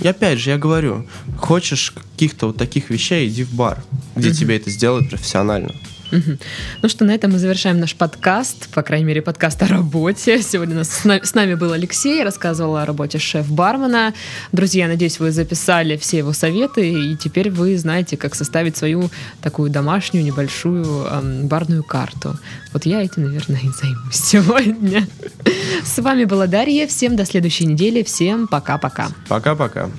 И 0.00 0.08
опять 0.08 0.38
же, 0.38 0.50
я 0.50 0.58
говорю, 0.58 1.06
хочешь 1.38 1.90
каких-то 1.90 2.48
вот 2.48 2.56
таких 2.56 2.90
вещей, 2.90 3.28
иди 3.28 3.44
в 3.44 3.52
бар, 3.52 3.82
где 4.16 4.30
угу. 4.30 4.36
тебе 4.36 4.56
это 4.56 4.70
сделают 4.70 5.10
профессионально. 5.10 5.74
Угу. 6.14 6.38
Ну 6.82 6.88
что, 6.88 7.04
на 7.04 7.12
этом 7.12 7.32
мы 7.32 7.38
завершаем 7.38 7.80
наш 7.80 7.94
подкаст, 7.96 8.68
по 8.68 8.82
крайней 8.82 9.06
мере, 9.06 9.22
подкаст 9.22 9.62
о 9.62 9.66
работе. 9.66 10.40
Сегодня 10.42 10.76
нас, 10.76 11.04
с, 11.04 11.34
нами, 11.34 11.54
был 11.54 11.72
Алексей, 11.72 12.22
рассказывал 12.22 12.76
о 12.76 12.86
работе 12.86 13.18
шеф-бармена. 13.18 14.14
Друзья, 14.52 14.86
надеюсь, 14.86 15.18
вы 15.18 15.32
записали 15.32 15.96
все 15.96 16.18
его 16.18 16.32
советы, 16.32 16.88
и 16.88 17.16
теперь 17.16 17.50
вы 17.50 17.76
знаете, 17.76 18.16
как 18.16 18.34
составить 18.34 18.76
свою 18.76 19.10
такую 19.42 19.70
домашнюю 19.70 20.24
небольшую 20.24 20.84
эм, 20.84 21.48
барную 21.48 21.82
карту. 21.82 22.38
Вот 22.72 22.86
я 22.86 23.02
этим, 23.02 23.24
наверное, 23.24 23.60
и 23.60 23.68
займусь 23.68 24.12
сегодня. 24.14 25.08
С 25.84 25.98
вами 26.00 26.24
была 26.24 26.46
Дарья. 26.46 26.86
Всем 26.86 27.16
до 27.16 27.24
следующей 27.24 27.66
недели. 27.66 28.02
Всем 28.04 28.46
пока-пока. 28.46 29.08
Пока-пока. 29.28 29.90